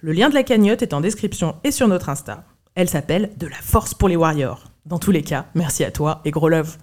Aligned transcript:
Le 0.00 0.12
lien 0.12 0.28
de 0.28 0.34
la 0.34 0.42
cagnotte 0.42 0.82
est 0.82 0.94
en 0.94 1.00
description 1.00 1.56
et 1.64 1.70
sur 1.70 1.88
notre 1.88 2.08
Insta. 2.08 2.44
Elle 2.74 2.88
s'appelle 2.88 3.30
De 3.36 3.46
la 3.46 3.56
force 3.56 3.94
pour 3.94 4.08
les 4.08 4.16
warriors. 4.16 4.64
Dans 4.86 4.98
tous 4.98 5.10
les 5.10 5.22
cas, 5.22 5.46
merci 5.54 5.84
à 5.84 5.90
toi 5.90 6.20
et 6.24 6.30
gros 6.30 6.48
love. 6.48 6.76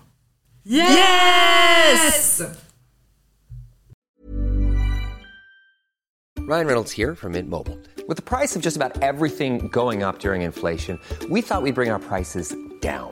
Yes! 0.65 2.43
Ryan 6.47 6.65
Reynolds 6.65 6.91
here 6.91 7.15
from 7.15 7.33
Mint 7.33 7.49
Mobile. 7.49 7.77
With 8.07 8.17
the 8.17 8.23
price 8.23 8.55
of 8.55 8.61
just 8.61 8.75
about 8.75 9.01
everything 9.01 9.69
going 9.69 10.03
up 10.03 10.19
during 10.19 10.41
inflation, 10.41 10.99
we 11.29 11.41
thought 11.41 11.61
we'd 11.61 11.75
bring 11.75 11.89
our 11.91 11.99
prices 11.99 12.53
down. 12.81 13.11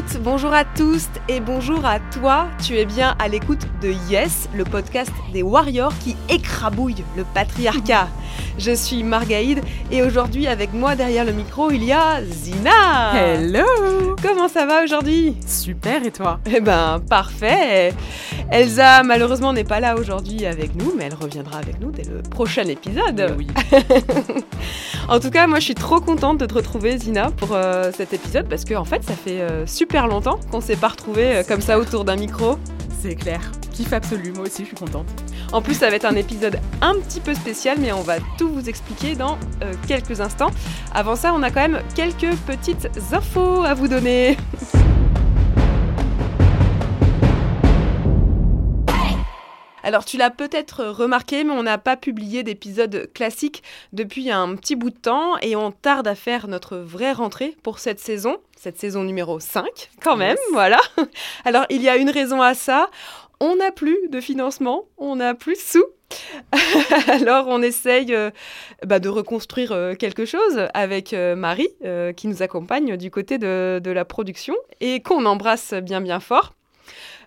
toutes, 0.00 0.22
bonjour 0.22 0.52
à 0.54 0.64
tous 0.64 1.08
et 1.28 1.40
bonjour 1.40 1.84
à 1.84 1.98
toi. 1.98 2.46
Tu 2.64 2.76
es 2.76 2.84
bien 2.84 3.16
à 3.18 3.28
l'écoute 3.28 3.66
de 3.82 3.92
Yes, 4.08 4.48
le 4.54 4.64
podcast 4.64 5.10
des 5.32 5.42
warriors 5.42 5.92
qui 5.98 6.16
écrabouille 6.28 7.04
le 7.16 7.24
patriarcat. 7.34 8.08
Je 8.58 8.72
suis 8.72 9.02
Margaïde 9.02 9.60
et 9.90 10.02
aujourd'hui 10.02 10.46
avec 10.46 10.72
moi 10.72 10.94
derrière 10.94 11.24
le 11.24 11.32
micro 11.32 11.70
il 11.70 11.84
y 11.84 11.92
a 11.92 12.22
Zina. 12.24 13.14
Hello! 13.14 14.16
Comment 14.22 14.48
ça 14.48 14.64
va 14.64 14.84
aujourd'hui? 14.84 15.36
Super 15.46 16.04
et 16.04 16.10
toi? 16.10 16.40
Eh 16.46 16.60
ben 16.60 17.00
parfait. 17.08 17.92
Elsa 18.50 19.02
malheureusement 19.02 19.52
n'est 19.52 19.64
pas 19.64 19.80
là 19.80 19.96
aujourd'hui 19.96 20.46
avec 20.46 20.74
nous 20.76 20.94
mais 20.96 21.04
elle 21.04 21.14
reviendra 21.14 21.58
avec 21.58 21.80
nous 21.80 21.90
dès 21.90 22.04
le 22.04 22.22
prochain 22.22 22.64
épisode. 22.64 23.34
Oui. 23.36 23.48
En 25.10 25.18
tout 25.18 25.30
cas, 25.30 25.48
moi 25.48 25.58
je 25.58 25.64
suis 25.64 25.74
trop 25.74 26.00
contente 26.00 26.38
de 26.38 26.46
te 26.46 26.54
retrouver 26.54 26.96
Zina 26.96 27.32
pour 27.32 27.48
euh, 27.52 27.90
cet 27.96 28.12
épisode 28.12 28.48
parce 28.48 28.64
que 28.64 28.74
en 28.74 28.84
fait 28.84 29.02
ça 29.02 29.14
fait 29.14 29.40
euh, 29.40 29.66
super 29.66 29.89
longtemps 29.98 30.38
qu'on 30.50 30.60
s'est 30.60 30.76
pas 30.76 30.88
retrouvés 30.88 31.36
euh, 31.36 31.42
comme 31.46 31.60
ça 31.60 31.78
autour 31.78 32.04
d'un 32.04 32.16
micro. 32.16 32.58
C'est 33.00 33.14
clair. 33.14 33.40
Kiff 33.72 33.92
absolu, 33.92 34.32
moi 34.32 34.44
aussi 34.44 34.62
je 34.62 34.68
suis 34.68 34.76
contente. 34.76 35.06
En 35.52 35.62
plus, 35.62 35.74
ça 35.74 35.90
va 35.90 35.96
être 35.96 36.04
un 36.04 36.14
épisode 36.16 36.60
un 36.80 36.94
petit 36.94 37.20
peu 37.20 37.34
spécial, 37.34 37.78
mais 37.80 37.92
on 37.92 38.02
va 38.02 38.16
tout 38.38 38.52
vous 38.52 38.68
expliquer 38.68 39.16
dans 39.16 39.36
euh, 39.62 39.72
quelques 39.88 40.20
instants. 40.20 40.50
Avant 40.94 41.16
ça, 41.16 41.32
on 41.34 41.42
a 41.42 41.50
quand 41.50 41.68
même 41.68 41.80
quelques 41.94 42.36
petites 42.46 42.88
infos 43.12 43.64
à 43.64 43.74
vous 43.74 43.88
donner. 43.88 44.36
Alors 49.82 50.04
tu 50.04 50.16
l'as 50.16 50.30
peut-être 50.30 50.84
remarqué, 50.84 51.44
mais 51.44 51.52
on 51.52 51.62
n'a 51.62 51.78
pas 51.78 51.96
publié 51.96 52.42
d'épisode 52.42 53.10
classique 53.14 53.62
depuis 53.92 54.30
un 54.30 54.54
petit 54.56 54.76
bout 54.76 54.90
de 54.90 54.98
temps 54.98 55.38
et 55.42 55.56
on 55.56 55.70
tarde 55.72 56.06
à 56.06 56.14
faire 56.14 56.48
notre 56.48 56.76
vraie 56.76 57.12
rentrée 57.12 57.56
pour 57.62 57.78
cette 57.78 58.00
saison, 58.00 58.38
cette 58.56 58.78
saison 58.78 59.04
numéro 59.04 59.40
5 59.40 59.90
quand 60.02 60.16
même, 60.16 60.36
voilà. 60.52 60.80
Alors 61.44 61.66
il 61.70 61.82
y 61.82 61.88
a 61.88 61.96
une 61.96 62.10
raison 62.10 62.42
à 62.42 62.54
ça, 62.54 62.90
on 63.40 63.56
n'a 63.56 63.70
plus 63.70 63.98
de 64.08 64.20
financement, 64.20 64.84
on 64.98 65.16
n'a 65.16 65.34
plus 65.34 65.54
de 65.54 65.58
sous. 65.58 65.84
Alors 67.08 67.46
on 67.48 67.62
essaye 67.62 68.14
euh, 68.14 68.30
bah, 68.84 68.98
de 68.98 69.08
reconstruire 69.08 69.72
euh, 69.72 69.94
quelque 69.94 70.24
chose 70.24 70.66
avec 70.74 71.12
euh, 71.12 71.36
Marie 71.36 71.70
qui 72.16 72.28
nous 72.28 72.42
accompagne 72.42 72.96
du 72.96 73.10
côté 73.10 73.38
de, 73.38 73.80
de 73.82 73.90
la 73.90 74.04
production 74.04 74.54
et 74.80 75.00
qu'on 75.00 75.24
embrasse 75.24 75.74
bien 75.74 76.00
bien 76.00 76.20
fort. 76.20 76.52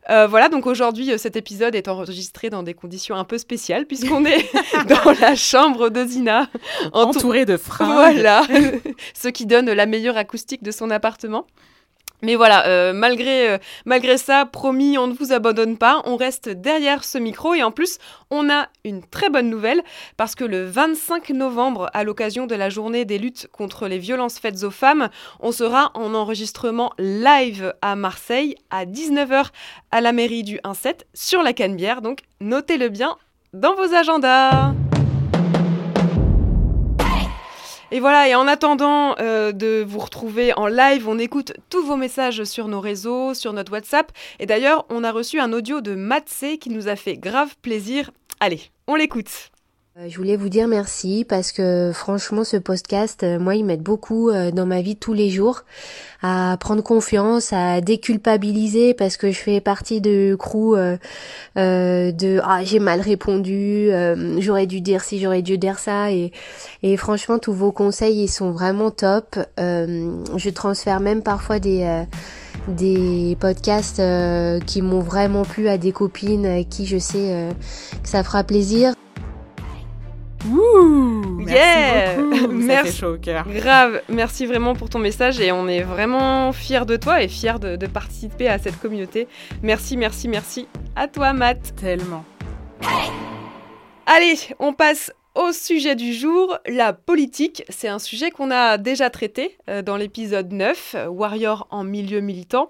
Euh, 0.09 0.28
voilà, 0.28 0.50
donc 0.50 0.68
aujourd'hui, 0.68 1.12
euh, 1.12 1.18
cet 1.18 1.36
épisode 1.36 1.75
est 1.75 1.88
enregistré 1.88 2.50
dans 2.50 2.62
des 2.64 2.74
conditions 2.74 3.16
un 3.16 3.24
peu 3.24 3.38
spéciales, 3.38 3.86
puisqu'on 3.86 4.25
est 4.25 4.50
dans 4.90 5.12
la 5.22 5.36
chambre 5.36 5.90
de 5.90 6.06
Zina, 6.06 6.50
entou- 6.91 7.18
Entourée 7.18 7.46
de 7.46 7.56
fringues. 7.58 7.88
voilà, 8.16 8.44
ce 9.13 9.30
qui 9.30 9.46
donne 9.46 9.72
la 9.72 9.86
meilleure 9.86 10.18
acoustique 10.18 10.62
de 10.63 10.72
son 10.72 10.90
appartement. 10.92 11.47
Mais 12.23 12.35
voilà, 12.35 12.67
euh, 12.67 12.94
malgré, 12.94 13.50
euh, 13.50 13.57
malgré 13.85 14.17
ça, 14.17 14.45
promis, 14.45 14.97
on 14.97 15.07
ne 15.07 15.13
vous 15.13 15.34
abandonne 15.34 15.78
pas, 15.78 16.01
on 16.06 16.16
reste 16.16 16.47
derrière 16.47 17.03
ce 17.03 17.17
micro 17.17 17.53
et 17.53 17.63
en 17.63 17.72
plus, 17.72 17.97
on 18.31 18.50
a 18.50 18.69
une 18.85 19.03
très 19.03 19.29
bonne 19.29 19.50
nouvelle 19.50 19.84
parce 20.16 20.33
que 20.33 20.45
le 20.45 20.63
25 20.63 21.31
novembre, 21.31 21.89
à 21.94 22.06
l'occasion 22.06 22.47
de 22.47 22.56
la 22.56 22.69
journée 22.69 23.03
des 23.03 23.17
luttes 23.17 23.50
contre 23.51 23.89
les 23.89 24.00
violences 24.00 24.39
faites 24.39 24.63
aux 24.63 24.72
femmes, 24.72 25.09
on 25.41 25.51
sera 25.51 25.91
en 25.95 26.13
enregistrement 26.13 26.94
live 26.97 27.73
à 27.81 27.97
Marseille 27.97 28.56
à 28.69 28.85
19h 28.85 29.47
à 29.91 30.00
la 30.00 30.13
mairie 30.13 30.44
du 30.44 30.59
1-7 30.59 31.01
sur 31.13 31.44
la 31.44 31.51
Canebière, 31.51 32.01
donc 32.01 32.19
notez-le 32.39 32.88
bien 32.88 33.17
dans 33.53 33.75
vos 33.75 33.94
agendas. 33.94 34.73
Et 37.94 38.00
voilà, 38.00 38.28
et 38.28 38.34
en 38.34 38.48
attendant 38.48 39.16
euh, 39.20 39.52
de 39.52 39.86
vous 39.88 40.00
retrouver 40.00 40.52
en 40.58 40.66
live, 40.66 41.08
on 41.08 41.20
écoute 41.20 41.54
tous 41.70 41.86
vos 41.86 41.96
messages 41.96 42.44
sur 42.44 42.68
nos 42.68 42.80
réseaux, 42.80 43.36
sur 43.36 43.54
notre 43.54 43.72
WhatsApp. 43.72 44.12
Et 44.40 44.48
d'ailleurs, 44.48 44.88
on 44.90 45.04
a 45.04 45.12
reçu 45.12 45.40
un 45.40 45.54
audio 45.54 45.80
de 45.80 45.94
Matsé 45.94 46.58
qui 46.58 46.72
nous 46.72 46.88
a 46.88 46.96
fait 46.96 47.18
grave 47.18 47.56
plaisir. 47.62 48.09
Allez, 48.40 48.62
on 48.88 48.96
l'écoute. 48.96 49.53
Euh, 50.00 50.08
Je 50.09 50.18
voulais 50.18 50.38
vous 50.38 50.50
dire 50.50 50.68
merci 50.68 51.24
parce 51.28 51.52
que 51.52 51.92
franchement 51.94 52.44
ce 52.44 52.58
podcast, 52.58 53.22
euh, 53.22 53.38
moi 53.38 53.54
il 53.54 53.64
m'aide 53.64 53.84
beaucoup 53.84 54.31
euh, 54.31 54.50
dans 54.50 54.66
ma 54.66 54.81
vie 54.81 54.96
tous 54.96 55.14
les 55.14 55.30
jours 55.30 55.66
à 56.24 56.58
prendre 56.59 56.81
confiance, 56.81 57.54
à 57.54 57.80
déculpabiliser 57.80 58.96
parce 58.96 59.18
que 59.18 59.31
je 59.31 59.38
fais 59.38 59.62
partie 59.62 60.02
de 60.02 60.36
crew 60.40 60.74
euh, 60.76 60.98
euh, 61.58 62.12
de 62.12 62.40
ah 62.44 62.64
j'ai 62.64 62.80
mal 62.80 63.02
répondu, 63.02 63.90
euh, 63.92 64.42
j'aurais 64.42 64.66
dû 64.66 64.81
dire 64.81 65.04
ci, 65.04 65.20
j'aurais 65.20 65.44
dû 65.44 65.59
dire 65.59 65.78
ça 65.78 66.12
et 66.12 66.31
et 66.81 66.98
franchement 66.98 67.38
tous 67.38 67.54
vos 67.54 67.72
conseils 67.72 68.24
ils 68.24 68.30
sont 68.30 68.50
vraiment 68.50 68.90
top. 68.90 69.38
Je 69.58 70.50
transfère 70.50 71.02
même 71.02 71.22
parfois 71.22 71.60
des 71.60 72.04
des 72.68 73.38
podcasts 73.40 74.02
qui 74.66 74.81
m'ont 74.81 75.02
vraiment 75.02 75.44
plu 75.44 75.68
à 75.68 75.78
des 75.78 75.92
copines 75.92 76.48
à 76.48 76.64
qui 76.64 76.88
je 76.88 76.98
sais 76.98 77.50
que 78.02 78.10
ça 78.10 78.24
fera 78.24 78.44
plaisir. 78.44 78.96
Ouh! 80.50 81.22
Merci 81.40 81.54
Yeah! 81.54 82.16
beaucoup. 82.18 82.40
Ça 82.42 82.48
Merci. 82.48 82.92
fait 82.92 82.98
chaud 83.00 83.13
au 83.13 83.18
cœur. 83.18 83.45
Grave, 83.48 84.01
merci 84.10 84.45
vraiment 84.45 84.74
pour 84.75 84.90
ton 84.90 85.00
message 85.00 85.40
et 85.40 85.51
on 85.51 85.68
est 85.68 85.81
vraiment 85.81 86.51
fiers 86.51 86.86
de 86.86 86.95
toi 86.98 87.22
et 87.24 87.28
fiers 87.28 87.60
de, 87.60 87.75
de 87.75 87.88
participer 87.88 88.48
à 88.50 88.60
cette 88.60 88.80
communauté. 88.80 89.28
Merci, 89.62 89.95
merci, 89.98 90.28
merci 90.28 90.68
à 90.95 91.07
toi 91.07 91.34
Matt. 91.34 91.75
Tellement. 91.75 92.25
Allez, 94.06 94.36
on 94.60 94.74
passe 94.74 95.12
au 95.36 95.51
sujet 95.51 95.95
du 95.95 96.13
jour, 96.13 96.57
la 96.68 96.94
politique. 96.94 97.63
C'est 97.69 97.88
un 97.88 97.98
sujet 98.00 98.30
qu'on 98.30 98.51
a 98.51 98.78
déjà 98.78 99.10
traité 99.10 99.57
euh, 99.69 99.81
dans 99.81 99.98
l'épisode 99.98 100.51
9, 100.51 100.96
euh, 100.96 101.07
Warrior 101.07 101.68
en 101.72 101.84
milieu 101.84 102.19
militant. 102.19 102.69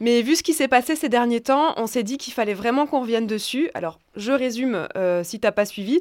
Mais 0.00 0.20
vu 0.22 0.36
ce 0.36 0.42
qui 0.42 0.52
s'est 0.52 0.68
passé 0.68 0.94
ces 0.96 1.08
derniers 1.08 1.40
temps, 1.40 1.72
on 1.76 1.86
s'est 1.86 2.02
dit 2.02 2.18
qu'il 2.18 2.34
fallait 2.34 2.52
vraiment 2.52 2.86
qu'on 2.86 3.00
revienne 3.00 3.26
dessus. 3.26 3.70
Alors, 3.74 3.98
je 4.16 4.32
résume 4.32 4.88
euh, 4.96 5.24
si 5.24 5.40
t'as 5.40 5.52
pas 5.52 5.64
suivi. 5.64 6.00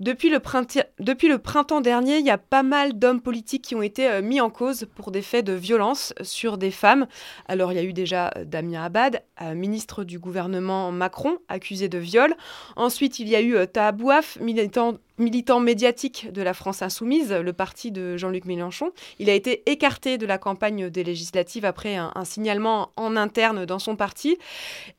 Depuis 0.00 0.30
le, 0.30 0.38
printemps 0.38 1.80
dernier, 1.80 2.18
il 2.18 2.26
y 2.26 2.30
a 2.30 2.38
pas 2.38 2.62
mal 2.62 2.98
d'hommes 2.98 3.20
politiques 3.20 3.62
qui 3.62 3.74
ont 3.74 3.82
été 3.82 4.08
euh, 4.08 4.22
mis 4.22 4.40
en 4.40 4.50
cause 4.50 4.86
pour 4.94 5.10
des 5.10 5.22
faits 5.22 5.44
de 5.44 5.52
violence 5.52 6.14
sur 6.22 6.58
des 6.58 6.70
femmes. 6.70 7.06
Alors 7.46 7.72
il 7.72 7.76
y 7.76 7.78
a 7.78 7.84
eu 7.84 7.92
déjà 7.92 8.30
euh, 8.36 8.44
Damien 8.44 8.84
Abad, 8.84 9.22
ministre 9.54 10.04
du 10.04 10.18
gouvernement 10.18 10.90
Macron, 10.90 11.38
accusé 11.48 11.88
de 11.88 11.98
viol. 11.98 12.34
Ensuite 12.76 13.18
il 13.18 13.28
y 13.28 13.36
a 13.36 13.42
eu 13.42 13.56
Tahabouaf, 13.68 14.38
militant 14.40 14.98
militant 15.18 15.60
médiatique 15.60 16.32
de 16.32 16.42
la 16.42 16.54
France 16.54 16.80
insoumise, 16.82 17.32
le 17.32 17.52
parti 17.52 17.90
de 17.90 18.16
Jean-Luc 18.16 18.44
Mélenchon. 18.44 18.92
Il 19.18 19.28
a 19.28 19.34
été 19.34 19.68
écarté 19.70 20.16
de 20.16 20.26
la 20.26 20.38
campagne 20.38 20.90
des 20.90 21.04
législatives 21.04 21.64
après 21.64 21.96
un, 21.96 22.12
signalement 22.24 22.90
en 22.96 23.16
interne 23.16 23.64
dans 23.66 23.78
son 23.78 23.96
parti. 23.96 24.38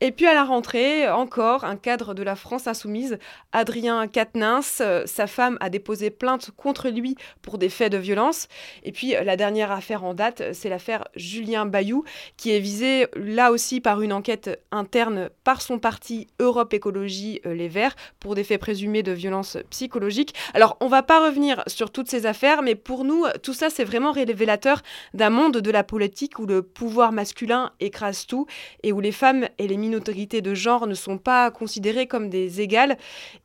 Et 0.01 0.11
puis 0.11 0.27
à 0.27 0.33
la 0.33 0.43
rentrée, 0.43 1.09
encore 1.09 1.63
un 1.63 1.77
cadre 1.77 2.13
de 2.13 2.23
la 2.23 2.35
France 2.35 2.48
insoumise, 2.67 3.17
Adrien 3.51 4.07
Quatennens. 4.07 4.81
Euh, 4.81 5.03
sa 5.05 5.27
femme 5.27 5.57
a 5.61 5.69
déposé 5.69 6.09
plainte 6.09 6.51
contre 6.57 6.89
lui 6.89 7.15
pour 7.41 7.57
des 7.57 7.69
faits 7.69 7.91
de 7.91 7.97
violence. 7.97 8.47
Et 8.83 8.91
puis 8.91 9.11
la 9.11 9.35
dernière 9.35 9.71
affaire 9.71 10.03
en 10.03 10.13
date, 10.13 10.53
c'est 10.53 10.69
l'affaire 10.69 11.07
Julien 11.15 11.65
Bayou, 11.65 12.03
qui 12.37 12.51
est 12.51 12.59
visé 12.59 13.07
là 13.15 13.51
aussi 13.51 13.81
par 13.81 14.01
une 14.01 14.13
enquête 14.13 14.61
interne 14.71 15.29
par 15.43 15.61
son 15.61 15.79
parti 15.79 16.27
Europe 16.39 16.73
Écologie 16.73 17.41
euh, 17.45 17.53
Les 17.53 17.67
Verts 17.67 17.95
pour 18.19 18.35
des 18.35 18.43
faits 18.43 18.59
présumés 18.59 19.03
de 19.03 19.11
violence 19.11 19.57
psychologique 19.69 20.33
alors, 20.53 20.77
on 20.79 20.87
va 20.87 21.03
pas 21.03 21.25
revenir 21.25 21.63
sur 21.67 21.91
toutes 21.91 22.09
ces 22.09 22.25
affaires, 22.25 22.61
mais 22.61 22.75
pour 22.75 23.03
nous, 23.03 23.25
tout 23.43 23.53
ça, 23.53 23.69
c'est 23.69 23.83
vraiment 23.83 24.11
révélateur 24.11 24.81
d'un 25.13 25.29
monde 25.29 25.57
de 25.57 25.71
la 25.71 25.83
politique 25.83 26.39
où 26.39 26.45
le 26.45 26.61
pouvoir 26.61 27.11
masculin 27.11 27.71
écrase 27.79 28.25
tout 28.25 28.45
et 28.83 28.91
où 28.91 28.99
les 28.99 29.11
femmes 29.11 29.47
et 29.57 29.67
les 29.67 29.77
minorités 29.77 30.41
de 30.41 30.53
genre 30.53 30.87
ne 30.87 30.93
sont 30.93 31.17
pas 31.17 31.51
considérées 31.51 32.07
comme 32.07 32.29
des 32.29 32.38
égales. 32.47 32.97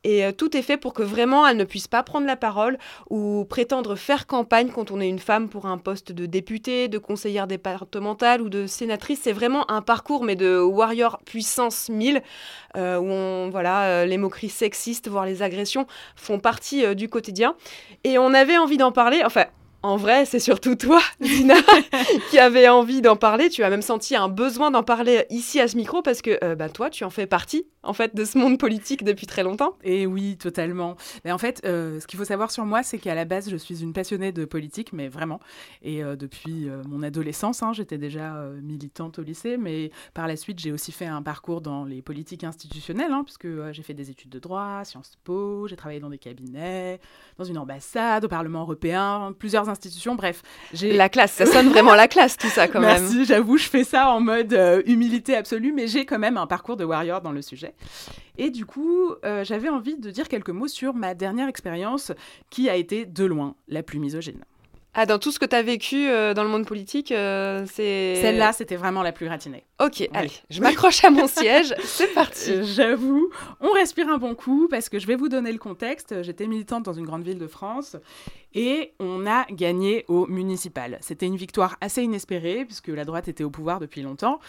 Et 0.03 0.25
euh, 0.25 0.31
tout 0.31 0.55
est 0.55 0.61
fait 0.61 0.77
pour 0.77 0.93
que 0.93 1.03
vraiment 1.03 1.47
elles 1.47 1.57
ne 1.57 1.63
puissent 1.63 1.87
pas 1.87 2.03
prendre 2.03 2.27
la 2.27 2.35
parole 2.35 2.77
ou 3.09 3.45
prétendre 3.45 3.95
faire 3.95 4.27
campagne 4.27 4.69
quand 4.69 4.91
on 4.91 4.99
est 4.99 5.09
une 5.09 5.19
femme 5.19 5.49
pour 5.49 5.65
un 5.65 5.77
poste 5.77 6.11
de 6.11 6.25
députée, 6.25 6.87
de 6.87 6.97
conseillère 6.97 7.47
départementale 7.47 8.41
ou 8.41 8.49
de 8.49 8.67
sénatrice. 8.67 9.19
C'est 9.23 9.33
vraiment 9.33 9.69
un 9.71 9.81
parcours, 9.81 10.23
mais 10.23 10.35
de 10.35 10.59
warrior 10.59 11.19
puissance 11.25 11.89
1000, 11.89 12.21
euh, 12.77 12.97
où 12.97 13.05
on, 13.05 13.49
voilà, 13.49 13.83
euh, 13.83 14.05
les 14.05 14.17
moqueries 14.17 14.49
sexistes, 14.49 15.07
voire 15.07 15.25
les 15.25 15.41
agressions, 15.41 15.87
font 16.15 16.39
partie 16.39 16.95
du 16.95 17.09
quotidien. 17.09 17.55
Et 18.03 18.17
on 18.17 18.33
avait 18.33 18.57
envie 18.57 18.77
d'en 18.77 18.91
parler. 18.91 19.21
Enfin, 19.25 19.45
en 19.85 19.97
vrai, 19.97 20.25
c'est 20.25 20.39
surtout 20.39 20.75
toi, 20.75 20.99
Dina, 21.19 21.53
qui 22.31 22.39
avait 22.39 22.67
envie 22.67 23.03
d'en 23.03 23.15
parler. 23.15 23.49
Tu 23.49 23.63
as 23.63 23.69
même 23.69 23.83
senti 23.83 24.15
un 24.15 24.29
besoin 24.29 24.71
d'en 24.71 24.81
parler 24.81 25.25
ici 25.29 25.59
à 25.59 25.67
ce 25.67 25.77
micro 25.77 26.01
parce 26.01 26.23
que 26.23 26.39
euh, 26.43 26.55
bah, 26.55 26.69
toi, 26.69 26.89
tu 26.89 27.03
en 27.03 27.11
fais 27.11 27.27
partie 27.27 27.67
en 27.83 27.93
fait 27.93 28.15
de 28.15 28.25
ce 28.25 28.39
monde 28.39 28.57
politique 28.57 29.03
depuis 29.03 29.27
très 29.27 29.43
longtemps. 29.43 29.77
Et 29.83 30.07
oui, 30.07 30.37
totalement. 30.37 30.95
Mais 31.23 31.31
en 31.31 31.37
fait, 31.37 31.61
euh, 31.65 31.99
ce 31.99 32.07
qu'il 32.07 32.17
faut 32.17 32.25
savoir 32.25 32.49
sur 32.49 32.65
moi, 32.65 32.81
c'est 32.81 32.97
qu'à 32.97 33.13
la 33.13 33.25
base, 33.25 33.47
je 33.47 33.57
suis 33.57 33.83
une 33.83 33.93
passionnée 33.93 34.31
de 34.31 34.45
politique, 34.45 34.91
mais 34.91 35.07
vraiment. 35.07 35.39
Et 35.83 36.03
euh, 36.03 36.15
depuis 36.15 36.67
mon 36.87 37.03
adolescence, 37.03 37.61
hein, 37.61 37.71
j'étais 37.71 37.99
déjà 37.99 38.33
militante 38.63 39.19
au 39.19 39.21
lycée, 39.21 39.57
mais 39.57 39.91
par 40.15 40.27
la 40.27 40.35
suite, 40.35 40.57
j'ai 40.57 40.71
aussi 40.71 40.91
fait 40.93 41.05
un 41.05 41.21
parcours 41.21 41.61
dans 41.61 41.85
les 41.85 42.01
politiques 42.01 42.43
institutionnelles, 42.43 43.11
hein, 43.11 43.23
puisque 43.23 43.47
j'ai 43.71 43.83
fait 43.83 43.93
des 43.93 44.09
études 44.09 44.31
de 44.31 44.39
droit, 44.39 44.83
Sciences 44.83 45.15
Po, 45.23 45.67
j'ai 45.67 45.75
travaillé 45.75 45.99
dans 45.99 46.09
des 46.09 46.17
cabinets, 46.17 46.99
dans 47.37 47.43
une 47.43 47.59
ambassade, 47.59 48.25
au 48.25 48.27
Parlement 48.27 48.61
européen, 48.61 49.31
plusieurs 49.37 49.69
Bref, 50.15 50.41
j'ai 50.73 50.93
la 50.93 51.09
classe. 51.09 51.31
Ça 51.31 51.45
sonne 51.45 51.69
vraiment 51.69 51.95
la 51.95 52.07
classe 52.07 52.37
tout 52.37 52.47
ça 52.47 52.67
quand 52.67 52.79
même. 52.79 53.01
Merci. 53.01 53.25
J'avoue, 53.25 53.57
je 53.57 53.67
fais 53.67 53.83
ça 53.83 54.09
en 54.09 54.19
mode 54.19 54.53
euh, 54.53 54.81
humilité 54.85 55.35
absolue, 55.35 55.71
mais 55.71 55.87
j'ai 55.87 56.05
quand 56.05 56.19
même 56.19 56.37
un 56.37 56.47
parcours 56.47 56.77
de 56.77 56.85
warrior 56.85 57.21
dans 57.21 57.31
le 57.31 57.41
sujet. 57.41 57.73
Et 58.37 58.49
du 58.49 58.65
coup, 58.65 59.11
euh, 59.23 59.43
j'avais 59.43 59.69
envie 59.69 59.97
de 59.97 60.09
dire 60.11 60.27
quelques 60.27 60.49
mots 60.49 60.67
sur 60.67 60.93
ma 60.93 61.13
dernière 61.13 61.47
expérience, 61.47 62.11
qui 62.49 62.69
a 62.69 62.75
été 62.75 63.05
de 63.05 63.25
loin 63.25 63.55
la 63.67 63.83
plus 63.83 63.99
misogyne. 63.99 64.43
Ah, 64.97 65.05
dans 65.05 65.19
tout 65.19 65.31
ce 65.33 65.39
que 65.39 65.45
tu 65.45 65.55
as 65.55 65.61
vécu 65.61 66.07
euh, 66.07 66.33
dans 66.33 66.43
le 66.43 66.49
monde 66.49 66.65
politique, 66.65 67.11
euh, 67.11 67.65
c'est. 67.69 68.15
Celle-là, 68.21 68.53
c'était 68.53 68.77
vraiment 68.77 69.03
la 69.03 69.11
plus 69.11 69.25
gratinée. 69.25 69.65
Ok, 69.83 70.07
allez, 70.13 70.31
je 70.49 70.61
m'accroche 70.61 71.03
à 71.03 71.09
mon 71.09 71.27
siège, 71.27 71.75
c'est 71.83 72.13
parti. 72.13 72.51
Euh, 72.51 72.63
j'avoue, 72.63 73.29
on 73.59 73.71
respire 73.73 74.07
un 74.07 74.17
bon 74.17 74.35
coup 74.35 74.69
parce 74.69 74.87
que 74.87 74.97
je 74.97 75.05
vais 75.05 75.17
vous 75.17 75.27
donner 75.27 75.51
le 75.51 75.57
contexte. 75.57 76.23
J'étais 76.23 76.47
militante 76.47 76.83
dans 76.83 76.93
une 76.93 77.05
grande 77.05 77.23
ville 77.23 77.37
de 77.37 77.47
France 77.47 77.97
et 78.53 78.93
on 78.99 79.27
a 79.27 79.45
gagné 79.51 80.05
au 80.07 80.27
municipal. 80.27 80.97
C'était 81.01 81.25
une 81.25 81.35
victoire 81.35 81.75
assez 81.81 82.01
inespérée 82.01 82.63
puisque 82.63 82.87
la 82.87 83.03
droite 83.03 83.27
était 83.27 83.43
au 83.43 83.49
pouvoir 83.49 83.81
depuis 83.81 84.01
longtemps. 84.01 84.39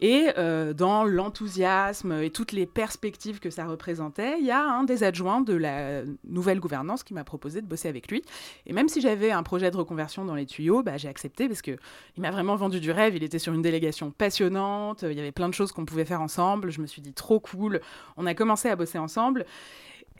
Et 0.00 0.28
euh, 0.38 0.72
dans 0.72 1.04
l'enthousiasme 1.04 2.12
et 2.22 2.30
toutes 2.30 2.52
les 2.52 2.66
perspectives 2.66 3.40
que 3.40 3.50
ça 3.50 3.66
représentait, 3.66 4.38
il 4.38 4.46
y 4.46 4.50
a 4.50 4.62
un 4.62 4.84
des 4.84 5.02
adjoints 5.02 5.40
de 5.40 5.54
la 5.54 6.02
nouvelle 6.24 6.60
gouvernance 6.60 7.02
qui 7.02 7.14
m'a 7.14 7.24
proposé 7.24 7.60
de 7.62 7.66
bosser 7.66 7.88
avec 7.88 8.10
lui. 8.10 8.22
Et 8.66 8.72
même 8.72 8.88
si 8.88 9.00
j'avais 9.00 9.30
un 9.30 9.42
projet 9.42 9.70
de 9.70 9.76
reconversion 9.76 10.24
dans 10.24 10.34
les 10.34 10.46
tuyaux, 10.46 10.82
bah, 10.82 10.96
j'ai 10.96 11.08
accepté 11.08 11.48
parce 11.48 11.62
qu'il 11.62 11.78
m'a 12.18 12.30
vraiment 12.30 12.56
vendu 12.56 12.80
du 12.80 12.90
rêve. 12.90 13.16
Il 13.16 13.24
était 13.24 13.38
sur 13.38 13.52
une 13.52 13.62
délégation 13.62 14.10
passionnante, 14.10 15.02
il 15.02 15.16
y 15.16 15.20
avait 15.20 15.32
plein 15.32 15.48
de 15.48 15.54
choses 15.54 15.72
qu'on 15.72 15.84
pouvait 15.84 16.04
faire 16.04 16.20
ensemble. 16.20 16.70
Je 16.70 16.80
me 16.80 16.86
suis 16.86 17.02
dit 17.02 17.12
trop 17.12 17.40
cool. 17.40 17.80
On 18.16 18.26
a 18.26 18.34
commencé 18.34 18.68
à 18.68 18.76
bosser 18.76 18.98
ensemble. 18.98 19.46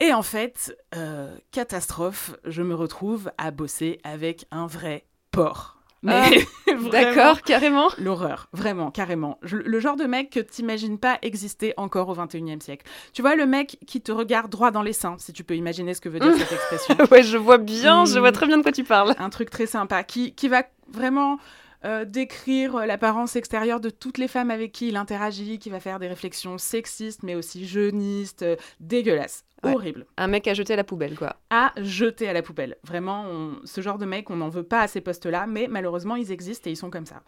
Et 0.01 0.13
en 0.13 0.23
fait, 0.23 0.77
euh, 0.95 1.35
catastrophe, 1.51 2.35
je 2.45 2.61
me 2.61 2.73
retrouve 2.73 3.31
à 3.37 3.51
bosser 3.51 3.99
avec 4.03 4.45
un 4.51 4.65
vrai 4.65 5.05
porc. 5.31 5.78
Mais 6.01 6.45
ah, 6.67 6.71
d'accord, 6.91 7.41
carrément. 7.41 7.89
L'horreur, 7.97 8.47
vraiment, 8.53 8.91
carrément. 8.91 9.37
le 9.41 9.79
genre 9.79 9.95
de 9.95 10.05
mec 10.05 10.29
que 10.29 10.39
t'imagines 10.39 10.97
pas 10.97 11.17
exister 11.21 11.73
encore 11.77 12.09
au 12.09 12.15
21e 12.15 12.61
siècle. 12.61 12.85
Tu 13.13 13.21
vois, 13.21 13.35
le 13.35 13.45
mec 13.45 13.77
qui 13.85 14.01
te 14.01 14.11
regarde 14.11 14.49
droit 14.49 14.71
dans 14.71 14.81
les 14.81 14.93
seins, 14.93 15.15
si 15.19 15.33
tu 15.33 15.43
peux 15.43 15.55
imaginer 15.55 15.93
ce 15.93 16.01
que 16.01 16.09
veut 16.09 16.19
dire 16.19 16.33
cette 16.37 16.51
expression. 16.53 16.95
ouais, 17.11 17.23
je 17.23 17.37
vois 17.37 17.57
bien, 17.57 18.05
je 18.05 18.19
vois 18.19 18.31
hmm. 18.31 18.33
très 18.33 18.47
bien 18.47 18.57
de 18.57 18.63
quoi 18.63 18.71
tu 18.71 18.83
parles. 18.83 19.15
Un 19.19 19.29
truc 19.29 19.49
très 19.49 19.65
sympa, 19.65 20.03
qui, 20.03 20.33
qui 20.33 20.47
va 20.47 20.63
vraiment 20.91 21.37
euh, 21.85 22.05
décrire 22.05 22.85
l'apparence 22.85 23.35
extérieure 23.35 23.79
de 23.79 23.89
toutes 23.89 24.17
les 24.17 24.27
femmes 24.27 24.51
avec 24.51 24.71
qui 24.71 24.89
il 24.89 24.97
interagit, 24.97 25.59
qui 25.59 25.69
va 25.69 25.79
faire 25.79 25.99
des 25.99 26.07
réflexions 26.07 26.57
sexistes, 26.57 27.23
mais 27.23 27.35
aussi 27.35 27.65
jeunistes, 27.65 28.43
euh, 28.43 28.55
dégueulasses. 28.79 29.45
Horrible. 29.63 30.05
Un 30.17 30.27
mec 30.27 30.47
à 30.47 30.53
jeter 30.53 30.73
à 30.73 30.77
la 30.77 30.85
poubelle, 30.85 31.17
quoi. 31.17 31.35
À 31.49 31.73
jeter 31.77 32.29
à 32.29 32.33
la 32.33 32.41
poubelle. 32.41 32.77
Vraiment, 32.83 33.51
ce 33.65 33.81
genre 33.81 33.97
de 33.97 34.05
mec, 34.05 34.29
on 34.29 34.37
n'en 34.37 34.47
veut 34.47 34.63
pas 34.63 34.79
à 34.79 34.87
ces 34.87 35.01
postes-là, 35.01 35.47
mais 35.47 35.67
malheureusement, 35.69 36.15
ils 36.15 36.31
existent 36.31 36.69
et 36.69 36.73
ils 36.73 36.77
sont 36.77 36.89
comme 36.89 37.05
ça. 37.05 37.23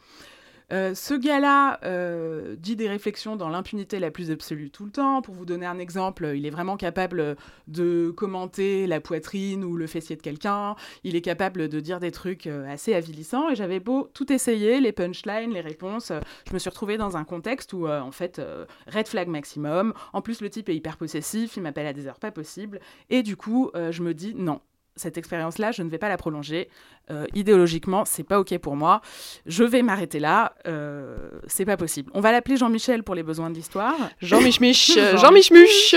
Euh, 0.71 0.95
ce 0.95 1.13
gars-là 1.13 1.79
euh, 1.83 2.55
dit 2.57 2.75
des 2.75 2.87
réflexions 2.87 3.35
dans 3.35 3.49
l'impunité 3.49 3.99
la 3.99 4.11
plus 4.11 4.31
absolue 4.31 4.69
tout 4.69 4.85
le 4.85 4.91
temps. 4.91 5.21
Pour 5.21 5.35
vous 5.35 5.45
donner 5.45 5.65
un 5.65 5.79
exemple, 5.79 6.31
il 6.35 6.45
est 6.45 6.49
vraiment 6.49 6.77
capable 6.77 7.35
de 7.67 8.11
commenter 8.15 8.87
la 8.87 9.01
poitrine 9.01 9.63
ou 9.63 9.75
le 9.75 9.87
fessier 9.87 10.15
de 10.15 10.21
quelqu'un. 10.21 10.75
Il 11.03 11.15
est 11.15 11.21
capable 11.21 11.67
de 11.67 11.79
dire 11.79 11.99
des 11.99 12.11
trucs 12.11 12.47
euh, 12.47 12.71
assez 12.71 12.93
avilissants. 12.93 13.49
Et 13.49 13.55
j'avais 13.55 13.79
beau 13.79 14.09
tout 14.13 14.31
essayer, 14.31 14.79
les 14.79 14.91
punchlines, 14.91 15.51
les 15.51 15.61
réponses, 15.61 16.11
je 16.47 16.53
me 16.53 16.59
suis 16.59 16.69
retrouvée 16.69 16.97
dans 16.97 17.17
un 17.17 17.23
contexte 17.23 17.73
où, 17.73 17.87
en 17.87 18.11
fait, 18.11 18.41
red 18.87 19.07
flag 19.07 19.27
maximum. 19.27 19.93
En 20.13 20.21
plus, 20.21 20.41
le 20.41 20.49
type 20.49 20.69
est 20.69 20.75
hyper 20.75 20.97
possessif, 20.97 21.57
il 21.57 21.63
m'appelle 21.63 21.87
à 21.87 21.93
des 21.93 22.07
heures 22.07 22.19
pas 22.19 22.31
possibles. 22.31 22.79
Et 23.09 23.23
du 23.23 23.35
coup, 23.35 23.71
je 23.73 24.01
me 24.01 24.13
dis 24.13 24.33
non, 24.35 24.61
cette 24.95 25.17
expérience-là, 25.17 25.71
je 25.71 25.83
ne 25.83 25.89
vais 25.89 25.97
pas 25.97 26.09
la 26.09 26.17
prolonger. 26.17 26.69
Euh, 27.09 27.25
idéologiquement, 27.33 28.05
c'est 28.05 28.23
pas 28.23 28.39
ok 28.39 28.57
pour 28.59 28.75
moi. 28.75 29.01
Je 29.45 29.63
vais 29.63 29.81
m'arrêter 29.81 30.19
là. 30.19 30.53
Euh, 30.67 31.29
c'est 31.47 31.65
pas 31.65 31.77
possible. 31.77 32.11
On 32.13 32.21
va 32.21 32.31
l'appeler 32.31 32.57
Jean-Michel 32.57 33.03
pour 33.03 33.15
les 33.15 33.23
besoins 33.23 33.49
de 33.49 33.55
l'histoire. 33.55 33.95
Jean 34.21 34.41
Michmich. 34.41 34.97
Jean 35.15 35.31
Michmuch. 35.31 35.95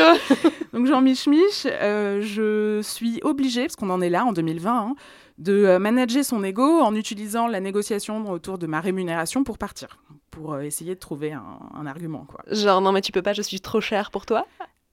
Donc 0.72 0.86
Jean 0.86 1.00
Michmich, 1.00 1.66
euh, 1.66 2.20
je 2.22 2.80
suis 2.82 3.20
obligée, 3.22 3.62
parce 3.62 3.76
qu'on 3.76 3.90
en 3.90 4.00
est 4.00 4.10
là 4.10 4.24
en 4.24 4.32
2020, 4.32 4.72
hein, 4.72 4.94
de 5.38 5.76
manager 5.78 6.24
son 6.24 6.42
ego 6.44 6.80
en 6.80 6.94
utilisant 6.94 7.48
la 7.48 7.60
négociation 7.60 8.30
autour 8.30 8.58
de 8.58 8.66
ma 8.66 8.80
rémunération 8.80 9.44
pour 9.44 9.58
partir, 9.58 9.98
pour 10.30 10.58
essayer 10.60 10.94
de 10.94 11.00
trouver 11.00 11.32
un, 11.32 11.58
un 11.74 11.86
argument. 11.86 12.24
Quoi. 12.28 12.40
Genre 12.50 12.80
non 12.80 12.92
mais 12.92 13.00
tu 13.00 13.12
peux 13.12 13.22
pas, 13.22 13.32
je 13.32 13.42
suis 13.42 13.60
trop 13.60 13.80
cher 13.80 14.10
pour 14.10 14.26
toi. 14.26 14.46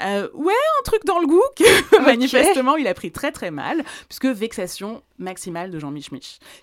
Euh, 0.03 0.29
ouais, 0.33 0.53
un 0.53 0.83
truc 0.83 1.05
dans 1.05 1.19
le 1.19 1.27
goût 1.27 1.43
que 1.55 2.01
manifestement 2.05 2.75
il 2.75 2.87
a 2.87 2.93
pris 2.93 3.11
très 3.11 3.31
très 3.31 3.51
mal, 3.51 3.83
puisque 4.07 4.25
vexation 4.25 5.03
maximale 5.17 5.71
de 5.71 5.79
Jean 5.79 5.91
Mich 5.91 6.09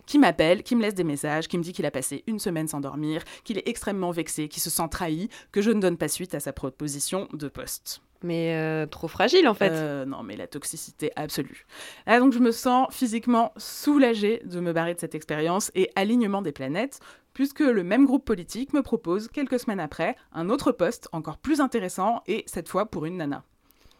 qui 0.06 0.18
m'appelle, 0.18 0.62
qui 0.62 0.74
me 0.76 0.82
laisse 0.82 0.94
des 0.94 1.04
messages, 1.04 1.48
qui 1.48 1.58
me 1.58 1.62
dit 1.62 1.72
qu'il 1.72 1.86
a 1.86 1.90
passé 1.90 2.24
une 2.26 2.38
semaine 2.38 2.68
sans 2.68 2.80
dormir, 2.80 3.22
qu'il 3.44 3.58
est 3.58 3.68
extrêmement 3.68 4.10
vexé, 4.10 4.48
qu'il 4.48 4.62
se 4.62 4.70
sent 4.70 4.88
trahi, 4.90 5.28
que 5.52 5.62
je 5.62 5.70
ne 5.70 5.80
donne 5.80 5.96
pas 5.96 6.08
suite 6.08 6.34
à 6.34 6.40
sa 6.40 6.52
proposition 6.52 7.28
de 7.32 7.48
poste. 7.48 8.02
Mais 8.22 8.54
euh, 8.56 8.86
trop 8.86 9.06
fragile 9.06 9.46
en 9.46 9.54
fait. 9.54 9.70
Euh, 9.70 10.04
non, 10.04 10.22
mais 10.24 10.36
la 10.36 10.48
toxicité 10.48 11.12
absolue. 11.14 11.66
Là, 12.06 12.18
donc 12.18 12.32
je 12.32 12.40
me 12.40 12.50
sens 12.50 12.88
physiquement 12.90 13.52
soulagée 13.56 14.42
de 14.44 14.58
me 14.60 14.72
barrer 14.72 14.94
de 14.94 15.00
cette 15.00 15.14
expérience 15.14 15.70
et 15.76 15.90
alignement 15.94 16.42
des 16.42 16.52
planètes, 16.52 16.98
puisque 17.38 17.60
le 17.60 17.84
même 17.84 18.04
groupe 18.04 18.24
politique 18.24 18.72
me 18.72 18.82
propose 18.82 19.28
quelques 19.28 19.60
semaines 19.60 19.78
après 19.78 20.16
un 20.32 20.50
autre 20.50 20.72
poste 20.72 21.08
encore 21.12 21.38
plus 21.38 21.60
intéressant 21.60 22.20
et 22.26 22.42
cette 22.48 22.68
fois 22.68 22.86
pour 22.86 23.04
une 23.06 23.16
nana. 23.18 23.44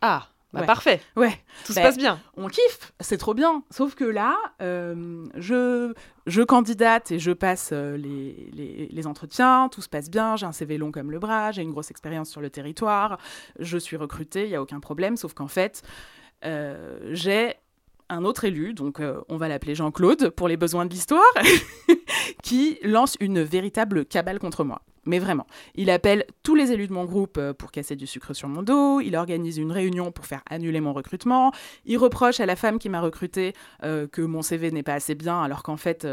Ah 0.01 0.27
Bah, 0.53 0.59
Ouais. 0.63 0.67
Parfait, 0.67 1.01
Ouais, 1.15 1.31
tout 1.65 1.73
se 1.73 1.77
Bah, 1.79 1.83
passe 1.87 1.97
bien. 1.99 2.19
on 2.37 2.49
kiffe, 2.49 2.93
c'est 2.99 3.17
trop 3.17 3.35
bien. 3.35 3.63
Sauf 3.71 3.95
que 3.95 4.03
là, 4.03 4.37
euh, 4.61 5.25
je, 5.37 5.95
je 6.27 6.43
candidate 6.43 7.13
et 7.13 7.21
je 7.21 7.31
passe 7.31 7.71
euh, 7.73 7.97
les, 7.97 8.51
les, 8.53 8.89
les 8.91 9.07
entretiens, 9.07 9.69
tout 9.71 9.83
se 9.83 9.89
passe 9.89 10.11
bien, 10.11 10.35
j'ai 10.35 10.47
un 10.47 10.51
CV 10.53 10.77
long 10.77 10.91
comme 10.91 11.13
le 11.13 11.21
bras, 11.21 11.53
j'ai 11.53 11.63
une 11.63 11.71
grosse 11.71 11.93
expérience 11.93 12.31
sur 12.31 12.41
le 12.41 12.51
territoire, 12.51 13.19
je 13.61 13.79
suis 13.79 13.97
recrutée, 13.97 14.45
il 14.47 14.49
n'y 14.49 14.57
a 14.57 14.63
aucun 14.63 14.81
problème, 14.81 15.17
sauf 15.17 15.33
qu'en 15.33 15.47
fait, 15.49 15.83
euh, 16.45 16.99
j'ai 17.13 17.55
un 18.09 18.25
autre 18.25 18.45
élu, 18.45 18.75
donc 18.75 19.01
euh, 19.01 19.21
on 19.29 19.37
va 19.37 19.49
l'appeler 19.49 19.75
Jean-Claude 19.75 20.31
pour 20.31 20.49
les 20.49 20.57
besoins 20.57 20.87
de 20.87 20.91
l'histoire, 20.91 21.23
qui 22.43 22.79
lance 22.83 23.17
une 23.21 23.43
véritable 23.43 24.05
cabale 24.05 24.39
contre 24.39 24.65
moi. 24.65 24.83
Mais 25.05 25.19
vraiment, 25.19 25.47
il 25.75 25.89
appelle 25.89 26.27
tous 26.43 26.55
les 26.55 26.73
élus 26.73 26.87
de 26.87 26.93
mon 26.93 27.05
groupe 27.05 27.39
euh, 27.39 27.55
pour 27.55 27.71
casser 27.71 27.97
du 27.97 28.07
sucre 28.07 28.35
sur 28.35 28.49
mon 28.49 28.63
dos, 28.63 29.01
il 29.01 29.17
organise 29.17 29.57
une 29.57 29.73
réunion 29.73 30.13
pour 30.13 30.27
faire 30.27 30.43
annuler 30.51 30.81
mon 30.81 30.93
recrutement, 30.93 31.53
il 31.87 31.97
reproche 31.97 32.41
à 32.41 32.47
la 32.47 32.57
femme 32.57 32.79
qui 32.79 32.89
m'a 32.89 33.01
recruté 33.01 33.55
euh, 33.85 34.07
que 34.07 34.23
mon 34.23 34.43
CV 34.43 34.71
n'est 34.71 34.83
pas 34.83 34.95
assez 34.95 35.15
bien, 35.15 35.41
alors 35.43 35.63
qu'en 35.63 35.77
fait, 35.77 36.07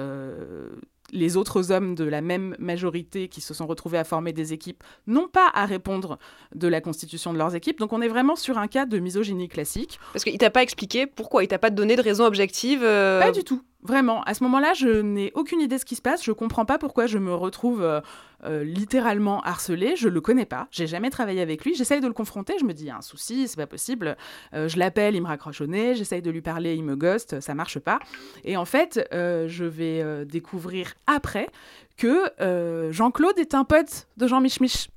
les 1.11 1.37
autres 1.37 1.71
hommes 1.71 1.95
de 1.95 2.03
la 2.03 2.21
même 2.21 2.55
majorité 2.59 3.27
qui 3.27 3.41
se 3.41 3.53
sont 3.53 3.67
retrouvés 3.67 3.97
à 3.97 4.03
former 4.03 4.33
des 4.33 4.53
équipes 4.53 4.83
n'ont 5.07 5.27
pas 5.27 5.49
à 5.53 5.65
répondre 5.65 6.17
de 6.53 6.67
la 6.67 6.81
constitution 6.81 7.31
de 7.33 7.37
leurs 7.37 7.55
équipes. 7.55 7.79
Donc 7.79 7.93
on 7.93 8.01
est 8.01 8.07
vraiment 8.07 8.35
sur 8.35 8.57
un 8.57 8.67
cas 8.67 8.85
de 8.85 8.99
misogynie 8.99 9.47
classique. 9.47 9.99
Parce 10.13 10.23
qu'il 10.23 10.37
t'a 10.37 10.49
pas 10.49 10.63
expliqué 10.63 11.05
pourquoi, 11.07 11.43
il 11.43 11.47
t'a 11.47 11.59
pas 11.59 11.69
donné 11.69 11.95
de 11.95 12.01
raison 12.01 12.25
objective. 12.25 12.81
euh, 12.83 13.19
Pas 13.19 13.31
du 13.31 13.43
tout. 13.43 13.61
Vraiment, 13.85 14.23
à 14.23 14.33
ce 14.33 14.43
moment-là, 14.45 14.73
je 14.73 14.87
n'ai 14.87 15.31
aucune 15.35 15.61
idée 15.61 15.75
de 15.75 15.79
ce 15.79 15.85
qui 15.85 15.95
se 15.95 16.01
passe. 16.01 16.23
Je 16.23 16.31
comprends 16.31 16.65
pas 16.65 16.79
pourquoi 16.79 17.05
je 17.05 17.19
me 17.19 17.35
retrouve 17.35 17.83
euh, 17.83 18.01
euh, 18.43 18.63
littéralement 18.63 19.41
harcelée. 19.41 19.95
Je 19.95 20.09
le 20.09 20.21
connais 20.21 20.47
pas. 20.47 20.67
J'ai 20.71 20.87
jamais 20.87 21.11
travaillé 21.11 21.39
avec 21.39 21.63
lui. 21.63 21.75
J'essaye 21.75 22.01
de 22.01 22.07
le 22.07 22.13
confronter. 22.13 22.55
Je 22.59 22.65
me 22.65 22.73
dis, 22.73 22.85
il 22.85 22.87
y 22.87 22.89
a 22.89 22.97
un 22.97 23.03
souci, 23.03 23.47
c'est 23.47 23.57
pas 23.57 23.67
possible. 23.67 24.17
Euh, 24.55 24.67
je 24.67 24.79
l'appelle, 24.79 25.13
il 25.13 25.21
me 25.21 25.27
raccroche 25.27 25.61
au 25.61 25.67
nez. 25.67 25.93
J'essaye 25.93 26.23
de 26.23 26.31
lui 26.31 26.41
parler, 26.41 26.73
il 26.73 26.83
me 26.83 26.95
ghost. 26.95 27.39
Ça 27.41 27.53
marche 27.53 27.77
pas. 27.77 27.99
Et 28.43 28.57
en 28.57 28.65
fait, 28.65 29.07
je 29.11 29.65
vais 29.65 30.25
découvrir 30.25 30.93
après 31.05 31.47
que 31.95 32.31
Jean-Claude 32.91 33.37
est 33.37 33.53
un 33.53 33.65
pote 33.65 34.07
de 34.17 34.27
Jean 34.27 34.41
Mich 34.41 34.61
Mich. 34.61 34.89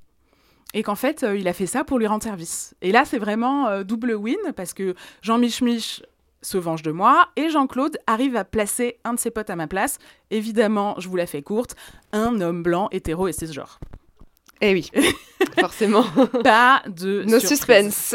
Et 0.72 0.82
qu'en 0.82 0.94
fait, 0.94 1.26
il 1.36 1.46
a 1.46 1.52
fait 1.52 1.66
ça 1.66 1.84
pour 1.84 1.98
lui 1.98 2.06
rendre 2.06 2.22
service. 2.22 2.74
Et 2.80 2.92
là, 2.92 3.04
c'est 3.04 3.18
vraiment 3.18 3.82
double 3.82 4.14
win 4.14 4.38
parce 4.56 4.72
que 4.72 4.94
Jean 5.20 5.36
Mich 5.36 5.60
Mich 5.60 6.02
se 6.42 6.58
venge 6.58 6.82
de 6.82 6.92
moi 6.92 7.28
et 7.36 7.50
Jean-Claude 7.50 7.98
arrive 8.06 8.36
à 8.36 8.44
placer 8.44 8.98
un 9.04 9.14
de 9.14 9.18
ses 9.18 9.30
potes 9.30 9.50
à 9.50 9.56
ma 9.56 9.66
place. 9.66 9.98
Évidemment, 10.30 10.94
je 10.98 11.08
vous 11.08 11.16
la 11.16 11.26
fais 11.26 11.42
courte, 11.42 11.76
un 12.12 12.40
homme 12.40 12.62
blanc, 12.62 12.88
hétéro 12.92 13.28
et 13.28 13.32
cisgenre. 13.32 13.78
Eh 14.60 14.72
oui, 14.72 14.90
forcément. 15.60 16.04
Pas 16.42 16.82
de 16.88 17.22
Nos 17.24 17.38
surprise. 17.38 17.48
suspense. 17.48 18.14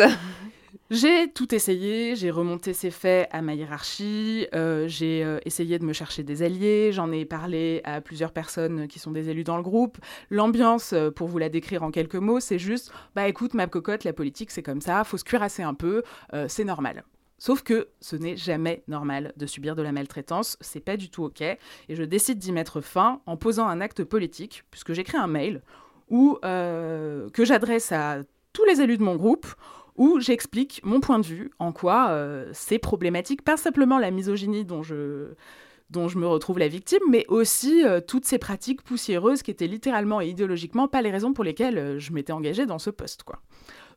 J'ai 0.92 1.32
tout 1.32 1.56
essayé, 1.56 2.16
j'ai 2.16 2.30
remonté 2.30 2.74
ces 2.74 2.92
faits 2.92 3.28
à 3.32 3.42
ma 3.42 3.56
hiérarchie, 3.56 4.46
euh, 4.54 4.88
j'ai 4.88 5.24
euh, 5.24 5.40
essayé 5.44 5.80
de 5.80 5.86
me 5.86 5.94
chercher 5.94 6.22
des 6.22 6.44
alliés, 6.44 6.92
j'en 6.92 7.12
ai 7.12 7.26
parlé 7.26 7.82
à 7.84 8.00
plusieurs 8.00 8.32
personnes 8.32 8.88
qui 8.88 9.00
sont 9.00 9.10
des 9.10 9.30
élus 9.30 9.44
dans 9.46 9.58
le 9.58 9.64
groupe. 9.64 9.98
L'ambiance, 10.30 10.94
euh, 10.94 11.10
pour 11.10 11.30
vous 11.30 11.40
la 11.40 11.50
décrire 11.50 11.82
en 11.82 11.90
quelques 11.90 12.16
mots, 12.16 12.40
c'est 12.40 12.60
juste, 12.60 12.92
bah 13.16 13.28
écoute, 13.28 13.56
ma 13.56 13.66
cocotte, 13.66 14.04
la 14.04 14.14
politique 14.14 14.52
c'est 14.52 14.62
comme 14.62 14.82
ça, 14.82 15.04
faut 15.04 15.18
se 15.18 15.24
cuirasser 15.24 15.64
un 15.64 15.74
peu, 15.74 16.04
euh, 16.34 16.46
c'est 16.48 16.66
normal. 16.66 17.04
Sauf 17.46 17.62
que 17.62 17.90
ce 18.00 18.16
n'est 18.16 18.38
jamais 18.38 18.84
normal 18.88 19.34
de 19.36 19.46
subir 19.46 19.76
de 19.76 19.82
la 19.82 19.92
maltraitance, 19.92 20.56
c'est 20.62 20.80
pas 20.80 20.96
du 20.96 21.10
tout 21.10 21.26
ok, 21.26 21.42
et 21.42 21.58
je 21.90 22.04
décide 22.04 22.38
d'y 22.38 22.54
mettre 22.54 22.80
fin 22.80 23.20
en 23.26 23.36
posant 23.36 23.68
un 23.68 23.82
acte 23.82 24.06
politique, 24.06 24.64
puisque 24.72 24.94
j'écris 24.94 25.18
un 25.18 25.28
mail 25.28 25.62
où, 26.10 26.38
euh, 26.46 27.30
que 27.32 27.44
j'adresse 27.44 27.92
à 27.92 28.20
tous 28.54 28.64
les 28.64 28.80
élus 28.80 28.98
de 28.98 29.04
mon 29.04 29.18
groupe, 29.18 29.46
où 29.98 30.22
j'explique 30.22 30.80
mon 30.86 31.02
point 31.02 31.20
de 31.20 31.26
vue, 31.26 31.52
en 31.60 31.74
quoi 31.74 32.12
euh, 32.12 32.50
c'est 32.54 32.80
problématique, 32.80 33.42
pas 33.42 33.58
simplement 33.58 34.00
la 34.00 34.12
misogynie 34.12 34.64
dont 34.64 34.82
je, 34.82 35.34
dont 35.90 36.08
je 36.08 36.20
me 36.20 36.28
retrouve 36.28 36.60
la 36.60 36.70
victime, 36.70 37.04
mais 37.10 37.26
aussi 37.28 37.84
euh, 37.84 38.00
toutes 38.00 38.24
ces 38.24 38.38
pratiques 38.38 38.84
poussiéreuses 38.84 39.44
qui 39.44 39.52
étaient 39.52 39.68
littéralement 39.68 40.22
et 40.22 40.30
idéologiquement 40.30 40.88
pas 40.88 41.02
les 41.02 41.12
raisons 41.12 41.34
pour 41.34 41.44
lesquelles 41.44 42.00
je 42.00 42.14
m'étais 42.14 42.32
engagée 42.32 42.66
dans 42.66 42.80
ce 42.80 42.90
poste. 42.90 43.26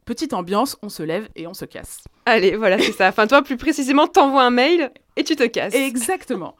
Petite 0.06 0.34
ambiance, 0.34 0.78
on 0.82 0.88
se 0.88 1.02
lève 1.02 1.28
et 1.34 1.48
on 1.48 1.52
se 1.52 1.64
casse. 1.64 2.04
Allez, 2.26 2.56
voilà, 2.56 2.78
c'est 2.78 2.92
ça. 2.92 3.08
Enfin, 3.08 3.26
toi, 3.26 3.42
plus 3.42 3.56
précisément, 3.56 4.06
t'envoies 4.06 4.44
un 4.44 4.50
mail 4.50 4.92
et 5.16 5.24
tu 5.24 5.34
te 5.34 5.42
casses. 5.42 5.74
Exactement. 5.74 6.54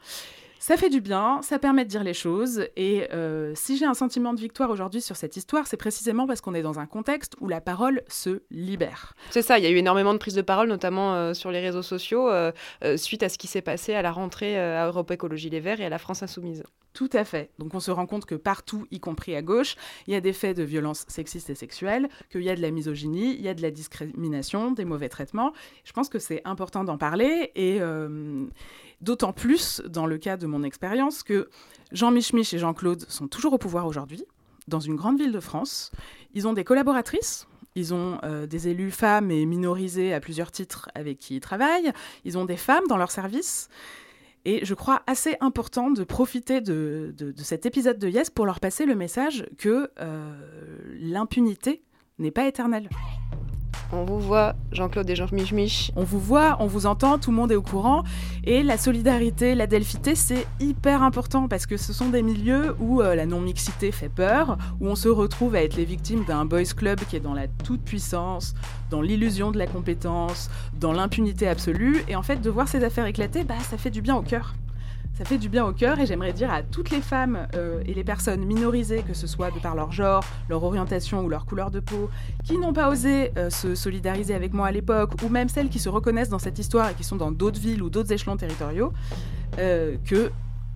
Ça 0.59 0.75
fait 0.75 0.89
du 0.89 0.99
bien, 0.99 1.39
ça 1.43 1.59
permet 1.59 1.85
de 1.85 1.89
dire 1.89 2.03
les 2.03 2.13
choses. 2.13 2.67
Et 2.75 3.07
euh, 3.13 3.53
si 3.55 3.77
j'ai 3.77 3.85
un 3.85 3.93
sentiment 3.93 4.33
de 4.33 4.41
victoire 4.41 4.69
aujourd'hui 4.69 4.99
sur 4.99 5.15
cette 5.15 5.37
histoire, 5.37 5.65
c'est 5.65 5.77
précisément 5.77 6.27
parce 6.27 6.41
qu'on 6.41 6.53
est 6.55 6.61
dans 6.61 6.77
un 6.77 6.85
contexte 6.85 7.35
où 7.39 7.47
la 7.47 7.61
parole 7.61 8.01
se 8.09 8.41
libère. 8.51 9.13
C'est 9.29 9.41
ça, 9.41 9.59
il 9.59 9.63
y 9.63 9.67
a 9.67 9.69
eu 9.69 9.77
énormément 9.77 10.11
de 10.11 10.17
prises 10.17 10.35
de 10.35 10.41
parole, 10.41 10.67
notamment 10.67 11.15
euh, 11.15 11.33
sur 11.33 11.51
les 11.51 11.61
réseaux 11.61 11.83
sociaux, 11.83 12.29
euh, 12.29 12.51
suite 12.97 13.23
à 13.23 13.29
ce 13.29 13.37
qui 13.37 13.47
s'est 13.47 13.61
passé 13.61 13.93
à 13.93 14.01
la 14.01 14.11
rentrée 14.11 14.59
à 14.59 14.87
Europe 14.87 15.09
Écologie 15.09 15.49
Les 15.49 15.61
Verts 15.61 15.79
et 15.79 15.85
à 15.85 15.89
la 15.89 15.99
France 15.99 16.21
Insoumise. 16.21 16.63
Tout 16.93 17.09
à 17.13 17.23
fait. 17.23 17.51
Donc 17.59 17.75
on 17.75 17.79
se 17.79 17.91
rend 17.91 18.07
compte 18.07 18.25
que 18.25 18.35
partout, 18.35 18.87
y 18.89 18.99
compris 18.99 19.35
à 19.35 19.41
gauche, 19.41 19.75
il 20.07 20.13
y 20.13 20.15
a 20.15 20.21
des 20.21 20.33
faits 20.33 20.57
de 20.57 20.63
violence 20.63 21.05
sexistes 21.07 21.49
et 21.49 21.55
sexuelles, 21.55 22.09
qu'il 22.31 22.41
y 22.41 22.49
a 22.49 22.55
de 22.55 22.61
la 22.61 22.71
misogynie, 22.71 23.35
il 23.35 23.41
y 23.41 23.49
a 23.49 23.53
de 23.53 23.61
la 23.61 23.69
discrimination, 23.69 24.71
des 24.71 24.85
mauvais 24.85 25.09
traitements. 25.09 25.53
Je 25.83 25.93
pense 25.93 26.09
que 26.09 26.17
c'est 26.17 26.41
important 26.43 26.83
d'en 26.83 26.97
parler 26.97 27.51
et 27.55 27.77
euh, 27.81 28.45
d'autant 29.01 29.31
plus 29.31 29.81
dans 29.87 30.07
le 30.07 30.17
cas 30.17 30.37
de 30.37 30.47
mon 30.47 30.63
expérience 30.63 31.21
que 31.21 31.49
Jean 31.91 32.11
Mich 32.11 32.33
Mich 32.33 32.53
et 32.53 32.57
Jean-Claude 32.57 33.05
sont 33.09 33.27
toujours 33.27 33.53
au 33.53 33.57
pouvoir 33.57 33.85
aujourd'hui, 33.85 34.23
dans 34.67 34.79
une 34.79 34.95
grande 34.95 35.19
ville 35.19 35.31
de 35.31 35.39
France. 35.39 35.91
Ils 36.33 36.47
ont 36.47 36.53
des 36.53 36.63
collaboratrices. 36.63 37.47
Ils 37.75 37.93
ont 37.93 38.17
euh, 38.23 38.47
des 38.47 38.69
élus 38.69 38.89
femmes 38.89 39.29
et 39.29 39.45
minorisées 39.45 40.11
à 40.11 40.19
plusieurs 40.19 40.51
titres 40.51 40.89
avec 40.95 41.19
qui 41.19 41.35
ils 41.35 41.41
travaillent. 41.41 41.91
Ils 42.25 42.35
ont 42.39 42.45
des 42.45 42.57
femmes 42.57 42.87
dans 42.89 42.97
leur 42.97 43.11
service. 43.11 43.69
Et 44.49 44.63
je 44.63 44.73
crois 44.75 45.03
assez 45.07 45.35
important 45.41 45.91
de 45.91 46.05
profiter 46.05 46.61
de, 46.61 47.13
cet 47.35 47.65
épisode 47.65 47.99
de 47.99 48.07
Yes 48.07 48.29
pour 48.29 48.45
leur 48.45 48.61
passer 48.61 48.85
le 48.85 48.95
message 48.95 49.45
que 49.57 49.91
euh, 49.99 50.37
l'impunité 51.01 51.83
n'est 52.17 52.31
pas 52.31 52.47
éternelle. 52.47 52.87
On 53.93 54.03
vous 54.03 54.19
voit, 54.19 54.53
Jean-Claude 54.73 55.09
et 55.09 55.15
Jean 55.15 55.27
Mich 55.31 55.53
Mich. 55.53 55.91
On 55.95 56.03
vous 56.03 56.19
voit, 56.19 56.57
on 56.59 56.67
vous 56.67 56.85
entend, 56.85 57.17
tout 57.17 57.31
le 57.31 57.37
monde 57.37 57.53
est 57.53 57.55
au 57.55 57.61
courant. 57.61 58.03
Et 58.43 58.61
la 58.61 58.77
solidarité, 58.77 59.55
la 59.55 59.65
delphité, 59.65 60.13
c'est 60.13 60.45
hyper 60.59 61.03
important 61.03 61.47
parce 61.47 61.65
que 61.65 61.77
ce 61.77 61.93
sont 61.93 62.09
des 62.09 62.21
milieux 62.21 62.75
où 62.79 63.01
euh, 63.01 63.15
la 63.15 63.25
non-mixité 63.25 63.93
fait 63.93 64.09
peur, 64.09 64.57
où 64.81 64.87
on 64.87 64.95
se 64.95 65.07
retrouve 65.07 65.55
à 65.55 65.63
être 65.63 65.77
les 65.77 65.85
victimes 65.85 66.25
d'un 66.25 66.43
boys 66.43 66.63
club 66.75 66.99
qui 67.09 67.15
est 67.15 67.21
dans 67.21 67.33
la 67.33 67.47
toute-puissance, 67.47 68.55
dans 68.89 69.01
l'illusion 69.01 69.51
de 69.51 69.57
la 69.57 69.67
compétence, 69.67 70.49
dans 70.77 70.91
l'impunité 70.91 71.47
absolue. 71.47 72.03
Et 72.09 72.17
en 72.17 72.23
fait, 72.23 72.41
de 72.41 72.49
voir 72.49 72.67
ces 72.67 72.83
affaires 72.83 73.05
éclater, 73.05 73.45
bah, 73.45 73.55
ça 73.69 73.77
fait 73.77 73.91
du 73.91 74.01
bien 74.01 74.17
au 74.17 74.21
cœur. 74.21 74.53
Ça 75.17 75.25
fait 75.25 75.39
du 75.39 75.49
bien 75.49 75.65
au 75.65 75.73
cœur 75.73 75.99
et 75.99 76.05
j'aimerais 76.05 76.31
dire 76.31 76.53
à 76.53 76.61
toutes 76.61 76.91
les 76.91 77.01
femmes 77.01 77.47
euh, 77.55 77.81
et 77.87 77.95
les 77.95 78.03
personnes 78.03 78.45
minorisées, 78.45 79.01
que 79.01 79.15
ce 79.15 79.25
soit 79.25 79.49
de 79.49 79.57
par 79.57 79.73
leur 79.73 79.91
genre, 79.91 80.23
leur 80.47 80.63
orientation 80.63 81.25
ou 81.25 81.29
leur 81.29 81.47
couleur 81.47 81.71
de 81.71 81.79
peau, 81.79 82.11
qui 82.43 82.55
n'ont 82.59 82.71
pas 82.71 82.87
osé 82.87 83.31
euh, 83.35 83.49
se 83.49 83.73
solidariser 83.73 84.35
avec 84.35 84.53
moi 84.53 84.67
à 84.67 84.71
l'époque, 84.71 85.13
ou 85.23 85.29
même 85.29 85.49
celles 85.49 85.69
qui 85.69 85.79
se 85.79 85.89
reconnaissent 85.89 86.29
dans 86.29 86.37
cette 86.37 86.59
histoire 86.59 86.91
et 86.91 86.93
qui 86.93 87.03
sont 87.03 87.15
dans 87.15 87.31
d'autres 87.31 87.59
villes 87.59 87.81
ou 87.81 87.89
d'autres 87.89 88.11
échelons 88.11 88.37
territoriaux, 88.37 88.93
euh, 89.57 89.97
que 90.05 90.29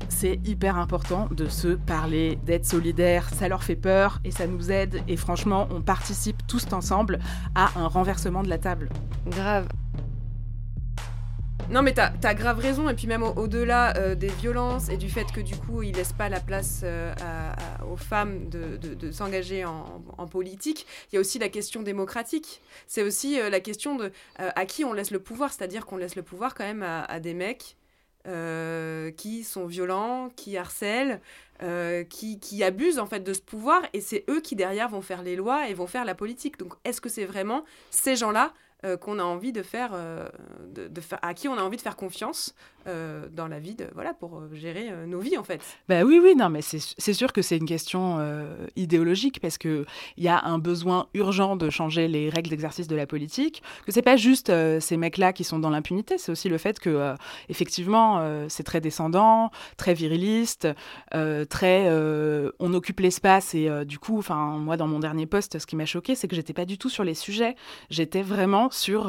c'est 0.09 0.39
hyper 0.43 0.75
important 0.75 1.29
de 1.29 1.45
se 1.45 1.67
parler, 1.67 2.39
d'être 2.43 2.65
solidaire. 2.65 3.29
Ça 3.29 3.47
leur 3.47 3.63
fait 3.63 3.75
peur 3.75 4.21
et 4.25 4.31
ça 4.31 4.47
nous 4.47 4.71
aide. 4.71 5.03
Et 5.07 5.17
franchement, 5.17 5.67
on 5.69 5.81
participe 5.81 6.47
tous 6.47 6.65
ensemble 6.73 7.19
à 7.53 7.69
un 7.79 7.85
renversement 7.87 8.41
de 8.41 8.49
la 8.49 8.57
table. 8.57 8.89
Grave. 9.27 9.67
Non 11.71 11.83
mais 11.83 11.93
t'as 11.93 12.11
as 12.23 12.33
grave 12.33 12.59
raison 12.59 12.89
et 12.89 12.93
puis 12.93 13.07
même 13.07 13.23
au- 13.23 13.31
au-delà 13.33 13.95
euh, 13.95 14.13
des 14.13 14.27
violences 14.27 14.89
et 14.89 14.97
du 14.97 15.09
fait 15.09 15.31
que 15.31 15.39
du 15.39 15.55
coup 15.55 15.83
ils 15.83 15.95
laissent 15.95 16.11
pas 16.11 16.27
la 16.27 16.41
place 16.41 16.81
euh, 16.83 17.13
aux 17.89 17.95
femmes 17.95 18.49
de, 18.49 19.09
s'engager 19.11 19.63
en, 19.63 20.27
politique, 20.27 20.85
il 21.11 21.15
y 21.15 21.17
a 21.17 21.21
aussi 21.21 21.39
la 21.39 21.47
question 21.47 21.81
démocratique. 21.81 22.61
C'est 22.87 23.03
aussi 23.03 23.39
euh, 23.39 23.49
la 23.49 23.61
question 23.61 23.95
de 23.95 24.11
à 24.37 24.65
qui 24.65 24.83
on 24.83 24.91
laisse 24.91 25.11
le 25.11 25.19
pouvoir, 25.19 25.53
c'est-à-dire 25.53 25.85
qu'on 25.85 25.95
laisse 25.95 26.17
le 26.17 26.23
pouvoir 26.23 26.55
quand 26.55 26.65
même 26.65 26.83
à, 26.83 27.03
à 27.05 27.21
des 27.21 27.33
mecs 27.33 27.77
qui 29.17 29.43
sont 29.43 29.65
violents, 29.65 30.29
qui 30.35 30.57
harcèlent, 30.57 31.21
qui, 32.09 32.39
qui 32.39 32.63
abusent 32.63 32.99
en 32.99 33.05
fait 33.07 33.21
de 33.21 33.33
ce 33.33 33.41
pouvoir 33.41 33.81
et 33.93 34.01
c'est 34.01 34.25
eux 34.29 34.41
qui 34.41 34.55
derrière 34.55 34.89
vont 34.89 35.01
faire 35.01 35.23
les 35.23 35.35
lois 35.35 35.69
et 35.69 35.73
vont 35.73 35.87
faire 35.87 36.05
la 36.05 36.15
politique. 36.15 36.59
Donc 36.59 36.73
est-ce 36.83 36.99
que 37.01 37.09
c'est 37.09 37.25
vraiment 37.25 37.63
ces 37.89 38.15
gens-là 38.15 38.53
qu'on 38.97 39.19
a 39.19 39.23
envie 39.23 39.51
de 39.51 39.61
faire, 39.63 39.91
euh, 39.93 40.27
de, 40.67 40.87
de 40.87 41.01
faire, 41.01 41.19
à 41.21 41.33
qui 41.33 41.47
on 41.47 41.57
a 41.57 41.61
envie 41.61 41.77
de 41.77 41.81
faire 41.81 41.95
confiance 41.95 42.55
euh, 42.87 43.27
dans 43.31 43.47
la 43.47 43.59
vie, 43.59 43.75
voilà, 43.93 44.13
pour 44.15 44.37
euh, 44.37 44.49
gérer 44.53 44.87
euh, 44.89 45.05
nos 45.05 45.19
vies 45.19 45.37
en 45.37 45.43
fait. 45.43 45.61
Bah 45.87 46.01
oui, 46.03 46.19
oui, 46.21 46.35
non, 46.35 46.49
mais 46.49 46.61
c'est 46.61 47.13
sûr 47.13 47.31
que 47.31 47.43
c'est 47.43 47.57
une 47.57 47.67
question 47.67 48.19
idéologique 48.75 49.39
parce 49.39 49.57
que 49.57 49.85
il 50.17 50.23
y 50.23 50.27
a 50.27 50.43
un 50.45 50.57
besoin 50.57 51.07
urgent 51.13 51.55
de 51.55 51.69
changer 51.69 52.07
les 52.07 52.29
règles 52.29 52.49
d'exercice 52.49 52.87
de 52.87 52.95
la 52.95 53.05
politique. 53.05 53.61
Que 53.85 53.91
c'est 53.91 54.01
pas 54.01 54.15
juste 54.15 54.51
ces 54.79 54.97
mecs-là 54.97 55.33
qui 55.33 55.43
sont 55.43 55.59
dans 55.59 55.69
l'impunité, 55.69 56.17
c'est 56.17 56.31
aussi 56.31 56.49
le 56.49 56.57
fait 56.57 56.79
que 56.79 57.15
effectivement 57.49 58.47
c'est 58.47 58.63
très 58.63 58.81
descendant, 58.81 59.51
très 59.77 59.93
viriliste, 59.93 60.67
très 61.49 61.89
on 62.59 62.73
occupe 62.73 62.99
l'espace 62.99 63.53
et 63.53 63.69
du 63.85 63.99
coup, 63.99 64.23
moi 64.29 64.77
dans 64.77 64.87
mon 64.87 64.99
dernier 64.99 65.25
poste, 65.25 65.59
ce 65.59 65.65
qui 65.65 65.75
m'a 65.75 65.85
choqué, 65.85 66.15
c'est 66.15 66.27
que 66.27 66.35
j'étais 66.35 66.53
pas 66.53 66.65
du 66.65 66.77
tout 66.77 66.89
sur 66.89 67.03
les 67.03 67.15
sujets. 67.15 67.55
J'étais 67.89 68.21
vraiment 68.21 68.69
sur, 68.71 69.05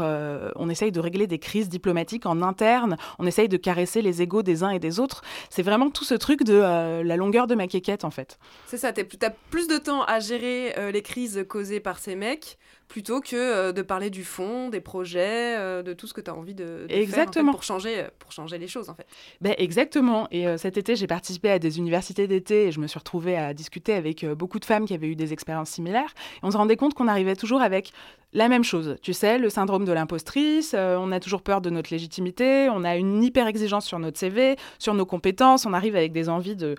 on 0.57 0.69
essaye 0.69 0.93
de 0.93 1.01
régler 1.01 1.27
des 1.27 1.39
crises 1.39 1.69
diplomatiques 1.69 2.27
en 2.27 2.43
interne, 2.43 2.97
on 3.19 3.27
essaye 3.27 3.49
de 3.49 3.62
caresser 3.63 4.03
les 4.03 4.21
égaux 4.21 4.43
des 4.43 4.63
uns 4.63 4.71
et 4.71 4.79
des 4.79 5.01
autres. 5.01 5.23
C'est 5.49 5.63
vraiment 5.63 5.91
tout 5.91 6.05
ce 6.05 6.15
truc 6.15 6.43
de 6.45 6.55
la 7.03 7.17
longueur 7.17 7.47
de 7.47 7.55
ma 7.55 7.67
quéquette 7.67 8.05
en 8.05 8.11
fait. 8.11 8.39
C'est 8.67 8.77
ça, 8.77 8.93
tu 8.93 9.01
as 9.01 9.31
plus 9.51 9.69
de 9.69 9.79
temps 9.79 10.03
à 10.03 10.21
gérer 10.21 10.75
les 10.93 11.03
crises 11.03 11.45
causées 11.49 11.81
par 11.81 11.99
ces 11.99 12.15
mecs 12.15 12.59
plutôt 12.93 13.23
que 13.23 13.37
euh, 13.37 13.73
de 13.73 13.81
parler 13.81 14.11
du 14.11 14.23
fond, 14.23 14.69
des 14.69 14.83
projets, 14.83 15.57
euh, 15.57 15.83
de 15.83 15.95
tout 15.95 16.07
ce 16.07 16.13
que 16.13 16.21
tu 16.21 16.31
as 16.31 16.35
envie 16.35 16.53
de, 16.53 16.85
exactement. 16.91 17.47
faire 17.47 17.53
pour, 17.53 17.63
changer, 17.63 18.07
pour 18.19 18.33
changer 18.33 18.59
les 18.59 18.69
choses 18.69 18.91
en 18.91 18.95
fait. 18.95 19.07
Ben, 19.41 19.55
exactement. 19.57 20.29
Et 20.31 20.47
euh, 20.47 20.59
cet 20.59 20.77
été, 20.77 20.95
j'ai 20.95 21.07
participé 21.07 21.49
à 21.49 21.59
des 21.59 21.79
universités 21.79 22.27
d'été 22.27 22.67
et 22.67 22.71
je 22.71 22.81
me 22.81 22.87
suis 22.87 22.99
retrouvée 22.99 23.35
à 23.35 23.55
discuter 23.55 23.95
avec 23.95 24.27
beaucoup 24.27 24.59
de 24.59 24.67
femmes 24.67 24.85
qui 24.85 24.93
avaient 24.93 25.07
eu 25.07 25.17
des 25.17 25.33
expériences 25.33 25.71
similaires. 25.71 26.13
Et 26.35 26.41
on 26.43 26.51
se 26.51 26.57
rendait 26.59 26.77
compte 26.77 26.93
qu'on 26.93 27.09
arrivait 27.09 27.35
toujours 27.35 27.63
avec 27.63 27.93
la 28.35 28.49
même 28.49 28.63
chose. 28.63 28.97
Tu 29.01 29.15
sais, 29.15 29.39
le 29.39 29.49
syndrome 29.49 29.87
de 29.87 29.93
l'impostrice, 29.93 30.75
on 30.75 31.13
a 31.13 31.21
toujours 31.21 31.41
peur 31.41 31.63
de 31.63 31.71
notre 31.71 31.91
légitimité, 31.91 32.69
on 32.71 32.85
a 32.85 32.97
une 32.97 33.23
hyper 33.23 33.47
exigence 33.47 33.87
sur 33.87 33.99
notre 34.01 34.19
CV, 34.19 34.57
sur 34.79 34.93
nos 34.93 35.07
compétences, 35.07 35.65
on 35.65 35.73
arrive 35.73 35.97
avec 35.97 36.13
des 36.13 36.29
envies 36.29 36.57
de 36.57 36.75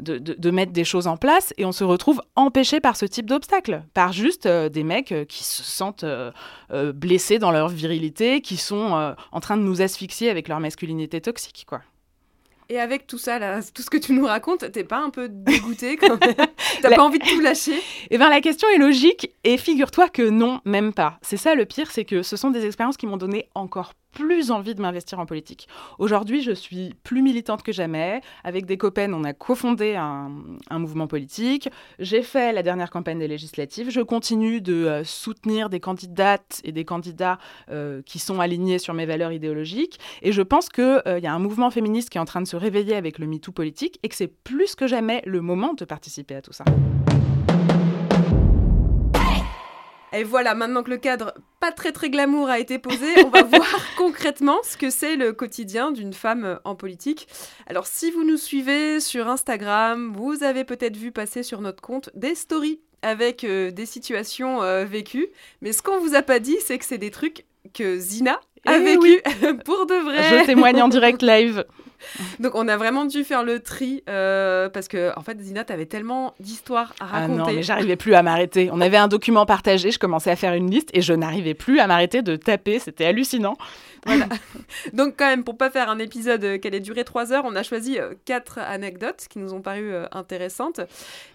de, 0.00 0.50
mettre 0.50 0.72
des 0.72 0.84
choses 0.84 1.06
en 1.06 1.16
place 1.16 1.52
et 1.56 1.64
on 1.64 1.72
se 1.72 1.84
retrouve 1.84 2.20
empêché 2.36 2.80
par 2.80 2.96
ce 2.96 3.06
type 3.06 3.26
d'obstacle, 3.26 3.84
par 3.94 4.12
juste 4.12 4.46
euh, 4.46 4.68
des 4.68 4.84
mecs 4.84 5.12
euh, 5.12 5.24
qui 5.24 5.44
se 5.44 5.62
sentent 5.62 6.04
euh, 6.04 6.32
blessés 6.92 7.38
dans 7.38 7.50
leur 7.50 7.68
virilité, 7.68 8.40
qui 8.40 8.56
sont 8.56 9.14
en 9.32 9.40
train 9.40 9.56
de 9.56 9.62
nous 9.62 9.82
asphyxier 9.82 10.30
avec 10.30 10.48
leur 10.48 10.60
masculinité 10.60 11.20
toxique, 11.20 11.64
quoi. 11.68 11.80
Et 12.68 12.78
avec 12.78 13.06
tout 13.06 13.18
ça, 13.18 13.38
là, 13.38 13.60
tout 13.74 13.82
ce 13.82 13.90
que 13.90 13.98
tu 13.98 14.12
nous 14.12 14.26
racontes, 14.26 14.70
t'es 14.72 14.84
pas 14.84 14.98
un 14.98 15.10
peu 15.10 15.28
dégoûté 15.28 15.96
quand 15.96 16.20
même? 16.24 16.34
T'as 16.82 16.94
pas 16.94 17.02
envie 17.02 17.18
de 17.18 17.24
tout 17.24 17.40
lâcher? 17.40 17.80
Eh 18.10 18.18
bien, 18.18 18.30
la 18.30 18.40
question 18.40 18.68
est 18.74 18.78
logique 18.78 19.30
et 19.44 19.56
figure-toi 19.56 20.08
que 20.08 20.28
non, 20.28 20.60
même 20.64 20.92
pas. 20.92 21.18
C'est 21.22 21.36
ça 21.36 21.54
le 21.54 21.64
pire, 21.64 21.90
c'est 21.90 22.04
que 22.04 22.22
ce 22.22 22.36
sont 22.36 22.50
des 22.50 22.66
expériences 22.66 22.96
qui 22.96 23.06
m'ont 23.06 23.16
donné 23.16 23.48
encore 23.54 23.92
plus 24.14 24.50
envie 24.50 24.74
de 24.74 24.80
m'investir 24.80 25.18
en 25.18 25.26
politique. 25.26 25.68
Aujourd'hui, 25.98 26.40
je 26.40 26.52
suis 26.52 26.94
plus 27.02 27.20
militante 27.20 27.62
que 27.62 27.72
jamais. 27.72 28.20
Avec 28.44 28.64
des 28.64 28.78
copains, 28.78 29.12
on 29.12 29.24
a 29.24 29.32
cofondé 29.32 29.96
un, 29.96 30.30
un 30.70 30.78
mouvement 30.78 31.06
politique. 31.06 31.68
J'ai 31.98 32.22
fait 32.22 32.52
la 32.52 32.62
dernière 32.62 32.90
campagne 32.90 33.18
des 33.18 33.28
législatives. 33.28 33.90
Je 33.90 34.00
continue 34.00 34.60
de 34.60 34.72
euh, 34.72 35.04
soutenir 35.04 35.68
des 35.68 35.80
candidates 35.80 36.60
et 36.64 36.72
des 36.72 36.84
candidats 36.84 37.38
euh, 37.70 38.02
qui 38.02 38.18
sont 38.18 38.40
alignés 38.40 38.78
sur 38.78 38.94
mes 38.94 39.04
valeurs 39.04 39.32
idéologiques. 39.32 39.98
Et 40.22 40.32
je 40.32 40.42
pense 40.42 40.68
qu'il 40.68 41.02
euh, 41.06 41.18
y 41.18 41.26
a 41.26 41.34
un 41.34 41.38
mouvement 41.38 41.70
féministe 41.70 42.10
qui 42.10 42.18
est 42.18 42.20
en 42.20 42.24
train 42.24 42.40
de 42.40 42.46
se 42.46 42.53
réveiller 42.56 42.96
avec 42.96 43.18
le 43.18 43.26
MeToo 43.26 43.52
politique 43.52 43.98
et 44.02 44.08
que 44.08 44.14
c'est 44.14 44.28
plus 44.28 44.74
que 44.74 44.86
jamais 44.86 45.22
le 45.26 45.40
moment 45.40 45.74
de 45.74 45.84
participer 45.84 46.34
à 46.34 46.42
tout 46.42 46.52
ça. 46.52 46.64
Et 50.14 50.22
voilà, 50.22 50.54
maintenant 50.54 50.84
que 50.84 50.90
le 50.90 50.96
cadre 50.96 51.34
pas 51.58 51.72
très 51.72 51.90
très 51.90 52.08
glamour 52.08 52.48
a 52.48 52.60
été 52.60 52.78
posé, 52.78 53.06
on 53.24 53.30
va 53.30 53.42
voir 53.56 53.66
concrètement 53.96 54.58
ce 54.62 54.76
que 54.76 54.88
c'est 54.88 55.16
le 55.16 55.32
quotidien 55.32 55.90
d'une 55.90 56.12
femme 56.12 56.60
en 56.64 56.76
politique. 56.76 57.26
Alors 57.66 57.88
si 57.88 58.12
vous 58.12 58.22
nous 58.22 58.36
suivez 58.36 59.00
sur 59.00 59.28
Instagram, 59.28 60.12
vous 60.14 60.44
avez 60.44 60.62
peut-être 60.62 60.96
vu 60.96 61.10
passer 61.10 61.42
sur 61.42 61.60
notre 61.60 61.82
compte 61.82 62.10
des 62.14 62.36
stories 62.36 62.80
avec 63.02 63.42
euh, 63.42 63.72
des 63.72 63.86
situations 63.86 64.62
euh, 64.62 64.84
vécues. 64.84 65.28
Mais 65.62 65.72
ce 65.72 65.82
qu'on 65.82 65.98
vous 65.98 66.14
a 66.14 66.22
pas 66.22 66.38
dit, 66.38 66.56
c'est 66.60 66.78
que 66.78 66.84
c'est 66.84 66.98
des 66.98 67.10
trucs 67.10 67.44
que 67.72 67.98
Zina 67.98 68.40
a 68.66 68.76
eh 68.76 68.80
vécu 68.80 69.20
pour 69.64 69.86
de 69.86 69.94
vrai. 69.94 70.40
Je 70.40 70.46
témoigne 70.46 70.80
en 70.80 70.88
direct 70.88 71.22
live. 71.22 71.64
Donc 72.40 72.54
on 72.54 72.68
a 72.68 72.76
vraiment 72.76 73.04
dû 73.04 73.24
faire 73.24 73.44
le 73.44 73.60
tri 73.60 74.02
euh, 74.08 74.68
parce 74.68 74.88
que 74.88 75.16
en 75.16 75.22
fait 75.22 75.40
Zina 75.40 75.64
t'avais 75.64 75.86
tellement 75.86 76.34
d'histoires 76.40 76.94
à 77.00 77.06
raconter. 77.06 77.42
Ah 77.42 77.46
non 77.46 77.52
mais 77.52 77.62
j'arrivais 77.62 77.96
plus 77.96 78.14
à 78.14 78.22
m'arrêter. 78.22 78.70
On 78.72 78.80
avait 78.80 78.96
un 78.96 79.08
document 79.08 79.46
partagé, 79.46 79.90
je 79.90 79.98
commençais 79.98 80.30
à 80.30 80.36
faire 80.36 80.54
une 80.54 80.70
liste 80.70 80.90
et 80.92 81.02
je 81.02 81.12
n'arrivais 81.12 81.54
plus 81.54 81.80
à 81.80 81.86
m'arrêter 81.86 82.22
de 82.22 82.36
taper. 82.36 82.78
C'était 82.78 83.06
hallucinant. 83.06 83.56
Voilà. 84.06 84.28
Donc 84.92 85.14
quand 85.16 85.26
même, 85.26 85.44
pour 85.44 85.56
pas 85.56 85.70
faire 85.70 85.88
un 85.88 85.98
épisode 85.98 86.60
qui 86.60 86.68
allait 86.68 86.80
durer 86.80 87.04
trois 87.04 87.32
heures, 87.32 87.44
on 87.46 87.56
a 87.56 87.62
choisi 87.62 87.98
euh, 87.98 88.14
quatre 88.24 88.58
anecdotes 88.58 89.26
qui 89.28 89.38
nous 89.38 89.54
ont 89.54 89.62
paru 89.62 89.92
euh, 89.92 90.06
intéressantes. 90.12 90.80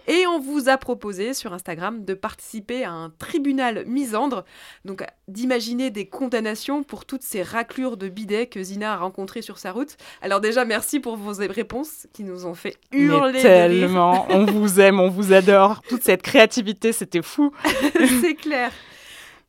Et 0.08 0.26
on 0.28 0.40
vous 0.40 0.70
a 0.70 0.78
proposé 0.78 1.34
sur 1.34 1.54
Instagram 1.54 2.04
de 2.04 2.14
participer 2.14 2.84
à 2.84 2.92
un 2.92 3.10
tribunal 3.12 3.86
misandre, 3.86 4.44
donc 4.86 5.04
d'imaginer 5.28 5.92
des 5.92 6.08
condamnations 6.08 6.84
pour 6.84 7.06
toutes 7.06 7.22
ces 7.22 7.44
raclures 7.44 7.98
de 7.98 8.10
bidets 8.10 8.48
que 8.48 8.62
Zina 8.62 8.94
a 8.94 8.98
rencontrées 8.98 9.42
sur 9.44 9.60
sa 9.60 9.72
route. 9.72 9.98
Alors 10.22 10.42
déjà, 10.42 10.59
merci 10.66 11.00
pour 11.00 11.18
vos 11.18 11.34
réponses 11.34 12.08
qui 12.14 12.24
nous 12.24 12.46
ont 12.46 12.54
fait 12.54 12.76
hurler. 12.92 13.34
Mais 13.34 13.42
tellement, 13.42 14.28
on 14.30 14.46
vous 14.46 14.80
aime, 14.80 15.00
on 15.00 15.10
vous 15.10 15.34
adore. 15.34 15.82
Toute 15.88 16.04
cette 16.04 16.22
créativité, 16.22 16.92
c'était 16.92 17.22
fou. 17.22 17.52
C'est 18.22 18.36
clair. 18.36 18.72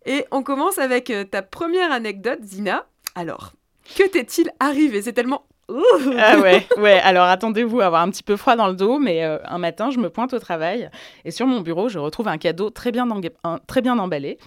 Et 0.06 0.24
on 0.30 0.42
commence 0.42 0.78
avec 0.78 1.12
ta 1.30 1.42
première 1.42 1.92
anecdote, 1.92 2.40
Zina. 2.42 2.86
Alors, 3.14 3.52
que 3.96 4.08
t'est-il 4.08 4.50
arrivé? 4.60 5.02
C'est 5.02 5.12
tellement 5.12 5.44
ah 6.18 6.38
ouais, 6.40 6.66
ouais. 6.78 6.98
Alors 7.00 7.26
attendez-vous 7.26 7.80
à 7.80 7.86
avoir 7.86 8.02
un 8.02 8.10
petit 8.10 8.22
peu 8.22 8.36
froid 8.36 8.56
dans 8.56 8.66
le 8.66 8.74
dos, 8.74 8.98
mais 8.98 9.24
euh, 9.24 9.38
un 9.44 9.58
matin, 9.58 9.90
je 9.90 9.98
me 9.98 10.10
pointe 10.10 10.32
au 10.34 10.38
travail 10.38 10.90
et 11.24 11.30
sur 11.30 11.46
mon 11.46 11.60
bureau, 11.60 11.88
je 11.88 11.98
retrouve 11.98 12.28
un 12.28 12.38
cadeau 12.38 12.70
très 12.70 12.90
bien, 12.90 13.06
très 13.66 13.80
bien 13.80 13.98
emballé. 13.98 14.38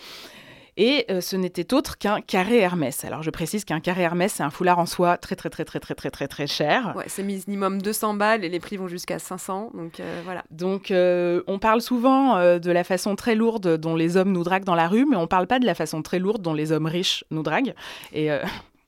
Et 0.77 1.05
euh, 1.09 1.21
ce 1.21 1.35
n'était 1.35 1.73
autre 1.73 1.97
qu'un 1.97 2.21
carré 2.21 2.57
Hermès. 2.57 3.05
Alors 3.05 3.21
je 3.21 3.29
précise 3.29 3.65
qu'un 3.65 3.79
carré 3.79 4.03
Hermès, 4.03 4.33
c'est 4.33 4.43
un 4.43 4.49
foulard 4.49 4.79
en 4.79 4.85
soie 4.85 5.17
très 5.17 5.35
très 5.35 5.49
très 5.49 5.65
très 5.65 5.79
très 5.79 5.95
très 5.95 6.09
très 6.09 6.27
très 6.27 6.47
cher. 6.47 6.93
Ouais, 6.95 7.05
c'est 7.07 7.23
minimum 7.23 7.81
200 7.81 8.15
balles 8.15 8.43
et 8.43 8.49
les 8.49 8.59
prix 8.59 8.77
vont 8.77 8.87
jusqu'à 8.87 9.19
500. 9.19 9.71
Donc 9.73 9.99
euh, 9.99 10.21
voilà. 10.23 10.43
Donc 10.51 10.91
on 10.91 11.59
parle 11.59 11.81
souvent 11.81 12.37
de 12.57 12.71
la 12.71 12.83
façon 12.83 13.15
très 13.15 13.35
lourde 13.35 13.77
dont 13.77 13.95
les 13.95 14.17
hommes 14.17 14.31
nous 14.31 14.43
draguent 14.43 14.63
dans 14.63 14.75
la 14.75 14.87
rue, 14.87 15.05
mais 15.05 15.15
on 15.15 15.27
parle 15.27 15.47
pas 15.47 15.59
de 15.59 15.65
la 15.65 15.75
façon 15.75 16.01
très 16.01 16.19
lourde 16.19 16.41
dont 16.41 16.53
les 16.53 16.71
hommes 16.71 16.87
riches 16.87 17.23
nous 17.31 17.43
draguent. 17.43 17.73
Et 18.13 18.29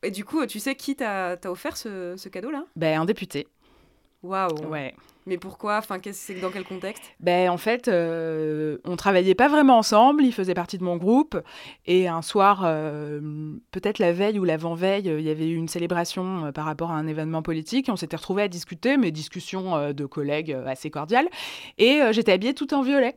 et 0.06 0.12
du 0.12 0.24
coup, 0.24 0.46
tu 0.46 0.60
sais 0.60 0.76
qui 0.76 0.96
t'a 0.96 1.36
offert 1.46 1.76
ce, 1.76 2.14
ce 2.16 2.30
cadeau-là? 2.30 2.66
Ben, 2.76 3.02
un 3.02 3.06
député. 3.06 3.48
Waouh. 4.26 4.68
Ouais. 4.70 4.96
Mais 5.28 5.40
pourquoi? 5.40 5.78
Enfin, 5.78 5.98
c'est 6.12 6.40
dans 6.40 6.52
quel 6.52 6.64
contexte? 6.64 7.04
Ben 7.20 7.50
en 7.50 7.58
fait, 7.58 7.88
euh, 7.88 8.78
on 8.86 8.96
travaillait 8.96 9.34
pas 9.34 9.48
vraiment 9.48 9.80
ensemble. 9.80 10.24
Il 10.24 10.32
faisait 10.32 10.54
partie 10.54 10.78
de 10.78 10.84
mon 10.84 10.98
groupe. 10.98 11.42
Et 11.88 12.08
un 12.08 12.22
soir, 12.22 12.62
euh, 12.64 13.56
peut-être 13.72 13.98
la 13.98 14.14
veille 14.14 14.38
ou 14.38 14.44
l'avant-veille, 14.44 15.06
il 15.08 15.22
y 15.22 15.32
avait 15.32 15.48
eu 15.48 15.56
une 15.56 15.68
célébration 15.68 16.46
euh, 16.46 16.52
par 16.52 16.66
rapport 16.66 16.92
à 16.92 16.96
un 16.96 17.08
événement 17.08 17.42
politique. 17.42 17.88
on 17.90 17.96
s'était 17.96 18.18
retrouvés 18.18 18.44
à 18.44 18.48
discuter, 18.48 18.98
mais 18.98 19.10
discussion 19.10 19.76
euh, 19.76 19.94
de 19.94 20.06
collègues 20.06 20.56
assez 20.68 20.92
cordiales. 20.92 21.28
Et 21.80 22.02
j'étais 22.12 22.32
habillée 22.32 22.54
tout 22.54 22.74
en 22.76 22.84
violet. 22.84 23.16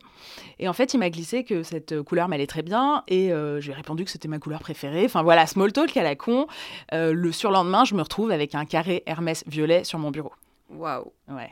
Et 0.57 0.67
en 0.67 0.73
fait, 0.73 0.95
il 0.95 0.97
m'a 0.97 1.11
glissé 1.11 1.43
que 1.43 1.61
cette 1.61 2.01
couleur 2.01 2.27
m'allait 2.27 2.47
très 2.47 2.63
bien. 2.63 3.03
Et 3.07 3.29
je 3.29 3.63
lui 3.63 3.71
ai 3.71 3.73
répondu 3.73 4.03
que 4.03 4.11
c'était 4.11 4.27
ma 4.27 4.39
couleur 4.39 4.59
préférée. 4.59 5.05
Enfin 5.05 5.21
voilà, 5.21 5.45
small 5.45 5.71
talk 5.71 5.95
à 5.95 6.03
la 6.03 6.15
con. 6.15 6.47
le 6.91 7.31
surlendemain, 7.31 7.85
je 7.85 7.95
me 7.95 8.01
retrouve 8.01 8.31
avec 8.31 8.55
un 8.55 8.65
carré 8.65 9.03
Hermès 9.05 9.43
violet 9.47 9.83
sur 9.83 9.99
mon 9.99 10.11
bureau. 10.11 10.31
Waouh. 10.69 11.11
Ouais. 11.27 11.51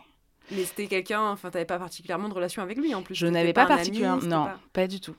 Mais 0.52 0.64
c'était 0.64 0.88
quelqu'un, 0.88 1.22
enfin, 1.32 1.50
t'avais 1.50 1.66
pas 1.66 1.80
particulièrement 1.80 2.30
de 2.30 2.34
relation 2.34 2.62
avec 2.62 2.78
lui 2.78 2.96
en 2.96 3.02
plus. 3.02 3.16
Je 3.16 3.28
n'avais 3.28 3.54
pas, 3.54 3.66
particulièrement, 3.66 4.22
non, 4.22 4.48
pas 4.72 4.88
du 4.88 5.02
tout. 5.02 5.16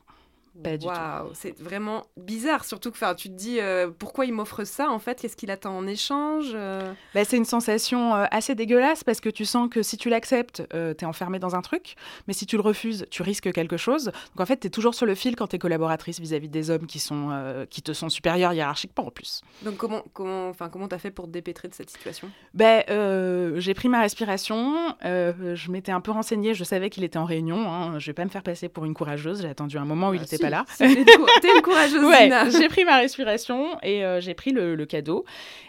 Waouh, 0.54 1.30
c'est 1.34 1.56
vraiment 1.58 2.06
bizarre. 2.16 2.64
Surtout 2.64 2.90
que 2.90 3.14
tu 3.14 3.28
te 3.28 3.34
dis 3.34 3.60
euh, 3.60 3.90
pourquoi 3.96 4.26
il 4.26 4.32
m'offre 4.32 4.64
ça 4.64 4.90
en 4.90 4.98
fait? 4.98 5.20
Qu'est-ce 5.20 5.36
qu'il 5.36 5.50
attend 5.50 5.76
en 5.76 5.86
échange 5.86 6.52
euh? 6.54 6.92
bah, 7.14 7.24
C'est 7.24 7.36
une 7.36 7.44
sensation 7.44 8.14
euh, 8.14 8.26
assez 8.30 8.54
dégueulasse 8.54 9.04
parce 9.04 9.20
que 9.20 9.28
tu 9.28 9.44
sens 9.44 9.68
que 9.70 9.82
si 9.82 9.96
tu 9.96 10.08
l'acceptes, 10.08 10.62
tu 10.70 10.76
es 10.76 11.04
enfermé 11.04 11.38
dans 11.38 11.54
un 11.54 11.62
truc. 11.62 11.94
Mais 12.26 12.34
si 12.34 12.46
tu 12.46 12.56
le 12.56 12.62
refuses, 12.62 13.06
tu 13.10 13.22
risques 13.22 13.52
quelque 13.52 13.76
chose. 13.76 14.06
Donc 14.06 14.40
en 14.40 14.46
fait, 14.46 14.58
tu 14.58 14.66
es 14.66 14.70
toujours 14.70 14.94
sur 14.94 15.06
le 15.06 15.14
fil 15.14 15.36
quand 15.36 15.48
tu 15.48 15.56
es 15.56 15.58
collaboratrice 15.58 16.18
vis-à-vis 16.20 16.48
des 16.48 16.70
hommes 16.70 16.86
qui, 16.86 16.98
sont, 16.98 17.66
qui 17.70 17.82
te 17.82 17.92
sont 17.92 18.08
supérieurs 18.08 18.52
hiérarchiquement 18.52 19.06
en 19.06 19.10
plus. 19.10 19.42
Donc 19.62 19.76
comment 19.76 20.02
comment 20.12 20.48
enfin 20.48 20.68
comment 20.68 20.88
t'as 20.88 20.98
fait 20.98 21.10
pour 21.10 21.26
te 21.26 21.30
dépêtrer 21.30 21.68
de 21.68 21.74
cette 21.74 21.90
situation? 21.90 22.30
Ben, 22.54 22.82
J'ai 23.58 23.74
pris 23.74 23.88
ma 23.88 24.00
respiration. 24.00 24.96
je 25.02 25.70
m'étais 25.70 25.92
un 25.92 26.00
peu 26.00 26.10
renseignée. 26.10 26.54
Je 26.54 26.64
savais 26.64 26.90
qu'il 26.90 27.04
était 27.04 27.18
en 27.18 27.24
réunion. 27.24 27.70
Hein. 27.70 27.98
Je 27.98 28.06
vais 28.06 28.14
pas 28.14 28.24
me 28.24 28.30
faire 28.30 28.42
passer 28.42 28.68
pour 28.68 28.84
une 28.84 28.94
courageuse. 28.94 29.42
J'ai 29.42 29.48
attendu 29.48 29.78
un 29.78 29.84
moment 29.84 30.10
où 30.10 30.14
il 30.14 30.20
bah, 30.20 30.26
pas 30.40 30.47
là. 30.50 30.64
T'es 30.78 30.86
une 30.92 31.62
courageuse, 31.62 32.04
ouais, 32.04 32.30
J'ai 32.50 32.68
pris 32.68 32.84
ma 32.84 32.98
respiration 32.98 33.78
et 33.82 34.04
euh, 34.04 34.20
j'ai 34.20 34.34
pris 34.34 34.52
le, 34.52 34.76
cadeau 34.86 35.24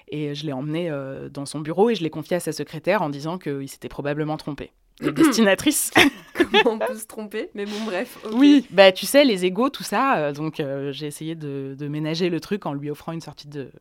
et 0.08 0.34
je 0.34 0.46
l'ai 0.46 0.54
emmené 0.54 0.90
euh, 0.90 1.30
dans 1.30 1.46
son 1.46 1.60
bureau 1.60 1.90
et 1.90 1.96
je 1.96 2.04
l'ai 2.04 2.10
confié 2.10 2.38
à 2.38 2.40
sa 2.40 2.52
secrétaire 2.52 3.02
en 3.02 3.10
disant 3.10 3.38
qu'il 3.38 3.68
s'était 3.68 3.90
probablement 3.90 4.38
trompé. 4.38 4.72
La 5.02 5.12
destinatrice. 5.12 5.92
Comment 6.34 6.76
on 6.76 6.80
peut 6.80 6.96
se 6.96 7.06
tromper? 7.06 7.50
Mais 7.54 7.66
bon, 7.66 7.86
bref. 7.86 8.18
Oui, 8.34 8.66
bah 8.70 8.92
tu 8.92 9.06
sais, 9.06 9.24
les 9.24 9.46
égaux, 9.46 9.70
tout 9.70 9.84
ça. 9.84 10.18
Euh, 10.18 10.34
donc 10.34 10.62
j'ai 10.92 11.08
essayé 11.08 11.36
de, 11.36 11.76
de, 11.78 11.88
ménager 11.88 12.30
le 12.30 12.40
truc 12.40 12.66
en 12.66 12.74
lui 12.74 12.90
offrant 12.90 13.12
une 13.12 13.22
sortie 13.22 13.48
de, 13.48 13.72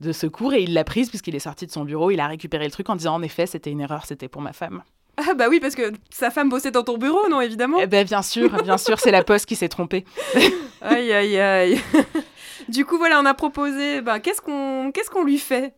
de 0.00 0.12
secours 0.12 0.54
et 0.54 0.62
il 0.62 0.74
l'a 0.74 0.84
prise 0.84 1.10
puisqu'il 1.10 1.34
est 1.34 1.40
sorti 1.40 1.66
de 1.66 1.72
son 1.72 1.84
bureau. 1.84 2.10
Il 2.10 2.20
a 2.20 2.26
récupéré 2.26 2.64
le 2.64 2.70
truc 2.70 2.88
en 2.88 2.96
disant 2.96 3.14
en 3.14 3.22
effet, 3.22 3.46
c'était 3.46 3.70
une 3.70 3.80
erreur, 3.80 4.04
c'était 4.06 4.28
pour 4.28 4.42
ma 4.42 4.52
femme. 4.52 4.82
Ah 5.18 5.34
bah 5.34 5.46
oui, 5.48 5.58
parce 5.58 5.74
que 5.74 5.92
sa 6.10 6.30
femme 6.30 6.48
bossait 6.48 6.70
dans 6.70 6.84
ton 6.84 6.96
bureau, 6.96 7.28
non, 7.28 7.40
évidemment 7.40 7.78
Eh 7.80 7.86
ben 7.86 8.04
bien 8.04 8.22
sûr, 8.22 8.50
bien 8.62 8.78
sûr, 8.78 9.00
c'est 9.00 9.10
la 9.10 9.24
poste 9.24 9.46
qui 9.46 9.56
s'est 9.56 9.68
trompée. 9.68 10.04
aïe, 10.80 11.12
aïe, 11.12 11.38
aïe. 11.38 11.80
du 12.68 12.84
coup, 12.84 12.98
voilà, 12.98 13.20
on 13.20 13.26
a 13.26 13.34
proposé, 13.34 14.00
ben, 14.00 14.20
qu'est-ce 14.20 14.40
qu'on 14.40 14.92
qu'est-ce 14.94 15.10
qu'on 15.10 15.24
lui 15.24 15.38
fait 15.38 15.74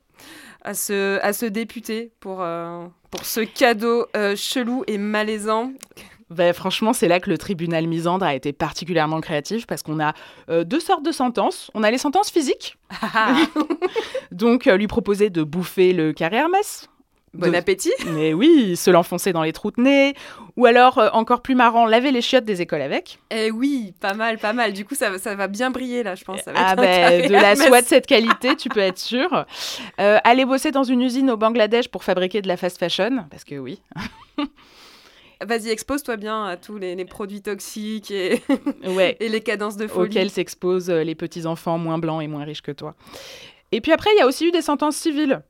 à 0.63 0.75
ce, 0.75 1.19
à 1.23 1.33
ce 1.33 1.47
député 1.47 2.13
pour, 2.21 2.43
euh, 2.43 2.85
pour 3.11 3.25
ce 3.25 3.41
cadeau 3.41 4.07
euh, 4.15 4.37
chelou 4.37 4.85
et 4.87 4.99
malaisant? 4.99 5.73
Ben, 6.31 6.53
franchement, 6.53 6.93
c'est 6.93 7.09
là 7.09 7.19
que 7.19 7.29
le 7.29 7.39
tribunal 7.39 7.89
misandre 7.89 8.25
a 8.25 8.35
été 8.35 8.53
particulièrement 8.53 9.21
créatif 9.21 9.67
parce 9.67 9.83
qu'on 9.83 9.99
a 10.01 10.13
euh, 10.49 10.63
deux 10.63 10.79
sortes 10.79 11.03
de 11.03 11.13
sentences. 11.13 11.71
On 11.75 11.83
a 11.83 11.91
les 11.91 11.99
sentences 11.99 12.31
physiques. 12.31 12.77
Donc, 14.31 14.67
euh, 14.67 14.77
lui 14.77 14.87
proposer 14.87 15.29
de 15.29 15.43
bouffer 15.43 15.93
le 15.93 16.13
carré 16.13 16.37
Hermès. 16.37 16.90
Bon 17.33 17.49
De- 17.51 17.55
appétit. 17.57 17.93
Mais 18.13 18.35
oui, 18.35 18.77
se 18.77 18.91
l'enfoncer 18.91 19.33
dans 19.33 19.43
les 19.45 19.53
trous 19.53 19.71
de 19.71 19.81
nez. 19.81 20.15
Ou 20.57 20.67
alors, 20.67 20.99
euh, 20.99 21.09
encore 21.13 21.43
plus 21.43 21.55
marrant, 21.55 21.87
laver 21.87 22.11
les 22.11 22.23
chiottes 22.23 22.45
des 22.45 22.61
écoles 22.61 22.83
avec. 22.83 23.19
Eh 23.31 23.53
oui, 23.53 23.95
pas 24.01 24.15
mal, 24.15 24.39
pas 24.39 24.53
mal. 24.53 24.73
Du 24.73 24.85
coup, 24.85 24.97
ça, 24.97 25.17
ça 25.19 25.37
va 25.37 25.47
bien 25.47 25.71
briller 25.71 26.03
là, 26.03 26.17
je 26.17 26.25
pense. 26.25 26.41
Ah 26.55 26.75
ben, 26.75 27.29
de 27.29 27.33
la 27.33 27.55
soie 27.55 27.83
de 27.83 27.87
cette 27.87 28.07
qualité, 28.07 28.57
tu 28.57 28.69
peux 28.69 28.81
être 28.81 28.99
sûr. 28.99 29.47
Euh, 30.01 30.19
aller 30.25 30.45
bosser 30.45 30.73
dans 30.73 30.83
une 30.83 31.03
usine 31.03 31.31
au 31.31 31.37
Bangladesh 31.37 31.87
pour 31.89 32.03
fabriquer 32.03 32.43
de 32.43 32.49
la 32.49 32.57
fast 32.57 32.79
fashion, 32.79 33.25
parce 33.31 33.45
que 33.45 33.55
oui. 33.55 33.81
Vas-y, 35.47 35.71
expose-toi 35.71 36.17
bien 36.17 36.45
à 36.45 36.57
tous 36.59 36.77
les, 36.77 36.95
les 36.95 37.05
produits 37.07 37.41
toxiques 37.41 38.11
et, 38.11 38.43
Ouais. 38.87 39.17
et 39.21 39.29
les 39.31 39.41
cadences 39.41 39.77
de 39.79 39.87
folie. 39.87 40.09
auxquels 40.09 40.31
s'exposent 40.31 40.91
euh, 40.91 41.03
les 41.03 41.15
petits-enfants 41.15 41.79
moins 41.79 41.97
blancs 41.97 42.23
et 42.23 42.27
moins 42.27 42.45
riches 42.45 42.61
que 42.61 42.73
toi. 42.73 42.95
Et 43.73 43.81
puis 43.81 43.93
après, 43.93 44.11
il 44.15 44.19
y 44.19 44.21
a 44.21 44.27
aussi 44.27 44.49
eu 44.49 44.51
des 44.51 44.61
sentences 44.61 44.97
civiles. 44.97 45.41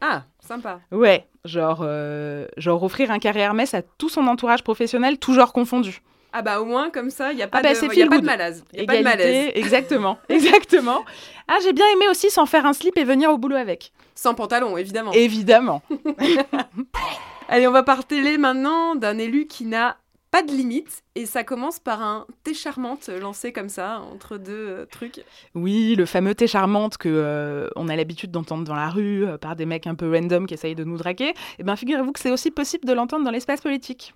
Ah, 0.00 0.22
sympa. 0.46 0.80
Ouais, 0.92 1.26
genre, 1.44 1.80
euh, 1.82 2.46
genre 2.56 2.82
offrir 2.82 3.10
un 3.10 3.18
carré 3.18 3.40
Hermès 3.40 3.74
à 3.74 3.82
tout 3.82 4.08
son 4.08 4.26
entourage 4.26 4.62
professionnel, 4.62 5.18
tout 5.18 5.34
genre 5.34 5.52
confondu. 5.52 6.02
Ah 6.32 6.42
bah 6.42 6.60
au 6.60 6.66
moins, 6.66 6.90
comme 6.90 7.08
ça, 7.10 7.32
il 7.32 7.36
n'y 7.36 7.42
a, 7.42 7.48
pas 7.48 7.62
bah, 7.62 7.72
de- 7.72 7.94
y 7.96 8.02
a 8.02 8.06
pas 8.06 8.14
de 8.16 8.20
good. 8.20 8.24
malaise. 8.24 8.64
Il 8.74 8.82
a 8.82 8.84
pas 8.84 8.96
de 8.98 9.02
malaise. 9.02 9.50
exactement, 9.54 10.18
exactement. 10.28 11.04
Ah, 11.48 11.56
j'ai 11.62 11.72
bien 11.72 11.86
aimé 11.94 12.04
aussi 12.10 12.30
s'en 12.30 12.44
faire 12.46 12.66
un 12.66 12.74
slip 12.74 12.96
et 12.98 13.04
venir 13.04 13.30
au 13.30 13.38
boulot 13.38 13.56
avec. 13.56 13.92
Sans 14.14 14.34
pantalon, 14.34 14.76
évidemment. 14.76 15.12
Évidemment. 15.12 15.82
Allez, 17.48 17.66
on 17.66 17.72
va 17.72 17.82
parler 17.82 18.36
maintenant 18.36 18.94
d'un 18.94 19.16
élu 19.18 19.46
qui 19.46 19.64
n'a 19.64 19.96
pas 20.30 20.42
de 20.42 20.50
limite. 20.52 21.02
Et 21.18 21.26
ça 21.26 21.42
commence 21.42 21.80
par 21.80 22.00
un 22.00 22.26
thé 22.44 22.54
charmante 22.54 23.08
lancé 23.08 23.52
comme 23.52 23.68
ça, 23.68 24.02
entre 24.12 24.36
deux 24.36 24.52
euh, 24.52 24.86
trucs. 24.88 25.24
Oui, 25.56 25.96
le 25.96 26.06
fameux 26.06 26.32
thé 26.32 26.46
charmante 26.46 26.96
que 26.96 27.08
euh, 27.08 27.68
on 27.74 27.88
a 27.88 27.96
l'habitude 27.96 28.30
d'entendre 28.30 28.62
dans 28.62 28.76
la 28.76 28.88
rue 28.88 29.26
euh, 29.26 29.36
par 29.36 29.56
des 29.56 29.66
mecs 29.66 29.88
un 29.88 29.96
peu 29.96 30.08
random 30.08 30.46
qui 30.46 30.54
essayent 30.54 30.76
de 30.76 30.84
nous 30.84 30.96
draguer. 30.96 31.34
Eh 31.58 31.64
bien, 31.64 31.74
figurez-vous 31.74 32.12
que 32.12 32.20
c'est 32.20 32.30
aussi 32.30 32.52
possible 32.52 32.84
de 32.84 32.92
l'entendre 32.92 33.24
dans 33.24 33.32
l'espace 33.32 33.60
politique. 33.60 34.14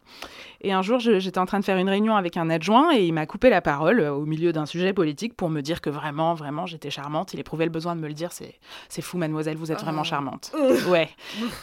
Et 0.61 0.73
un 0.73 0.81
jour, 0.83 1.01
j'étais 1.01 1.41
en 1.41 1.47
train 1.47 1.59
de 1.59 1.65
faire 1.65 1.77
une 1.77 1.89
réunion 1.89 2.15
avec 2.15 2.37
un 2.37 2.49
adjoint 2.49 2.95
et 2.95 3.05
il 3.05 3.13
m'a 3.13 3.27
coupé 3.27 3.51
la 3.51 3.61
parole 3.61 3.99
au 3.99 4.25
milieu 4.25 4.53
d'un 4.53 4.65
sujet 4.65 4.93
politique 4.93 5.35
pour 5.35 5.51
me 5.51 5.61
dire 5.61 5.81
que 5.81 5.91
vraiment, 5.91 6.35
vraiment, 6.35 6.67
j'étais 6.67 6.91
charmante. 6.91 7.35
Il 7.35 7.41
éprouvait 7.41 7.65
le 7.65 7.73
besoin 7.73 7.97
de 7.97 8.01
me 8.01 8.07
le 8.07 8.15
dire. 8.15 8.31
C'est, 8.31 9.03
fou, 9.03 9.19
mademoiselle, 9.19 9.57
vous 9.57 9.73
êtes 9.73 9.81
vraiment 9.81 10.03
Oh. 10.03 10.05
charmante. 10.05 10.53
Ouais. 10.89 11.09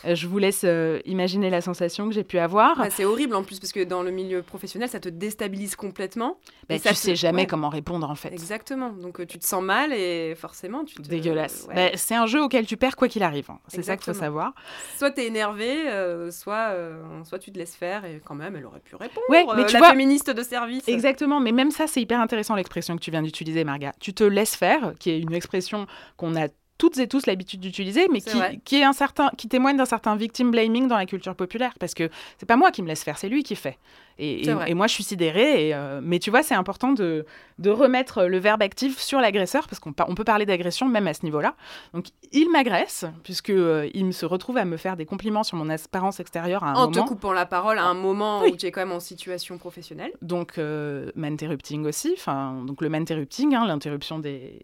Je 0.05 0.27
vous 0.27 0.37
laisse 0.37 0.65
imaginer 1.05 1.49
la 1.49 1.61
sensation 1.61 2.09
que 2.09 2.13
j'ai 2.13 2.25
pu 2.25 2.39
avoir. 2.39 2.77
Ouais, 2.77 2.89
c'est 2.89 3.05
horrible 3.05 3.35
en 3.35 3.43
plus, 3.43 3.61
parce 3.61 3.71
que 3.71 3.85
dans 3.85 4.03
le 4.03 4.11
milieu 4.11 4.41
professionnel, 4.41 4.89
ça 4.89 4.99
te 4.99 5.07
déstabilise 5.29 5.75
complètement. 5.75 6.37
Bah, 6.67 6.75
Et 6.75 6.79
ça 6.79 6.89
tu 6.89 6.95
te- 6.95 6.99
sais 7.01 7.15
jamais 7.15 7.41
ouais. 7.43 7.47
comment 7.47 7.69
répondre 7.69 8.09
en 8.09 8.15
fait. 8.15 8.33
Exactement. 8.33 8.89
Donc 8.89 9.19
euh, 9.19 9.25
tu 9.25 9.39
te 9.39 9.45
sens 9.45 9.63
mal 9.63 9.93
et 9.93 10.35
forcément 10.35 10.83
tu 10.85 10.95
te... 10.95 11.01
Dégueulasse. 11.07 11.65
ouais. 11.69 11.75
Bah, 11.91 11.97
c'est 11.97 12.15
un 12.15 12.25
jeu 12.25 12.41
auquel 12.43 12.65
tu 12.65 12.77
perds 12.77 12.95
quoi 12.95 13.07
qu'il 13.07 13.23
arrive. 13.23 13.49
hein. 13.49 13.59
C'est 13.67 13.83
ça 13.83 13.95
qu'il 13.97 14.13
faut 14.13 14.19
savoir. 14.19 14.53
Soit 14.97 15.11
t'es 15.11 15.25
énervé, 15.27 15.87
euh, 15.89 16.31
soit, 16.31 16.69
euh, 16.71 17.01
soit 17.23 17.39
tu 17.39 17.51
te 17.51 17.57
laisses 17.57 17.75
faire 17.75 18.05
et 18.05 18.21
quand 18.23 18.35
même 18.35 18.55
elle 18.55 18.65
aurait 18.65 18.79
pu 18.79 18.95
répondre. 18.95 19.25
Ouais, 19.29 19.45
mais 19.55 19.65
tu 19.65 19.73
la 19.73 19.79
vois- 19.79 19.89
féministe 19.91 20.29
de 20.29 20.43
service. 20.43 20.87
Exactement, 20.87 21.39
mais 21.39 21.51
même 21.51 21.71
ça, 21.71 21.87
c'est 21.87 22.01
hyper 22.01 22.19
intéressant 22.19 22.55
l'expression 22.55 22.95
que 22.95 23.01
tu 23.01 23.11
viens 23.11 23.21
d'utiliser, 23.21 23.63
Marga. 23.63 23.93
Tu 23.99 24.13
te 24.13 24.23
laisses 24.23 24.55
faire, 24.55 24.93
qui 24.99 25.11
est 25.11 25.19
une 25.19 25.33
expression 25.33 25.87
qu'on 26.17 26.35
a 26.35 26.47
toutes 26.79 26.97
et 26.97 27.07
tous 27.07 27.27
l'habitude 27.27 27.59
d'utiliser, 27.59 28.07
mais 28.09 28.21
qui, 28.65 28.77
est 28.77 28.83
un 28.83 28.93
certain, 28.93 29.29
qui 29.37 29.47
témoigne 29.47 29.77
d'un 29.77 29.85
certain 29.85 30.15
victim 30.15 30.49
blaming 30.49 30.87
dans 30.87 30.97
la 30.97 31.05
culture 31.05 31.35
populaire. 31.35 31.73
Parce 31.79 31.93
que 31.93 32.09
c'est 32.39 32.45
pas 32.45 32.55
moi 32.55 32.71
qui 32.71 32.81
me 32.81 32.87
laisse 32.87 33.03
faire, 33.03 33.17
c'est 33.19 33.29
lui 33.29 33.43
qui 33.43 33.55
fait. 33.55 33.77
Et, 34.17 34.73
moi, 34.73 34.87
je 34.87 34.93
suis 34.93 35.03
sidérée. 35.03 35.67
Et, 35.67 35.75
euh, 35.75 35.99
mais 36.01 36.19
tu 36.19 36.29
vois, 36.29 36.41
c'est 36.41 36.55
important 36.55 36.91
de, 36.91 37.25
de 37.57 37.69
remettre 37.69 38.23
le 38.23 38.37
verbe 38.37 38.61
actif 38.61 38.99
sur 38.99 39.19
l'agresseur, 39.19 39.67
parce 39.67 39.79
qu'on 39.79 39.93
on 40.07 40.15
peut 40.15 40.23
parler 40.23 40.45
d'agression 40.45 40.87
même 40.87 41.07
à 41.07 41.13
ce 41.13 41.23
niveau-là. 41.23 41.55
Donc, 41.93 42.07
il 42.31 42.49
m'agresse, 42.49 43.05
puisque 43.23 43.49
euh, 43.49 43.89
il 43.93 44.05
me 44.05 44.11
se 44.11 44.25
retrouve 44.25 44.57
à 44.57 44.65
me 44.65 44.77
faire 44.77 44.95
des 44.95 45.05
compliments 45.05 45.43
sur 45.43 45.57
mon 45.57 45.69
apparence 45.69 46.19
extérieure 46.19 46.63
à 46.63 46.71
un 46.71 46.75
en 46.75 46.89
moment. 46.89 47.03
te 47.03 47.07
coupant 47.07 47.33
la 47.33 47.45
parole 47.45 47.77
à 47.77 47.85
un 47.85 47.93
moment 47.93 48.41
Oui. 48.41 48.51
où 48.53 48.55
tu 48.55 48.65
es 48.65 48.71
quand 48.71 48.81
même 48.81 48.91
en 48.91 48.99
situation 48.99 49.57
professionnelle. 49.57 50.11
donc 50.21 50.57
euh, 50.57 51.11
man-interrupting 51.15 51.85
aussi, 51.85 52.13
enfin 52.15 52.63
donc 52.65 52.81
le 52.81 52.89
man-interrupting, 52.89 53.55
hein, 53.55 53.65
l'interruption 53.67 54.19
des 54.19 54.61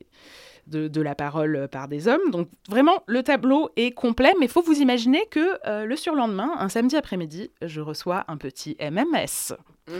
de, 0.68 0.88
de 0.88 1.02
la 1.02 1.16
parole 1.16 1.68
par 1.72 1.88
des 1.88 2.08
hommes. 2.08 2.32
Donc 2.32 2.48
vraiment 2.70 3.04
le 3.08 3.24
tableau 3.24 3.70
est 3.76 3.92
complet, 3.92 4.34
mais 4.40 4.46
il 4.46 4.52
faut 4.52 4.62
vous 4.62 4.80
imaginer 4.80 5.26
que 5.32 5.60
euh, 5.68 5.86
le 5.86 5.96
surlendemain, 5.96 6.52
un 6.58 6.70
samedi 6.70 6.96
après-midi, 6.96 7.52
je 7.62 7.82
reçois 7.82 8.24
un 8.28 8.38
petit 8.38 8.76
MMS. 8.80 9.56
Oh. 9.88 9.94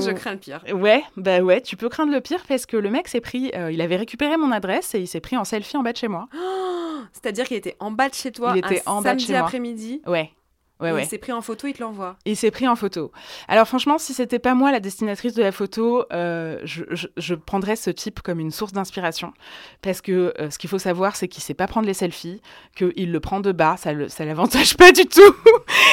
Je 0.00 0.10
crains 0.12 0.32
le 0.32 0.38
pire. 0.38 0.64
Ouais, 0.74 1.02
bah 1.16 1.40
ouais, 1.40 1.60
tu 1.60 1.76
peux 1.76 1.88
craindre 1.88 2.12
le 2.12 2.20
pire 2.20 2.44
parce 2.48 2.64
que 2.66 2.76
le 2.76 2.90
mec 2.90 3.08
s'est 3.08 3.20
pris, 3.20 3.50
euh, 3.54 3.70
il 3.70 3.80
avait 3.82 3.96
récupéré 3.96 4.36
mon 4.36 4.50
adresse 4.52 4.94
et 4.94 5.00
il 5.00 5.06
s'est 5.06 5.20
pris 5.20 5.36
en 5.36 5.44
selfie 5.44 5.76
en 5.76 5.82
bas 5.82 5.92
de 5.92 5.98
chez 5.98 6.08
moi. 6.08 6.28
C'est-à-dire 7.12 7.46
qu'il 7.46 7.56
était 7.56 7.76
en 7.78 7.90
bas 7.90 8.08
de 8.08 8.14
chez 8.14 8.32
toi 8.32 8.52
Il 8.54 8.58
était 8.58 8.82
un 8.86 8.92
en 8.92 9.02
bas 9.02 9.14
de 9.14 9.20
samedi 9.20 9.26
chez 9.26 9.32
moi. 9.32 9.42
après-midi? 9.42 10.02
Ouais. 10.06 10.30
Ouais, 10.78 10.90
et 10.90 10.92
ouais. 10.92 11.02
Il 11.04 11.06
s'est 11.08 11.16
pris 11.18 11.32
en 11.32 11.40
photo, 11.40 11.66
il 11.66 11.72
te 11.72 11.80
l'envoie. 11.82 12.16
Il 12.26 12.36
s'est 12.36 12.50
pris 12.50 12.68
en 12.68 12.76
photo. 12.76 13.10
Alors 13.48 13.66
franchement, 13.66 13.96
si 13.96 14.12
c'était 14.12 14.38
pas 14.38 14.54
moi 14.54 14.70
la 14.72 14.80
destinatrice 14.80 15.32
de 15.32 15.42
la 15.42 15.50
photo, 15.52 16.04
euh, 16.12 16.60
je, 16.64 16.84
je- 16.90 17.06
je 17.16 17.34
prendrais 17.34 17.76
ce 17.76 17.88
type 17.88 18.20
comme 18.20 18.40
une 18.40 18.50
source 18.50 18.72
d'inspiration. 18.72 19.32
Parce 19.80 20.02
que 20.02 20.34
euh, 20.38 20.50
ce 20.50 20.58
qu'il 20.58 20.68
faut 20.68 20.78
savoir, 20.78 21.16
c'est 21.16 21.28
qu'il 21.28 21.42
sait 21.42 21.54
pas 21.54 21.66
prendre 21.66 21.86
les 21.86 21.94
selfies, 21.94 22.42
qu'il 22.76 23.10
le 23.10 23.20
prend 23.20 23.40
de 23.40 23.52
bas, 23.52 23.76
ça 23.78 23.94
le- 23.94 24.10
ça 24.10 24.26
l'avantage 24.26 24.76
pas 24.76 24.92
du 24.92 25.06
tout, 25.06 25.34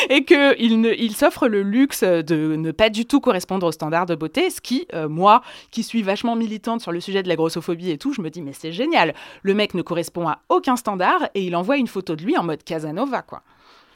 et 0.10 0.26
qu'il 0.26 0.82
ne- 0.82 0.93
il 0.98 1.15
s'offre 1.15 1.48
le 1.48 1.62
luxe 1.62 2.04
de 2.04 2.56
ne 2.58 2.72
pas 2.72 2.89
du 2.89 3.06
tout 3.06 3.22
correspondre 3.22 3.65
aux 3.67 3.72
standards 3.72 4.06
de 4.06 4.15
beauté, 4.15 4.50
ce 4.50 4.60
qui, 4.60 4.86
euh, 4.93 5.08
moi, 5.08 5.43
qui 5.72 5.84
suis 5.84 6.02
vachement 6.02 6.36
militante 6.36 6.82
sur 6.82 6.91
le 6.91 7.00
sujet 7.00 7.24
de 7.24 7.30
la 7.30 7.36
grossophobie 7.38 7.89
et 7.91 7.98
tout, 7.98 8.12
je 8.12 8.22
me 8.22 8.30
dis, 8.30 8.41
mais 8.41 8.52
c'est 8.54 8.74
génial. 8.74 9.13
Le 9.43 9.54
mec 9.54 9.76
ne 9.76 9.82
correspond 9.82 10.28
à 10.28 10.39
aucun 10.50 10.76
standard 10.76 11.30
et 11.36 11.43
il 11.43 11.56
envoie 11.56 11.78
une 11.78 11.88
photo 11.88 12.17
de 12.17 12.24
lui 12.24 12.38
en 12.38 12.43
mode 12.43 12.63
Casanova, 12.65 13.22
quoi. 13.22 13.43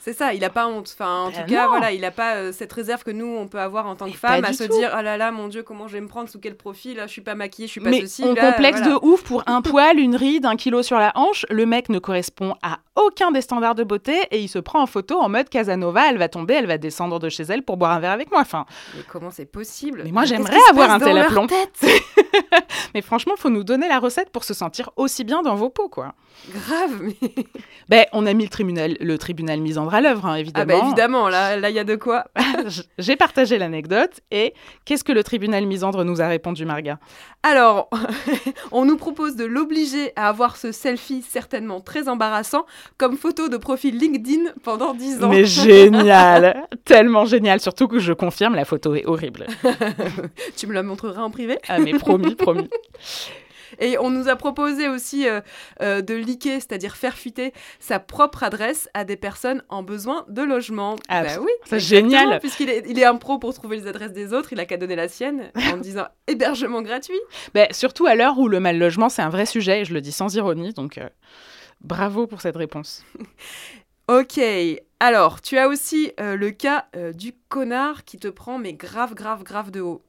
C'est 0.07 0.13
ça, 0.13 0.33
il 0.33 0.41
a 0.45 0.49
pas 0.49 0.67
honte. 0.69 0.89
Enfin, 0.97 1.23
en 1.23 1.31
Ben 1.31 1.43
tout 1.43 1.51
cas, 1.53 1.63
non. 1.63 1.67
voilà, 1.69 1.91
il 1.91 2.05
a 2.05 2.11
pas 2.11 2.35
euh, 2.35 2.51
cette 2.53 2.71
réserve 2.71 3.03
que 3.03 3.11
nous 3.11 3.25
on 3.27 3.47
peut 3.49 3.59
avoir 3.59 3.87
en 3.87 3.95
tant 3.97 4.05
Mais 4.05 4.11
que 4.13 4.17
femme 4.17 4.45
à 4.45 4.53
se 4.53 4.63
tout. 4.63 4.71
dire 4.71 4.95
oh 4.97 5.01
là 5.01 5.17
là 5.17 5.31
mon 5.31 5.49
dieu 5.49 5.63
comment 5.63 5.89
je 5.89 5.93
vais 5.93 5.99
me 5.99 6.07
prendre 6.07 6.29
sous 6.29 6.39
quel 6.39 6.55
profil 6.55 6.95
là 6.95 7.07
je 7.07 7.11
suis 7.11 7.21
pas 7.21 7.35
maquillée 7.35 7.67
je 7.67 7.73
suis 7.73 7.81
pas 7.81 7.89
Mais 7.89 7.99
ceci 7.99 8.23
on 8.23 8.33
là, 8.33 8.53
complexe 8.53 8.79
voilà. 8.79 8.93
de 8.99 9.05
ouf 9.05 9.21
pour 9.23 9.43
un 9.47 9.61
poil, 9.63 9.99
une 9.99 10.15
ride, 10.15 10.45
un 10.45 10.55
kilo 10.55 10.81
sur 10.81 10.97
la 10.97 11.11
hanche. 11.15 11.45
Le 11.49 11.65
mec 11.65 11.89
ne 11.89 11.99
correspond 11.99 12.55
à 12.63 12.77
aucun 12.95 13.31
des 13.31 13.41
standards 13.41 13.75
de 13.75 13.83
beauté 13.83 14.17
et 14.31 14.39
il 14.39 14.47
se 14.47 14.59
prend 14.59 14.81
en 14.81 14.85
photo 14.87 15.19
en 15.19 15.27
mode 15.27 15.49
Casanova. 15.49 16.09
Elle 16.09 16.17
va 16.17 16.29
tomber, 16.29 16.53
elle 16.53 16.67
va 16.67 16.77
descendre 16.77 17.19
de 17.19 17.27
chez 17.27 17.43
elle 17.43 17.63
pour 17.63 17.75
boire 17.75 17.91
un 17.91 17.99
verre 17.99 18.11
avec 18.13 18.31
moi. 18.31 18.39
Enfin, 18.39 18.65
Mais 18.95 19.03
comment 19.11 19.29
c'est 19.29 19.45
possible? 19.45 20.03
Mais 20.05 20.11
moi, 20.11 20.23
j'aimerais 20.23 20.57
avoir 20.69 20.89
un 20.89 20.99
tel 20.99 21.17
aplomb. 21.17 21.47
tête? 21.47 21.85
Mais 22.95 23.01
franchement, 23.01 23.33
faut 23.37 23.49
nous 23.49 23.65
donner 23.65 23.89
la 23.89 23.99
recette 23.99 24.29
pour 24.29 24.45
se 24.45 24.53
sentir 24.53 24.89
aussi 24.95 25.23
bien 25.25 25.41
dans 25.41 25.55
vos 25.55 25.69
peaux, 25.69 25.89
quoi. 25.89 26.13
Grave, 26.53 27.01
mais 27.01 27.15
Ben, 27.89 28.05
on 28.13 28.25
a 28.27 28.33
mis 28.33 28.43
le 28.43 28.49
tribunal, 28.49 28.95
le 28.99 29.17
tribunal 29.17 29.59
misandre 29.59 29.93
à 29.97 30.01
l'œuvre, 30.01 30.25
hein, 30.27 30.33
ah 30.33 30.39
évidemment. 30.39 30.65
bah 30.79 30.85
évidemment 30.85 31.29
là 31.29 31.57
là 31.57 31.69
il 31.69 31.75
y 31.75 31.79
a 31.79 31.83
de 31.83 31.95
quoi. 31.95 32.25
J'ai 32.99 33.15
partagé 33.15 33.57
l'anecdote 33.57 34.21
et 34.31 34.53
qu'est-ce 34.85 35.03
que 35.03 35.11
le 35.11 35.23
tribunal 35.23 35.65
misandre 35.65 36.03
nous 36.03 36.21
a 36.21 36.27
répondu, 36.27 36.65
Marga? 36.65 36.99
Alors, 37.41 37.89
on 38.71 38.85
nous 38.85 38.97
propose 38.97 39.35
de 39.35 39.45
l'obliger 39.45 40.11
à 40.15 40.29
avoir 40.29 40.57
ce 40.57 40.71
selfie 40.71 41.23
certainement 41.27 41.81
très 41.81 42.09
embarrassant 42.09 42.65
comme 42.97 43.17
photo 43.17 43.49
de 43.49 43.57
profil 43.57 43.97
LinkedIn 43.97 44.51
pendant 44.63 44.93
10 44.93 45.23
ans. 45.23 45.29
Mais 45.29 45.45
génial, 45.45 46.67
tellement 46.85 47.25
génial. 47.25 47.59
Surtout 47.59 47.87
que 47.87 47.99
je 47.99 48.13
confirme, 48.13 48.53
la 48.53 48.65
photo 48.65 48.93
est 48.95 49.05
horrible. 49.05 49.47
tu 50.55 50.67
me 50.67 50.73
la 50.73 50.83
montreras 50.83 51.23
en 51.23 51.31
privé? 51.31 51.57
Ah 51.67 51.79
mais 51.79 51.93
promis, 51.93 52.35
promis. 52.35 52.69
Et 53.79 53.97
on 53.97 54.09
nous 54.09 54.27
a 54.27 54.35
proposé 54.35 54.87
aussi 54.87 55.27
euh, 55.27 55.41
euh, 55.81 56.01
de 56.01 56.13
liquer, 56.13 56.55
c'est-à-dire 56.55 56.95
faire 56.95 57.15
fuiter 57.15 57.53
sa 57.79 57.99
propre 57.99 58.43
adresse 58.43 58.89
à 58.93 59.03
des 59.03 59.17
personnes 59.17 59.63
en 59.69 59.83
besoin 59.83 60.25
de 60.27 60.41
logement. 60.41 60.95
Ah, 61.09 61.23
bah 61.23 61.29
oui, 61.41 61.51
c'est 61.65 61.79
génial. 61.79 62.39
Puisqu'il 62.39 62.69
est, 62.69 62.83
il 62.87 62.99
est 62.99 63.05
un 63.05 63.15
pro 63.15 63.37
pour 63.39 63.53
trouver 63.53 63.77
les 63.77 63.87
adresses 63.87 64.13
des 64.13 64.33
autres, 64.33 64.53
il 64.53 64.59
a 64.59 64.65
qu'à 64.65 64.77
donner 64.77 64.95
la 64.95 65.07
sienne 65.07 65.51
en 65.73 65.77
disant 65.77 66.07
hébergement 66.27 66.81
gratuit. 66.81 67.19
Ben, 67.53 67.67
surtout 67.71 68.05
à 68.05 68.15
l'heure 68.15 68.37
où 68.37 68.47
le 68.47 68.59
mal 68.59 68.77
logement, 68.77 69.09
c'est 69.09 69.21
un 69.21 69.29
vrai 69.29 69.45
sujet, 69.45 69.81
et 69.81 69.85
je 69.85 69.93
le 69.93 70.01
dis 70.01 70.11
sans 70.11 70.35
ironie, 70.35 70.73
donc 70.73 70.97
euh, 70.97 71.09
bravo 71.81 72.27
pour 72.27 72.41
cette 72.41 72.55
réponse. 72.55 73.03
Ok, 74.09 74.39
alors 75.01 75.41
tu 75.41 75.57
as 75.57 75.67
aussi 75.67 76.13
euh, 76.21 76.37
le 76.37 76.51
cas 76.51 76.85
euh, 76.95 77.11
du 77.11 77.33
connard 77.49 78.05
qui 78.05 78.17
te 78.17 78.29
prend 78.29 78.57
mais 78.57 78.71
grave, 78.71 79.13
grave, 79.13 79.43
grave 79.43 79.69
de 79.69 79.81
haut. 79.81 80.01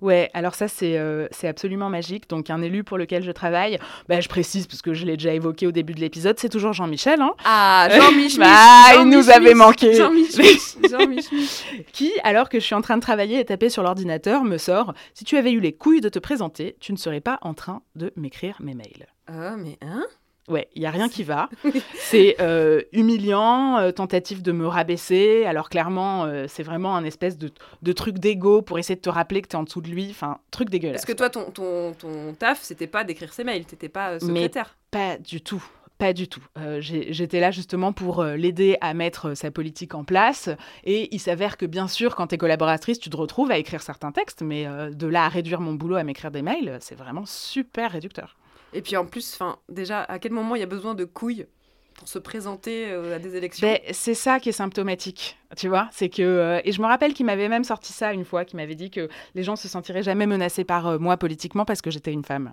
Ouais, 0.00 0.30
alors 0.32 0.54
ça, 0.54 0.66
c'est 0.66 0.96
euh, 0.96 1.26
absolument 1.42 1.90
magique. 1.90 2.28
Donc, 2.28 2.48
un 2.48 2.62
élu 2.62 2.84
pour 2.84 2.96
lequel 2.96 3.22
je 3.22 3.30
travaille, 3.32 3.78
ben, 4.08 4.22
je 4.22 4.28
précise, 4.28 4.66
parce 4.66 4.80
que 4.82 4.94
je 4.94 5.04
l'ai 5.04 5.16
déjà 5.16 5.34
évoqué 5.34 5.66
au 5.66 5.72
début 5.72 5.92
de 5.92 6.00
l'épisode, 6.00 6.38
c'est 6.38 6.48
toujours 6.48 6.72
Jean-Michel, 6.72 7.20
hein, 7.20 7.32
Ah, 7.44 7.88
Jean-Michel 7.90 8.40
Bah, 8.44 8.94
il 9.02 9.08
nous 9.08 9.28
avait 9.30 9.54
manqué. 9.54 9.94
Jean-Michel 9.94 10.46
qui, 11.92 12.12
alors 12.24 12.48
que 12.48 12.58
je 12.58 12.64
suis 12.64 12.74
en 12.74 12.80
train 12.80 12.96
de 12.96 13.02
travailler 13.02 13.40
et 13.40 13.44
taper 13.44 13.68
sur 13.68 13.82
l'ordinateur, 13.82 14.44
me 14.44 14.56
sort 14.56 14.94
«Si 15.14 15.24
tu 15.24 15.36
avais 15.36 15.52
eu 15.52 15.60
les 15.60 15.72
couilles 15.72 16.00
de 16.00 16.08
te 16.08 16.18
présenter, 16.18 16.76
tu 16.80 16.92
ne 16.92 16.96
serais 16.96 17.20
pas 17.20 17.38
en 17.42 17.54
train 17.54 17.82
de 17.94 18.12
m'écrire 18.16 18.56
mes 18.60 18.74
mails. 18.74 19.06
Ah, 19.26 19.56
mais 19.56 19.78
hein» 19.82 20.04
Ouais, 20.50 20.68
il 20.74 20.82
y 20.82 20.86
a 20.86 20.90
rien 20.90 21.08
qui 21.08 21.22
va. 21.22 21.48
c'est 21.94 22.36
euh, 22.40 22.82
humiliant, 22.92 23.78
euh, 23.78 23.92
tentative 23.92 24.42
de 24.42 24.50
me 24.52 24.66
rabaisser. 24.66 25.44
Alors 25.46 25.70
clairement, 25.70 26.24
euh, 26.24 26.46
c'est 26.48 26.64
vraiment 26.64 26.96
un 26.96 27.04
espèce 27.04 27.38
de, 27.38 27.50
de 27.82 27.92
truc 27.92 28.18
d'ego 28.18 28.60
pour 28.60 28.78
essayer 28.78 28.96
de 28.96 29.00
te 29.00 29.08
rappeler 29.10 29.42
que 29.42 29.48
tu 29.48 29.54
es 29.54 29.58
en 29.58 29.62
dessous 29.62 29.80
de 29.80 29.88
lui. 29.88 30.08
Enfin, 30.10 30.38
truc 30.50 30.68
dégueulasse. 30.68 31.02
Parce 31.02 31.06
que 31.06 31.16
toi, 31.16 31.30
ton, 31.30 31.50
ton, 31.52 31.92
ton 31.92 32.34
taf, 32.34 32.60
c'était 32.62 32.88
pas 32.88 33.04
d'écrire 33.04 33.32
ses 33.32 33.44
mails, 33.44 33.64
t'étais 33.64 33.88
pas 33.88 34.14
Mais- 34.14 34.18
secrétaire. 34.20 34.76
Pas 34.90 35.16
du 35.18 35.40
tout. 35.40 35.64
Pas 35.98 36.14
du 36.14 36.28
tout. 36.28 36.42
Euh, 36.58 36.78
J'étais 36.80 37.40
là 37.40 37.50
justement 37.50 37.92
pour 37.92 38.20
euh, 38.20 38.34
l'aider 38.34 38.78
à 38.80 38.94
mettre 38.94 39.28
euh, 39.28 39.34
sa 39.34 39.50
politique 39.50 39.94
en 39.94 40.02
place. 40.02 40.48
Et 40.82 41.14
il 41.14 41.20
s'avère 41.20 41.58
que 41.58 41.66
bien 41.66 41.88
sûr, 41.88 42.16
quand 42.16 42.28
tu 42.28 42.36
es 42.36 42.38
collaboratrice, 42.38 42.98
tu 42.98 43.10
te 43.10 43.16
retrouves 43.18 43.50
à 43.50 43.58
écrire 43.58 43.82
certains 43.82 44.10
textes. 44.10 44.40
Mais 44.40 44.66
de 44.90 45.06
là 45.06 45.26
à 45.26 45.28
réduire 45.28 45.60
mon 45.60 45.74
boulot 45.74 45.96
à 45.96 46.02
m'écrire 46.02 46.30
des 46.30 46.40
mails, 46.40 46.78
c'est 46.80 46.94
vraiment 46.94 47.26
super 47.26 47.92
réducteur. 47.92 48.36
Et 48.72 48.82
puis 48.82 48.96
en 48.96 49.06
plus, 49.06 49.34
enfin, 49.34 49.58
déjà, 49.68 50.02
à 50.04 50.18
quel 50.18 50.32
moment 50.32 50.54
il 50.54 50.60
y 50.60 50.64
a 50.64 50.66
besoin 50.66 50.94
de 50.94 51.04
couilles 51.04 51.46
pour 51.94 52.08
se 52.08 52.18
présenter 52.18 52.90
euh, 52.90 53.16
à 53.16 53.18
des 53.18 53.36
élections 53.36 53.66
Ben, 53.66 53.78
c'est 53.92 54.14
ça 54.14 54.40
qui 54.40 54.48
est 54.48 54.52
symptomatique, 54.52 55.38
tu 55.56 55.68
vois. 55.68 55.88
C'est 55.92 56.08
que 56.08 56.22
euh, 56.22 56.60
et 56.64 56.72
je 56.72 56.80
me 56.80 56.86
rappelle 56.86 57.12
qu'il 57.12 57.26
m'avait 57.26 57.48
même 57.48 57.64
sorti 57.64 57.92
ça 57.92 58.12
une 58.12 58.24
fois, 58.24 58.44
qu'il 58.44 58.56
m'avait 58.56 58.74
dit 58.74 58.90
que 58.90 59.08
les 59.34 59.42
gens 59.42 59.56
se 59.56 59.68
sentiraient 59.68 60.02
jamais 60.02 60.26
menacés 60.26 60.64
par 60.64 60.86
euh, 60.86 60.98
moi 60.98 61.16
politiquement 61.16 61.64
parce 61.64 61.82
que 61.82 61.90
j'étais 61.90 62.12
une 62.12 62.24
femme. 62.24 62.52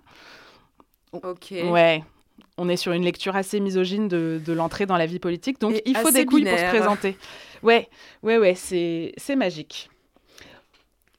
Ok. 1.12 1.52
Ouais. 1.52 2.04
On 2.56 2.68
est 2.68 2.76
sur 2.76 2.92
une 2.92 3.04
lecture 3.04 3.36
assez 3.36 3.58
misogyne 3.58 4.08
de, 4.08 4.40
de 4.44 4.52
l'entrée 4.52 4.86
dans 4.86 4.96
la 4.96 5.06
vie 5.06 5.18
politique, 5.18 5.60
donc 5.60 5.74
Et 5.74 5.82
il 5.86 5.96
faut 5.96 6.10
des 6.10 6.26
couilles 6.26 6.44
pour 6.44 6.58
se 6.58 6.68
présenter. 6.68 7.16
Ouais, 7.62 7.88
ouais, 8.22 8.38
ouais, 8.38 8.54
c'est 8.54 9.36
magique. 9.36 9.90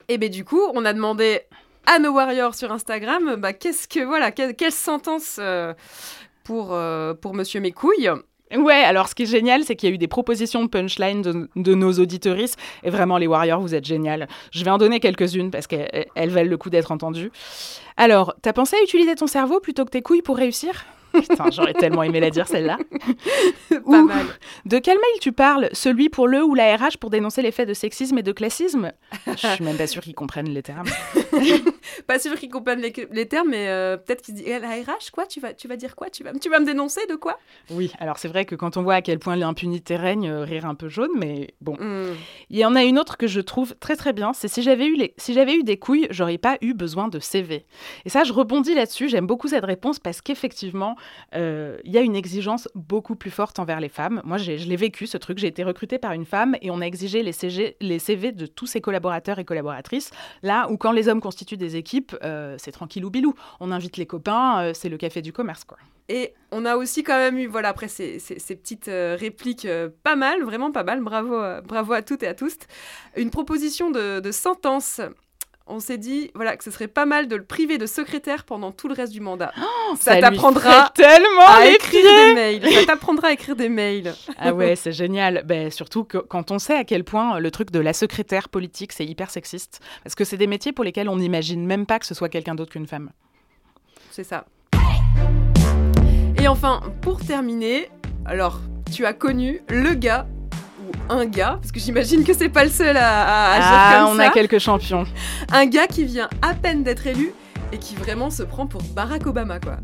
Et 0.08 0.18
ben 0.18 0.30
du 0.30 0.44
coup, 0.46 0.62
on 0.74 0.86
a 0.86 0.94
demandé 0.94 1.42
à 1.86 2.00
nos 2.00 2.12
warriors 2.12 2.56
sur 2.56 2.72
Instagram, 2.72 3.36
bah, 3.38 3.54
qu'est-ce 3.54 3.88
que 3.88 4.04
voilà, 4.04 4.32
quelle, 4.32 4.72
sentence 4.72 5.38
euh, 5.40 5.74
pour 6.44 6.74
euh, 6.74 7.14
pour 7.14 7.34
Monsieur 7.34 7.60
mes 7.60 7.72
couilles 7.72 8.12
Ouais, 8.56 8.74
alors 8.74 9.08
ce 9.08 9.14
qui 9.14 9.24
est 9.24 9.28
génial, 9.28 9.64
c'est 9.64 9.76
qu'il 9.76 9.90
y 9.90 9.92
a 9.92 9.96
eu 9.96 10.00
des 10.00 10.08
propositions 10.08 10.64
de 10.64 10.70
punchline 10.70 11.22
de, 11.22 11.50
de 11.56 11.74
nos 11.76 11.94
auditoristes. 11.94 12.58
Et 12.84 12.90
vraiment, 12.90 13.20
les 13.20 13.28
Warriors, 13.28 13.62
vous 13.62 13.76
êtes 13.76 13.86
génial. 13.86 14.28
Je 14.52 14.64
vais 14.64 14.72
en 14.72 14.80
donner 14.80 15.00
quelques-unes 15.00 15.52
parce 15.52 15.68
qu'elles 15.68 16.08
elles 16.16 16.30
valent 16.32 16.50
le 16.50 16.58
coup 16.58 16.72
d'être 16.72 16.92
entendues. 16.92 17.32
Alors, 17.96 18.34
t'as 18.42 18.54
pensé 18.54 18.76
à 18.76 18.84
utiliser 18.84 19.14
ton 19.14 19.28
cerveau 19.28 19.60
plutôt 19.60 19.86
que 19.86 19.92
tes 19.92 20.02
couilles 20.02 20.24
pour 20.24 20.38
réussir? 20.38 20.86
Putain, 21.14 21.50
j'aurais 21.52 21.74
tellement 21.74 22.04
aimé 22.04 22.20
la 22.20 22.30
dire 22.30 22.48
celle-là. 22.48 22.78
Pas 23.70 24.04
mal. 24.04 24.26
De 24.66 24.80
quel 24.80 24.96
mail 24.96 25.20
tu 25.22 25.32
parles? 25.32 25.70
Celui 25.74 26.10
pour 26.10 26.28
le 26.28 26.44
ou 26.44 26.56
la 26.56 26.76
RH 26.76 26.98
pour 27.00 27.10
dénoncer 27.10 27.42
les 27.42 27.52
faits 27.52 27.68
de 27.68 27.74
sexisme 27.74 28.18
et 28.18 28.24
de 28.24 28.32
classisme? 28.32 28.92
Je 29.28 29.48
suis 29.48 29.64
même 29.64 29.78
pas 29.78 29.88
sûre 29.88 30.04
qu'ils 30.04 30.16
comprennent 30.16 30.50
les 30.50 30.64
termes. 30.64 30.88
Pas 32.08 32.20
sûr 32.20 32.38
qu'ils 32.38 32.50
comprennent 32.50 32.82
les, 32.82 32.94
les 33.12 33.28
termes, 33.28 33.50
mais 33.50 33.68
euh, 33.68 33.98
peut-être 33.98 34.22
qu'ils 34.22 34.36
disent 34.36 34.46
Eh, 34.48 34.60
la 34.60 34.70
RH 34.70 35.12
quoi? 35.12 35.26
Tu 35.26 35.40
vas 35.40 35.54
tu 35.54 35.68
vas 35.68 35.76
dire 35.76 35.96
quoi? 35.96 36.10
Tu 36.10 36.24
vas 36.24 36.34
tu 36.34 36.50
vas 36.50 36.60
me 36.60 36.66
dénoncer 36.66 37.02
de 37.08 37.16
quoi? 37.16 37.38
Oui, 37.72 37.92
alors 38.00 38.18
c'est 38.18 38.28
vrai 38.28 38.46
que 38.46 38.56
quand 38.56 38.78
on 38.78 38.84
voit 38.84 38.96
à 38.96 39.02
quel 39.02 39.20
point 39.20 39.36
l'impunité 39.36 39.96
règne, 39.96 40.30
euh, 40.30 40.44
rire 40.44 40.66
un 40.66 40.76
peu 40.76 40.90
jaune, 40.90 41.12
mais 41.16 41.54
bon. 41.62 41.76
Hmm. 41.80 42.16
Il 42.50 42.58
y 42.58 42.66
en 42.66 42.76
a 42.76 42.84
une 42.84 43.00
autre 43.00 43.18
que 43.18 43.28
je 43.28 43.42
trouve 43.42 43.76
très 43.80 43.96
très 43.96 44.14
bien, 44.14 44.34
c'est 44.34 44.48
si 44.48 44.62
j'avais 44.62 44.86
eu, 44.86 44.96
les... 44.96 45.14
si 45.18 45.34
j'avais 45.34 45.56
eu 45.56 45.64
des 45.64 45.78
couilles, 45.78 46.08
j'aurais 46.10 46.38
pas 46.38 46.58
eu 46.62 46.74
besoin 46.74 47.08
de 47.08 47.20
CV. 47.20 47.66
Et 48.06 48.10
ça, 48.10 48.24
je 48.24 48.34
rebondis 48.34 48.74
là-dessus, 48.74 49.10
j'aime 49.10 49.28
beaucoup 49.28 49.48
cette 49.48 49.66
réponse 49.66 50.00
parce 50.00 50.22
qu'effectivement, 50.22 50.96
euh, 51.36 51.78
il 51.84 51.92
y 51.92 51.98
a 51.98 52.02
une 52.02 52.16
exigence 52.16 52.68
beaucoup 52.76 53.16
plus 53.16 53.32
forte 53.32 53.60
envers 53.60 53.80
les 53.80 53.90
femmes. 53.90 54.22
Moi, 54.24 54.38
je 54.38 54.52
l'ai 54.52 54.76
vécu, 54.76 55.08
ce 55.08 55.18
truc, 55.18 55.38
j'ai 55.38 55.48
été 55.48 55.64
recrutée 55.64 55.98
par 55.98 56.14
une 56.14 56.26
femme 56.26 56.56
et 56.62 56.72
on 56.72 56.82
a 56.82 56.86
exigé 56.86 57.24
les, 57.24 57.32
CV 58.00 58.32
de 58.32 58.46
tous 58.46 58.68
ses 58.68 58.82
collaborateurs 58.82 59.40
et 59.40 59.46
collaboratrices. 59.46 60.12
Là 60.44 60.70
où 60.70 60.78
quand 60.78 60.92
les 60.92 61.08
hommes 61.08 61.22
constituent 61.22 61.58
des 61.58 61.76
équipes, 61.76 62.16
euh, 62.24 62.56
c'est 62.58 62.72
tranquille 62.72 63.06
ou 63.06 63.10
bilou. 63.10 63.34
On 63.60 63.72
invite 63.72 63.98
les 63.98 64.06
copains, 64.06 64.62
euh, 64.62 64.72
c'est 64.74 64.90
le 64.90 64.98
café 64.98 65.22
du 65.22 65.34
commerce, 65.34 65.64
quoi. 65.64 65.78
Et 66.12 66.34
on 66.52 66.66
a 66.66 66.76
aussi 66.76 67.04
quand 67.04 67.18
même 67.18 67.38
eu, 67.38 67.46
voilà, 67.46 67.70
après 67.70 67.88
ces, 67.88 68.18
petites 68.18 68.90
répliques 68.90 69.68
pas 70.02 70.16
mal, 70.16 70.42
vraiment 70.42 70.72
pas 70.72 70.84
mal, 70.84 71.02
bravo, 71.02 71.40
bravo 71.64 71.94
à 71.94 72.02
toutes 72.02 72.24
et 72.24 72.28
à 72.28 72.34
tous, 72.34 72.56
une 73.16 73.30
proposition 73.30 73.92
de, 73.92 74.20
de 74.20 74.32
sentence. 74.32 75.02
On 75.72 75.80
s'est 75.80 76.00
dit, 76.00 76.32
voilà, 76.34 76.58
que 76.58 76.64
ce 76.64 76.72
serait 76.72 76.88
pas 76.88 77.06
mal 77.06 77.28
de 77.28 77.36
le 77.36 77.44
priver 77.44 77.78
de 77.78 77.86
secrétaire 77.86 78.44
pendant 78.44 78.72
tout 78.72 78.88
le 78.88 78.96
reste 78.96 79.14
du 79.14 79.22
mandat. 79.22 79.54
ça 80.00 80.16
lui 80.16 80.22
t'apprendra 80.22 80.90
tellement 80.96 81.48
à 81.48 81.68
écrire 81.68 82.04
des 82.04 82.34
mails. 82.34 82.74
Ça 82.74 82.86
t'apprendra 82.88 83.28
à 83.28 83.32
écrire 83.34 83.56
des 83.56 83.70
mails. 83.70 84.16
Ah 84.40 84.52
ouais, 84.52 84.76
c'est 84.76 84.92
génial. 84.92 85.44
Ben, 85.46 85.70
surtout 85.70 86.06
que, 86.06 86.18
quand 86.18 86.50
on 86.50 86.58
sait 86.58 86.74
à 86.74 86.84
quel 86.84 87.04
point 87.04 87.40
le 87.40 87.52
truc 87.52 87.70
de 87.70 87.80
la 87.80 87.94
secrétaire 87.94 88.50
politique, 88.50 88.94
c'est 88.94 89.06
hyper 89.06 89.30
sexiste. 89.30 89.80
Parce 90.04 90.16
que 90.16 90.24
c'est 90.24 90.38
des 90.38 90.48
métiers 90.48 90.72
pour 90.72 90.84
lesquels 90.84 91.08
on 91.08 91.18
n'imagine 91.18 91.64
même 91.64 91.86
pas 91.86 92.00
que 92.00 92.08
ce 92.08 92.16
soit 92.16 92.30
quelqu'un 92.30 92.56
d'autre 92.56 92.72
qu'une 92.72 92.88
femme. 92.88 93.12
C'est 94.10 94.24
ça. 94.24 94.46
Et 96.42 96.48
enfin, 96.48 96.82
pour 97.02 97.20
terminer, 97.20 97.90
alors, 98.26 98.60
tu 98.92 99.06
as 99.06 99.14
connu 99.14 99.62
le 99.70 99.94
gars 99.94 100.26
un 101.10 101.26
gars, 101.26 101.58
parce 101.62 101.72
que 101.72 101.80
j'imagine 101.80 102.24
que 102.24 102.34
c'est 102.34 102.50
pas 102.50 102.64
le 102.64 102.70
seul 102.70 102.98
à, 102.98 103.22
à 103.22 103.60
ah, 103.62 104.00
comme 104.06 104.16
on 104.16 104.18
ça. 104.18 104.28
a 104.28 104.30
quelques 104.32 104.60
champions. 104.60 105.06
Un 105.52 105.66
gars 105.66 105.88
qui 105.88 106.06
vient 106.06 106.30
à 106.42 106.54
peine 106.54 106.84
d'être 106.84 107.08
élu 107.08 107.34
et 107.72 107.78
qui 107.78 107.96
vraiment 107.96 108.30
se 108.30 108.44
prend 108.44 108.68
pour 108.68 108.82
Barack 108.96 109.28
Obama, 109.28 109.60
quoi. 109.60 109.78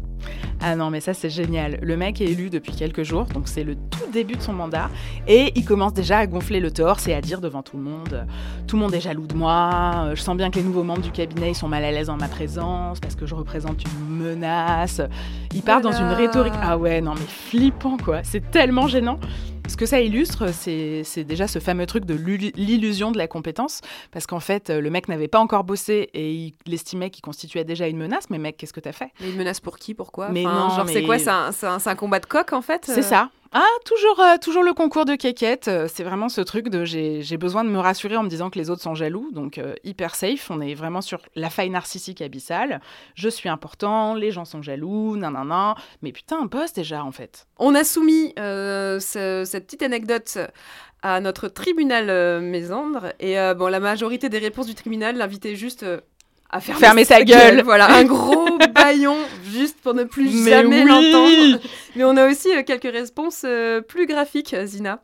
Ah 0.61 0.75
non, 0.75 0.89
mais 0.89 1.01
ça 1.01 1.13
c'est 1.13 1.29
génial. 1.29 1.77
Le 1.81 1.97
mec 1.97 2.21
est 2.21 2.25
élu 2.25 2.49
depuis 2.49 2.71
quelques 2.71 3.03
jours, 3.03 3.25
donc 3.25 3.47
c'est 3.47 3.63
le 3.63 3.75
tout 3.75 4.09
début 4.11 4.35
de 4.35 4.41
son 4.41 4.53
mandat, 4.53 4.89
et 5.27 5.51
il 5.55 5.65
commence 5.65 5.93
déjà 5.93 6.17
à 6.17 6.27
gonfler 6.27 6.59
le 6.59 6.71
torse 6.71 7.07
et 7.07 7.13
à 7.13 7.21
dire 7.21 7.41
devant 7.41 7.61
tout 7.61 7.77
le 7.77 7.83
monde 7.83 8.25
Tout 8.65 8.77
le 8.77 8.81
monde 8.81 8.93
est 8.95 9.01
jaloux 9.01 9.27
de 9.27 9.35
moi, 9.35 10.11
je 10.15 10.21
sens 10.21 10.35
bien 10.35 10.49
que 10.49 10.55
les 10.55 10.63
nouveaux 10.63 10.83
membres 10.83 11.01
du 11.01 11.11
cabinet 11.11 11.51
ils 11.51 11.55
sont 11.55 11.67
mal 11.67 11.83
à 11.83 11.91
l'aise 11.91 12.09
en 12.09 12.17
ma 12.17 12.27
présence 12.29 12.99
parce 12.99 13.15
que 13.15 13.25
je 13.25 13.35
représente 13.35 13.83
une 13.83 14.17
menace. 14.17 15.01
Il 15.53 15.61
part 15.61 15.81
dans 15.81 15.91
une 15.91 16.07
rhétorique. 16.07 16.53
Ah 16.61 16.77
ouais, 16.77 17.01
non, 17.01 17.13
mais 17.13 17.27
flippant 17.27 17.97
quoi, 17.97 18.21
c'est 18.23 18.49
tellement 18.49 18.87
gênant. 18.87 19.19
Ce 19.67 19.77
que 19.77 19.85
ça 19.85 19.99
illustre, 19.99 20.53
c'est 20.53 21.23
déjà 21.25 21.47
ce 21.47 21.59
fameux 21.59 21.85
truc 21.85 22.05
de 22.05 22.13
l'illu- 22.13 22.51
l'illusion 22.55 23.11
de 23.11 23.17
la 23.17 23.27
compétence, 23.27 23.81
parce 24.11 24.25
qu'en 24.25 24.39
fait, 24.39 24.69
le 24.69 24.89
mec 24.89 25.09
n'avait 25.09 25.27
pas 25.27 25.39
encore 25.39 25.63
bossé 25.63 26.09
et 26.13 26.31
il 26.33 26.73
estimait 26.73 27.09
qu'il 27.09 27.21
constituait 27.23 27.63
déjà 27.65 27.87
une 27.87 27.97
menace, 27.97 28.29
mais 28.29 28.37
mec, 28.37 28.55
qu'est-ce 28.57 28.73
que 28.73 28.79
t'as 28.79 28.93
fait? 28.93 29.09
Mais 29.19 29.29
une 29.31 29.37
menace 29.37 29.59
pour 29.59 29.77
qui? 29.77 29.93
Pourquoi? 29.93 30.29
Mais 30.29 30.45
Enfin, 30.45 30.69
non, 30.69 30.75
Genre, 30.75 30.89
c'est 30.89 31.03
quoi? 31.03 31.17
C'est 31.19 31.29
un, 31.29 31.77
un- 31.85 31.95
combat 31.95 32.19
de 32.19 32.25
coq, 32.25 32.53
en 32.53 32.61
fait? 32.61 32.83
C'est 32.85 33.01
ça. 33.01 33.29
Ah, 33.57 33.63
toujours, 33.85 34.19
euh, 34.19 34.35
toujours 34.41 34.63
le 34.63 34.73
concours 34.73 35.05
de 35.05 35.15
quéquette. 35.15 35.69
Euh, 35.69 35.87
C'est 35.89 36.03
vraiment 36.03 36.27
ce 36.27 36.41
truc 36.41 36.67
de 36.67 36.83
j'ai 36.83 37.37
besoin 37.37 37.63
de 37.63 37.69
me 37.69 37.79
rassurer 37.79 38.17
en 38.17 38.23
me 38.23 38.27
disant 38.27 38.49
que 38.49 38.59
les 38.59 38.69
autres 38.69 38.81
sont 38.81 38.95
jaloux. 38.95 39.29
Donc, 39.31 39.57
euh, 39.57 39.75
hyper 39.85 40.13
safe. 40.13 40.51
On 40.51 40.59
est 40.59 40.73
vraiment 40.73 40.99
sur 40.99 41.21
la 41.35 41.49
faille 41.49 41.69
narcissique 41.69 42.19
abyssale. 42.21 42.81
Je 43.15 43.29
suis 43.29 43.47
important, 43.47 44.13
les 44.13 44.31
gens 44.31 44.43
sont 44.43 44.61
jaloux, 44.61 45.15
nanana. 45.15 45.75
Mais 46.01 46.11
putain, 46.11 46.37
un 46.41 46.47
poste 46.47 46.75
déjà, 46.75 47.01
en 47.05 47.13
fait. 47.13 47.47
On 47.57 47.75
a 47.75 47.85
soumis 47.85 48.33
ce- 48.35 49.43
cette 49.45 49.67
petite 49.67 49.83
anecdote 49.83 50.37
à 51.01 51.21
notre 51.21 51.47
tribunal 51.47 52.41
Mésandre. 52.41 53.13
Et 53.21 53.35
bon, 53.55 53.67
la 53.67 53.79
majorité 53.79 54.27
des 54.27 54.39
réponses 54.39 54.67
du 54.67 54.75
tribunal 54.75 55.15
l'invitaient 55.15 55.55
juste 55.55 55.85
à 56.49 56.59
fermer, 56.59 56.79
Fermer 56.79 57.05
sa 57.05 57.23
gueule. 57.23 57.61
Voilà, 57.63 57.89
un 57.95 58.03
gros 58.03 58.57
baillon 58.73 59.17
juste 59.45 59.77
pour 59.81 59.93
ne 59.93 60.03
plus 60.03 60.29
Mais 60.43 60.51
jamais 60.51 60.83
oui. 60.83 60.87
l'entendre. 60.89 61.59
Mais 61.95 62.03
on 62.03 62.15
a 62.17 62.29
aussi 62.29 62.49
euh, 62.55 62.63
quelques 62.63 62.91
réponses 62.91 63.43
euh, 63.45 63.81
plus 63.81 64.05
graphiques, 64.05 64.55
Zina. 64.65 65.01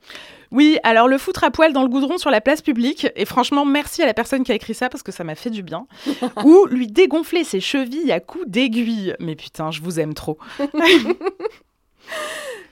Oui, 0.52 0.78
alors 0.84 1.08
le 1.08 1.18
foutre 1.18 1.46
à 1.46 1.52
poil 1.52 1.72
dans 1.72 1.82
le 1.82 1.88
goudron 1.88 2.18
sur 2.18 2.30
la 2.30 2.42
place 2.42 2.62
publique, 2.62 3.08
et 3.16 3.24
franchement, 3.24 3.64
merci 3.64 4.04
à 4.04 4.06
la 4.06 4.14
personne 4.14 4.44
qui 4.44 4.52
a 4.52 4.56
écrit 4.56 4.74
ça 4.74 4.90
parce 4.90 5.02
que 5.02 5.12
ça 5.12 5.24
m'a 5.24 5.36
fait 5.36 5.50
du 5.50 5.64
bien. 5.64 5.88
Ou 6.44 6.66
lui 6.66 6.88
dégonfler 6.88 7.44
ses 7.46 7.62
chevilles 7.62 8.12
à 8.12 8.20
coups 8.20 8.46
d'aiguille. 8.48 9.16
Mais 9.20 9.36
putain, 9.36 9.72
je 9.72 9.82
vous 9.82 10.00
aime 10.00 10.14
trop. 10.14 10.38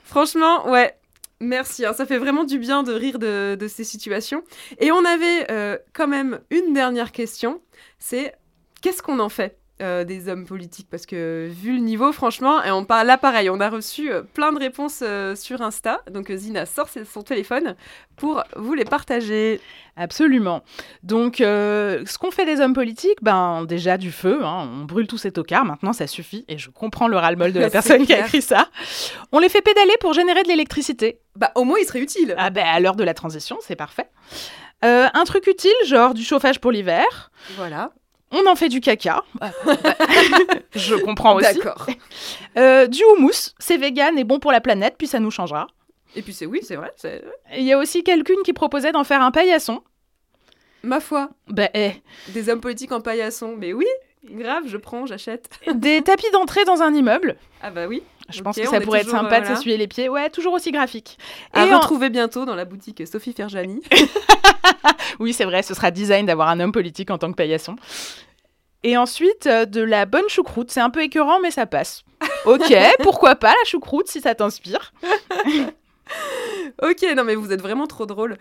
Franchement, 0.03 0.69
ouais. 0.69 0.93
Merci, 1.41 1.86
hein, 1.86 1.93
ça 1.93 2.05
fait 2.05 2.17
vraiment 2.17 2.43
du 2.43 2.60
bien 2.60 2.84
de 2.84 2.91
rire 2.91 3.17
de, 3.17 3.55
de 3.55 3.67
ces 3.69 3.86
situations. 3.86 4.43
Et 4.79 4.91
on 4.91 5.05
avait 5.05 5.49
euh, 5.49 5.77
quand 5.93 6.08
même 6.08 6.41
une 6.49 6.73
dernière 6.73 7.13
question, 7.13 7.62
c'est 7.97 8.34
qu'est-ce 8.81 9.01
qu'on 9.01 9.19
en 9.19 9.29
fait 9.29 9.57
euh, 9.81 10.03
des 10.03 10.27
hommes 10.27 10.45
politiques? 10.45 10.87
Parce 10.89 11.05
que 11.05 11.49
vu 11.49 11.73
le 11.73 11.79
niveau, 11.79 12.11
franchement, 12.11 12.63
et 12.63 12.71
on 12.71 12.85
parle 12.85 13.07
là 13.07 13.17
pareil, 13.17 13.49
on 13.49 13.59
a 13.59 13.69
reçu 13.69 14.11
euh, 14.11 14.21
plein 14.21 14.51
de 14.51 14.59
réponses 14.59 14.99
euh, 15.01 15.35
sur 15.35 15.61
Insta, 15.61 16.01
donc 16.11 16.31
Zina 16.31 16.65
sort 16.65 16.89
son 16.89 17.21
téléphone 17.23 17.75
pour 18.15 18.43
vous 18.55 18.73
les 18.73 18.85
partager. 18.85 19.61
Absolument. 19.95 20.63
Donc, 21.03 21.37
ce 21.39 22.17
qu'on 22.17 22.31
fait 22.31 22.45
des 22.45 22.61
hommes 22.61 22.73
politiques, 22.73 23.19
ben 23.21 23.65
déjà 23.65 23.97
du 23.97 24.11
feu, 24.11 24.41
hein, 24.43 24.69
on 24.71 24.85
brûle 24.85 25.07
tous 25.07 25.17
ces 25.17 25.31
tocards, 25.31 25.65
maintenant 25.65 25.93
ça 25.93 26.07
suffit, 26.07 26.45
et 26.47 26.57
je 26.57 26.69
comprends 26.69 27.07
le 27.07 27.17
ras-le-bol 27.17 27.51
de 27.51 27.59
la 27.61 27.69
personne 27.69 28.05
qui 28.05 28.13
a 28.13 28.19
écrit 28.19 28.41
ça. 28.41 28.69
On 29.31 29.39
les 29.39 29.49
fait 29.49 29.61
pédaler 29.61 29.93
pour 29.99 30.13
générer 30.13 30.43
de 30.43 30.47
l'électricité. 30.47 31.19
Bah 31.35 31.51
au 31.55 31.63
moins 31.63 31.77
il 31.81 31.85
serait 31.85 32.01
utile. 32.01 32.35
Ah 32.37 32.49
ben 32.49 32.65
à 32.65 32.79
l'heure 32.79 32.95
de 32.95 33.03
la 33.03 33.13
transition, 33.13 33.57
c'est 33.61 33.75
parfait. 33.75 34.09
Euh, 34.85 35.07
un 35.13 35.23
truc 35.25 35.45
utile, 35.47 35.71
genre 35.85 36.13
du 36.13 36.23
chauffage 36.23 36.59
pour 36.59 36.71
l'hiver. 36.71 37.31
Voilà, 37.57 37.91
On 38.31 38.45
en 38.47 38.55
fait 38.55 38.69
du 38.69 38.79
caca. 38.79 39.23
je 40.75 40.95
comprends 40.95 41.35
aussi. 41.35 41.53
d'accord. 41.53 41.87
Euh, 42.57 42.87
du 42.87 43.01
houmous, 43.03 43.53
c'est 43.59 43.77
vegan 43.77 44.17
et 44.19 44.23
bon 44.23 44.39
pour 44.39 44.51
la 44.51 44.61
planète, 44.61 44.95
puis 44.97 45.07
ça 45.07 45.19
nous 45.19 45.31
changera. 45.31 45.67
Et 46.15 46.21
puis 46.21 46.33
c'est 46.33 46.45
oui, 46.45 46.59
c'est 46.63 46.75
vrai, 46.75 46.91
Il 47.55 47.63
y 47.63 47.73
a 47.73 47.77
aussi 47.77 48.03
quelqu'une 48.03 48.41
qui 48.43 48.53
proposait 48.53 48.91
d'en 48.91 49.03
faire 49.03 49.21
un 49.21 49.31
paillasson. 49.31 49.81
ma 50.83 50.99
foi, 50.99 51.29
eh, 51.73 51.91
des 52.29 52.49
hommes 52.49 52.61
politiques 52.61 52.91
en 52.91 53.01
paillasson. 53.01 53.55
Mais 53.57 53.73
oui, 53.73 53.85
grave, 54.23 54.63
je 54.67 54.77
prends, 54.77 55.05
j'achète. 55.05 55.49
des 55.73 56.01
tapis 56.01 56.29
d'entrée 56.31 56.65
dans 56.65 56.81
un 56.81 56.93
immeuble. 56.93 57.35
Ah 57.61 57.71
bah 57.71 57.87
oui. 57.87 58.03
Je 58.31 58.41
pense 58.41 58.55
que 58.57 58.65
ça 58.67 58.79
pourrait 58.81 59.01
être 59.01 59.09
sympa 59.09 59.35
euh, 59.37 59.39
de 59.39 59.43
voilà. 59.45 59.55
s'essuyer 59.55 59.77
les 59.77 59.87
pieds. 59.87 60.09
Ouais, 60.09 60.29
toujours 60.29 60.53
aussi 60.53 60.71
graphique. 60.71 61.17
À 61.53 61.65
Et 61.65 61.73
en- 61.73 61.79
retrouver 61.79 62.09
bientôt 62.09 62.45
dans 62.45 62.55
la 62.55 62.65
boutique 62.65 63.01
Sophie 63.07 63.33
Ferjani. 63.33 63.81
Oui, 65.19 65.33
c'est 65.33 65.43
vrai, 65.45 65.63
ce 65.63 65.73
sera 65.73 65.91
design 65.91 66.25
d'avoir 66.25 66.47
un 66.49 66.59
homme 66.59 66.71
politique 66.71 67.09
en 67.11 67.17
tant 67.17 67.29
que 67.31 67.35
paillasson. 67.35 67.75
Et 68.83 68.95
ensuite, 68.95 69.47
euh, 69.47 69.65
de 69.65 69.81
la 69.81 70.05
bonne 70.05 70.29
choucroute. 70.29 70.71
C'est 70.71 70.79
un 70.79 70.89
peu 70.89 71.01
écœurant, 71.01 71.39
mais 71.41 71.51
ça 71.51 71.65
passe. 71.65 72.03
Ok, 72.45 72.73
pourquoi 73.03 73.35
pas 73.35 73.49
la 73.49 73.65
choucroute 73.65 74.07
si 74.07 74.21
ça 74.21 74.33
t'inspire. 74.35 74.93
ok, 76.81 77.05
non 77.15 77.23
mais 77.23 77.35
vous 77.35 77.51
êtes 77.51 77.61
vraiment 77.61 77.85
trop 77.87 78.05
drôle. 78.05 78.37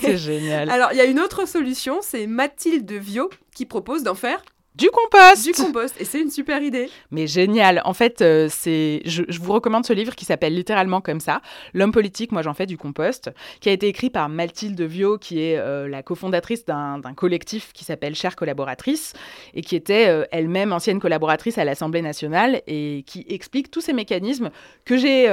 C'est 0.00 0.16
génial. 0.18 0.68
Alors, 0.70 0.88
il 0.92 0.98
y 0.98 1.00
a 1.00 1.04
une 1.04 1.20
autre 1.20 1.46
solution, 1.46 1.98
c'est 2.02 2.26
Mathilde 2.26 2.90
Viau 2.92 3.30
qui 3.54 3.66
propose 3.66 4.02
d'en 4.02 4.14
faire 4.14 4.42
Du 4.74 4.90
compost 4.90 5.44
du 5.44 5.52
compost. 5.52 6.00
Et 6.00 6.04
c'est 6.04 6.20
une 6.20 6.30
super 6.30 6.60
idée. 6.60 6.88
Mais 7.12 7.28
génial. 7.28 7.80
En 7.84 7.94
fait, 7.94 8.22
euh, 8.22 8.48
c'est, 8.50 9.02
je, 9.04 9.22
je 9.28 9.38
vous 9.38 9.52
recommande 9.52 9.86
ce 9.86 9.92
livre 9.92 10.16
qui 10.16 10.24
s'appelle 10.24 10.54
littéralement 10.54 11.00
comme 11.00 11.20
ça, 11.20 11.40
L'homme 11.74 11.92
politique, 11.92 12.32
moi 12.32 12.42
j'en 12.42 12.54
fais 12.54 12.66
du 12.66 12.76
compost, 12.76 13.30
qui 13.60 13.68
a 13.68 13.72
été 13.72 13.86
écrit 13.86 14.10
par 14.10 14.28
Mathilde 14.28 14.80
Viau, 14.80 15.18
qui 15.18 15.40
est 15.40 15.58
euh, 15.58 15.88
la 15.88 16.02
cofondatrice 16.02 16.64
d'un, 16.64 17.00
collectif 17.16 17.72
qui 17.72 17.84
s'appelle 17.84 18.14
Chères 18.14 18.36
collaboratrices, 18.36 19.12
et 19.54 19.62
qui 19.62 19.76
était 19.76 20.08
euh, 20.08 20.24
elle-même 20.32 20.72
ancienne 20.72 21.00
collaboratrice 21.00 21.58
à 21.58 21.64
l'Assemblée 21.64 22.02
nationale, 22.02 22.62
et 22.66 23.04
qui 23.06 23.24
explique 23.28 23.70
tous 23.70 23.80
ces 23.80 23.92
mécanismes 23.92 24.50
que 24.84 24.96
j'ai 24.96 25.24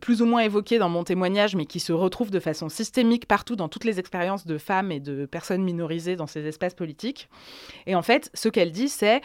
plus 0.00 0.22
ou 0.22 0.26
moins 0.26 0.40
évoqués 0.40 0.78
dans 0.78 0.88
mon 0.88 1.04
témoignage, 1.04 1.56
mais 1.56 1.66
qui 1.66 1.80
se 1.80 1.92
retrouvent 1.92 2.30
de 2.30 2.40
façon 2.40 2.68
systémique 2.68 3.26
partout 3.26 3.56
dans 3.56 3.68
toutes 3.68 3.84
les 3.84 3.98
expériences 3.98 4.46
de 4.46 4.58
femmes 4.58 4.92
et 4.92 5.00
de 5.00 5.26
personnes 5.26 5.62
minorisées 5.62 6.16
dans 6.16 6.26
ces 6.26 6.46
espaces 6.46 6.74
politiques. 6.74 7.28
Et 7.86 7.94
en 7.94 8.02
fait, 8.02 8.30
ce 8.34 8.48
qu'elle 8.52 8.70
dit, 8.70 8.88
c'est 8.88 9.20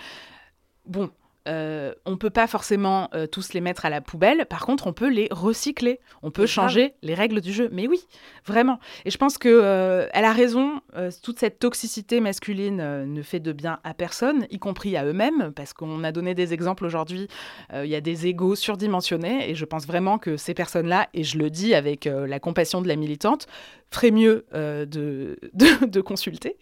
bon. 0.86 1.12
euh, 1.48 1.94
on 2.06 2.18
peut 2.18 2.30
pas 2.30 2.46
forcément 2.46 3.10
euh, 3.14 3.26
tous 3.26 3.54
les 3.54 3.62
mettre 3.62 3.86
à 3.86 3.90
la 3.90 4.02
poubelle. 4.02 4.46
Par 4.48 4.66
contre, 4.66 4.86
on 4.86 4.94
peut 4.94 5.10
les 5.10 5.30
recycler. 5.32 6.00
On 6.22 6.30
peut 6.30 6.46
changer 6.46 6.94
les 7.02 7.14
règles 7.14 7.40
du 7.40 7.54
jeu. 7.54 7.70
Mais 7.72 7.88
oui, 7.88 8.06
vraiment. 8.46 8.80
Et 9.06 9.12
je 9.12 9.18
pense 9.18 9.38
que 9.38 9.48
euh, 9.48 10.08
elle 10.14 10.26
a 10.26 10.34
raison. 10.34 10.82
toute 11.24 11.40
cette 11.40 11.60
toxicité 11.60 12.20
masculine 12.20 13.06
ne 13.06 13.22
fait 13.22 13.40
de 13.40 13.54
bien 13.54 13.80
à 13.84 13.94
personne, 13.94 14.46
y 14.50 14.60
compris 14.60 14.98
à 14.98 15.06
eux-mêmes, 15.06 15.54
parce 15.56 15.72
qu'on 15.72 16.04
a 16.04 16.12
donné 16.12 16.34
des 16.34 16.54
exemples 16.54 16.86
aujourd'hui. 16.86 17.28
Il 17.74 17.86
y 17.86 17.96
a 17.96 18.02
des 18.02 18.28
égaux 18.28 18.56
surdimensionnés, 18.56 19.50
et 19.50 19.56
je 19.56 19.66
pense 19.66 19.86
vraiment 19.86 20.18
que 20.18 20.36
ces 20.36 20.54
personnes-là, 20.54 21.08
et 21.14 21.24
je 21.24 21.38
le 21.38 21.50
dis 21.50 21.76
avec 21.76 22.06
la 22.06 22.40
compassion 22.40 22.82
de 22.82 22.88
la 22.88 22.96
militante, 22.96 23.48
feraient 23.92 24.12
mieux 24.12 24.46
euh, 24.54 24.86
de, 24.86 25.38
de, 25.86 26.02
consulter. 26.02 26.58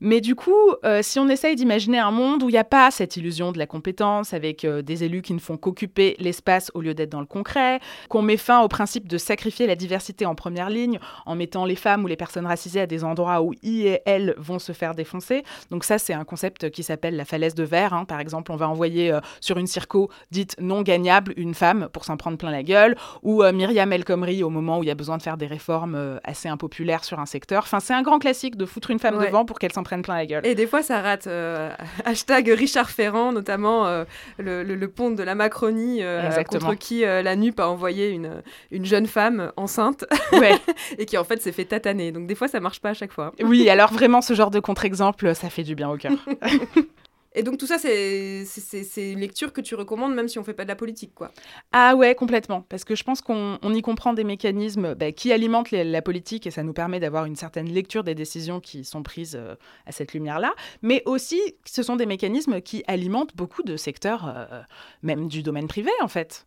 Mais 0.00 0.20
du 0.20 0.34
coup, 0.34 0.52
euh, 0.84 1.00
si 1.02 1.18
on 1.18 1.28
essaye 1.28 1.56
d'imaginer 1.56 1.98
un 1.98 2.10
monde 2.10 2.42
où 2.42 2.48
il 2.48 2.52
n'y 2.52 2.58
a 2.58 2.64
pas 2.64 2.90
cette 2.90 3.16
illusion 3.16 3.52
de 3.52 3.58
la 3.58 3.66
compétence, 3.66 4.32
avec 4.34 4.64
euh, 4.64 4.82
des 4.82 5.04
élus 5.04 5.22
qui 5.22 5.34
ne 5.34 5.38
font 5.38 5.56
qu'occuper 5.56 6.16
l'espace 6.18 6.70
au 6.74 6.80
lieu 6.80 6.94
d'être 6.94 7.10
dans 7.10 7.20
le 7.20 7.26
concret, 7.26 7.80
qu'on 8.08 8.22
met 8.22 8.36
fin 8.36 8.60
au 8.60 8.68
principe 8.68 9.08
de 9.08 9.18
sacrifier 9.18 9.66
la 9.66 9.76
diversité 9.76 10.26
en 10.26 10.34
première 10.34 10.70
ligne, 10.70 10.98
en 11.26 11.34
mettant 11.34 11.64
les 11.64 11.76
femmes 11.76 12.04
ou 12.04 12.06
les 12.06 12.16
personnes 12.16 12.46
racisées 12.46 12.80
à 12.80 12.86
des 12.86 13.04
endroits 13.04 13.42
où 13.42 13.52
ils 13.62 13.86
et 13.86 14.00
elles 14.06 14.34
vont 14.38 14.58
se 14.58 14.72
faire 14.72 14.94
défoncer. 14.94 15.42
Donc 15.70 15.84
ça, 15.84 15.98
c'est 15.98 16.14
un 16.14 16.24
concept 16.24 16.70
qui 16.70 16.82
s'appelle 16.82 17.16
la 17.16 17.24
falaise 17.24 17.54
de 17.54 17.64
verre. 17.64 17.92
hein. 17.92 18.04
Par 18.04 18.20
exemple, 18.20 18.52
on 18.52 18.56
va 18.56 18.68
envoyer 18.68 19.12
sur 19.40 19.58
une 19.58 19.66
circo 19.66 20.10
dite 20.30 20.56
non 20.60 20.82
gagnable 20.82 21.34
une 21.36 21.54
femme 21.54 21.88
pour 21.92 22.04
s'en 22.04 22.16
prendre 22.16 22.38
plein 22.38 22.50
la 22.50 22.62
gueule, 22.62 22.96
ou 23.22 23.42
Myriam 23.52 23.92
El 23.92 24.04
Khomri 24.04 24.42
au 24.42 24.50
moment 24.50 24.78
où 24.78 24.84
il 24.84 24.86
y 24.86 24.90
a 24.90 24.94
besoin 24.94 25.18
de 25.18 25.22
faire 25.22 25.36
des 25.36 25.46
réformes 25.46 25.96
euh, 25.96 26.18
assez 26.44 26.48
impopulaires 26.50 27.04
sur 27.04 27.18
un 27.20 27.26
secteur. 27.26 27.62
Enfin, 27.62 27.80
c'est 27.80 27.94
un 27.94 28.02
grand 28.02 28.18
classique 28.18 28.56
de 28.56 28.66
foutre 28.66 28.90
une 28.90 28.98
femme 28.98 29.16
Ouais. 29.16 29.26
devant 29.26 29.44
pour 29.44 29.58
qu'elle 29.58 29.72
s'en 29.72 29.82
prenne 29.82 30.02
plein 30.02 30.16
la 30.16 30.26
gueule. 30.26 30.46
Et 30.46 30.54
des 30.54 30.66
fois, 30.66 30.82
ça 30.82 31.00
rate. 31.00 31.26
euh, 31.26 31.70
hashtag 32.04 32.48
Richard 32.48 32.90
Ferrand, 32.90 33.32
notamment 33.32 33.86
euh, 33.86 34.04
le, 34.38 34.62
le- 34.62 34.74
le 34.74 34.88
pont 34.88 35.10
de 35.10 35.22
la 35.22 35.34
Macronie, 35.34 36.02
euh, 36.02 36.30
contre 36.44 36.74
qui 36.74 37.00
la 37.02 37.36
NUP 37.36 37.58
a 37.60 37.68
envoyé 37.68 38.10
une, 38.10 38.42
une 38.70 38.84
jeune 38.84 39.06
femme 39.06 39.52
enceinte 39.56 40.04
Ouais. 40.32 40.58
et 40.98 41.06
qui 41.06 41.16
en 41.16 41.24
fait 41.24 41.40
s'est 41.40 41.52
fait 41.52 41.64
tataner. 41.64 42.12
Donc 42.12 42.26
des 42.26 42.34
fois, 42.34 42.48
ça 42.48 42.60
marche 42.60 42.80
pas 42.80 42.90
à 42.90 42.94
chaque 42.94 43.12
fois. 43.12 43.32
Oui, 43.42 43.68
alors 43.70 43.92
vraiment, 43.92 44.20
ce 44.20 44.34
genre 44.34 44.50
de 44.50 44.60
contre-exemple, 44.60 45.34
ça 45.34 45.48
fait 45.50 45.62
du 45.62 45.74
bien 45.74 45.88
au 45.88 45.96
cœur. 45.96 46.12
Et 47.34 47.42
donc 47.42 47.58
tout 47.58 47.66
ça, 47.66 47.78
c'est 47.78 49.12
une 49.12 49.20
lecture 49.20 49.52
que 49.52 49.60
tu 49.60 49.74
recommandes 49.74 50.14
même 50.14 50.28
si 50.28 50.38
on 50.38 50.44
fait 50.44 50.54
pas 50.54 50.64
de 50.64 50.68
la 50.68 50.76
politique, 50.76 51.14
quoi. 51.14 51.32
Ah 51.72 51.96
ouais, 51.96 52.14
complètement. 52.14 52.62
Parce 52.68 52.84
que 52.84 52.94
je 52.94 53.02
pense 53.02 53.20
qu'on 53.20 53.58
on 53.60 53.74
y 53.74 53.82
comprend 53.82 54.12
des 54.12 54.24
mécanismes 54.24 54.94
bah, 54.94 55.12
qui 55.12 55.32
alimentent 55.32 55.72
la 55.72 56.02
politique 56.02 56.46
et 56.46 56.50
ça 56.50 56.62
nous 56.62 56.72
permet 56.72 57.00
d'avoir 57.00 57.24
une 57.24 57.36
certaine 57.36 57.68
lecture 57.68 58.04
des 58.04 58.14
décisions 58.14 58.60
qui 58.60 58.84
sont 58.84 59.02
prises 59.02 59.36
euh, 59.36 59.56
à 59.86 59.92
cette 59.92 60.14
lumière-là. 60.14 60.54
Mais 60.82 61.02
aussi, 61.06 61.40
ce 61.64 61.82
sont 61.82 61.96
des 61.96 62.06
mécanismes 62.06 62.60
qui 62.60 62.84
alimentent 62.86 63.34
beaucoup 63.34 63.62
de 63.62 63.76
secteurs, 63.76 64.28
euh, 64.28 64.62
même 65.02 65.28
du 65.28 65.42
domaine 65.42 65.66
privé 65.66 65.90
en 66.00 66.08
fait. 66.08 66.46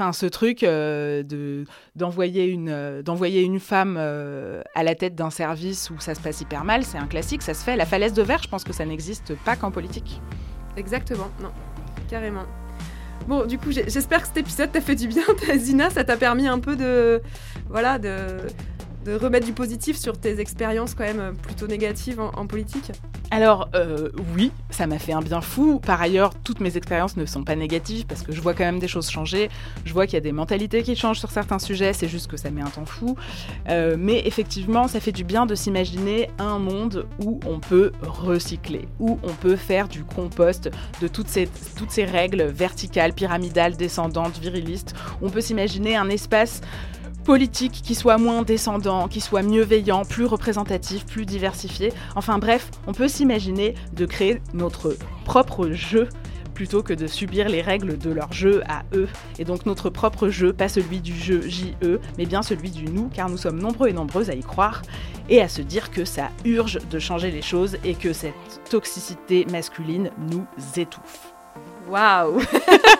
Enfin, 0.00 0.14
ce 0.14 0.24
truc 0.24 0.62
euh, 0.62 1.22
de 1.22 1.66
d'envoyer 1.94 2.46
une 2.46 2.70
euh, 2.70 3.02
d'envoyer 3.02 3.42
une 3.42 3.60
femme 3.60 3.96
euh, 3.98 4.62
à 4.74 4.82
la 4.82 4.94
tête 4.94 5.14
d'un 5.14 5.28
service 5.28 5.90
où 5.90 6.00
ça 6.00 6.14
se 6.14 6.20
passe 6.22 6.40
hyper 6.40 6.64
mal, 6.64 6.84
c'est 6.84 6.96
un 6.96 7.06
classique, 7.06 7.42
ça 7.42 7.52
se 7.52 7.62
fait. 7.62 7.76
La 7.76 7.84
falaise 7.84 8.14
de 8.14 8.22
verre, 8.22 8.42
je 8.42 8.48
pense 8.48 8.64
que 8.64 8.72
ça 8.72 8.86
n'existe 8.86 9.34
pas 9.44 9.56
qu'en 9.56 9.70
politique. 9.70 10.22
Exactement, 10.78 11.28
non, 11.42 11.50
carrément. 12.08 12.44
Bon, 13.28 13.44
du 13.44 13.58
coup, 13.58 13.72
j'espère 13.72 14.22
que 14.22 14.28
cet 14.28 14.38
épisode 14.38 14.72
t'a 14.72 14.80
fait 14.80 14.94
du 14.94 15.06
bien, 15.06 15.22
Zina, 15.58 15.90
ça 15.90 16.02
t'a 16.02 16.16
permis 16.16 16.48
un 16.48 16.60
peu 16.60 16.76
de, 16.76 17.20
voilà, 17.68 17.98
de, 17.98 18.38
de 19.04 19.14
remettre 19.14 19.46
du 19.46 19.52
positif 19.52 19.96
sur 19.96 20.18
tes 20.18 20.40
expériences 20.40 20.94
quand 20.94 21.04
même 21.04 21.34
plutôt 21.42 21.66
négatives 21.66 22.20
en, 22.20 22.46
politique. 22.46 22.92
Alors 23.30 23.68
euh, 23.74 24.10
oui, 24.34 24.50
ça 24.70 24.86
m'a 24.86 24.98
fait 24.98 25.12
un 25.12 25.22
bien 25.22 25.40
fou. 25.40 25.78
Par 25.78 26.00
ailleurs, 26.02 26.32
toutes 26.42 26.60
mes 26.60 26.76
expériences 26.76 27.16
ne 27.16 27.24
sont 27.26 27.44
pas 27.44 27.54
négatives 27.54 28.06
parce 28.06 28.22
que 28.22 28.32
je 28.32 28.40
vois 28.40 28.54
quand 28.54 28.64
même 28.64 28.78
des 28.78 28.88
choses 28.88 29.08
changer. 29.08 29.48
Je 29.84 29.92
vois 29.92 30.06
qu'il 30.06 30.14
y 30.14 30.16
a 30.18 30.22
des 30.22 30.32
mentalités 30.32 30.82
qui 30.82 30.96
changent 30.96 31.20
sur 31.20 31.30
certains 31.30 31.58
sujets. 31.58 31.92
C'est 31.92 32.08
juste 32.08 32.26
que 32.26 32.36
ça 32.36 32.50
met 32.50 32.60
un 32.60 32.70
temps 32.70 32.86
fou. 32.86 33.16
Euh, 33.68 33.96
mais 33.98 34.22
effectivement, 34.26 34.88
ça 34.88 35.00
fait 35.00 35.12
du 35.12 35.24
bien 35.24 35.46
de 35.46 35.54
s'imaginer 35.54 36.28
un 36.38 36.58
monde 36.58 37.06
où 37.20 37.40
on 37.46 37.60
peut 37.60 37.92
recycler, 38.02 38.88
où 38.98 39.18
on 39.22 39.32
peut 39.32 39.56
faire 39.56 39.88
du 39.88 40.04
compost 40.04 40.70
de 41.00 41.08
toutes 41.08 41.30
toutes 41.76 41.90
ces 41.90 42.04
règles 42.04 42.42
verticales, 42.42 43.12
pyramidales, 43.12 43.76
descendantes, 43.76 44.38
virilistes. 44.38 44.94
On 45.22 45.30
peut 45.30 45.40
s'imaginer 45.40 45.96
un 45.96 46.08
espace 46.08 46.60
politique 47.30 47.82
qui 47.84 47.94
soit 47.94 48.18
moins 48.18 48.42
descendant, 48.42 49.06
qui 49.06 49.20
soit 49.20 49.42
mieux 49.42 49.62
veillant, 49.62 50.04
plus 50.04 50.24
représentatif, 50.24 51.06
plus 51.06 51.26
diversifié. 51.26 51.92
Enfin 52.16 52.38
bref, 52.38 52.72
on 52.88 52.92
peut 52.92 53.06
s'imaginer 53.06 53.76
de 53.92 54.04
créer 54.04 54.42
notre 54.52 54.96
propre 55.24 55.70
jeu 55.70 56.08
plutôt 56.54 56.82
que 56.82 56.92
de 56.92 57.06
subir 57.06 57.48
les 57.48 57.62
règles 57.62 57.98
de 57.98 58.10
leur 58.10 58.32
jeu 58.32 58.64
à 58.68 58.82
eux. 58.94 59.06
Et 59.38 59.44
donc 59.44 59.64
notre 59.64 59.90
propre 59.90 60.28
jeu, 60.28 60.52
pas 60.52 60.68
celui 60.68 61.00
du 61.00 61.14
jeu 61.14 61.42
JE, 61.48 62.00
mais 62.18 62.26
bien 62.26 62.42
celui 62.42 62.72
du 62.72 62.86
nous, 62.86 63.08
car 63.14 63.28
nous 63.28 63.36
sommes 63.36 63.60
nombreux 63.60 63.86
et 63.86 63.92
nombreuses 63.92 64.28
à 64.28 64.34
y 64.34 64.42
croire 64.42 64.82
et 65.28 65.40
à 65.40 65.46
se 65.46 65.62
dire 65.62 65.92
que 65.92 66.04
ça 66.04 66.30
urge 66.44 66.80
de 66.90 66.98
changer 66.98 67.30
les 67.30 67.42
choses 67.42 67.76
et 67.84 67.94
que 67.94 68.12
cette 68.12 68.34
toxicité 68.68 69.46
masculine 69.52 70.10
nous 70.32 70.46
étouffe. 70.76 71.39
Waouh 71.90 72.40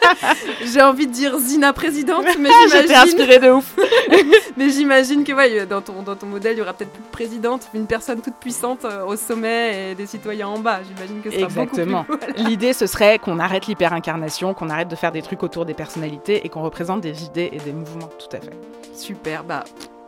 J'ai 0.65 0.83
envie 0.83 1.07
de 1.07 1.13
dire 1.13 1.39
Zina 1.39 1.73
présidente, 1.73 2.27
mais 2.39 2.51
J'étais 2.71 2.89
j'imagine, 2.89 2.97
inspirée 2.97 3.39
de 3.39 3.51
ouf 3.51 3.77
mais 4.57 4.71
j'imagine 4.71 5.25
que 5.25 5.33
ouais, 5.33 5.67
dans 5.67 5.81
ton 5.81 6.03
dans 6.03 6.17
ton 6.17 6.27
modèle, 6.27 6.57
il 6.57 6.59
y 6.59 6.63
aura 6.63 6.73
peut-être 6.73 6.91
plus 6.91 7.03
de 7.03 7.09
présidente, 7.11 7.69
une 7.75 7.87
personne 7.87 8.21
toute 8.21 8.35
puissante 8.35 8.85
euh, 8.85 9.05
au 9.05 9.17
sommet 9.17 9.93
et 9.93 9.95
des 9.95 10.07
citoyens 10.07 10.49
en 10.49 10.59
bas. 10.59 10.81
J'imagine 10.83 11.21
que 11.21 11.31
ce 11.31 11.37
sera 11.37 11.47
Exactement. 11.47 12.05
Voilà. 12.09 12.27
L'idée, 12.49 12.73
ce 12.73 12.87
serait 12.87 13.19
qu'on 13.19 13.39
arrête 13.39 13.67
l'hyper-incarnation, 13.67 14.55
qu'on 14.55 14.71
arrête 14.71 14.89
de 14.89 14.97
faire 14.97 15.13
des 15.13 15.23
trucs 15.23 15.43
autour 15.43 15.65
des 15.65 15.75
personnalités 15.75 16.45
et 16.45 16.49
qu'on 16.49 16.63
représente 16.63 17.01
des 17.01 17.25
idées 17.25 17.51
et 17.53 17.59
des 17.59 17.73
mouvements, 17.73 18.11
tout 18.19 18.37
à 18.37 18.41
fait. 18.41 18.53
Super, 18.95 19.45
bah 19.45 19.65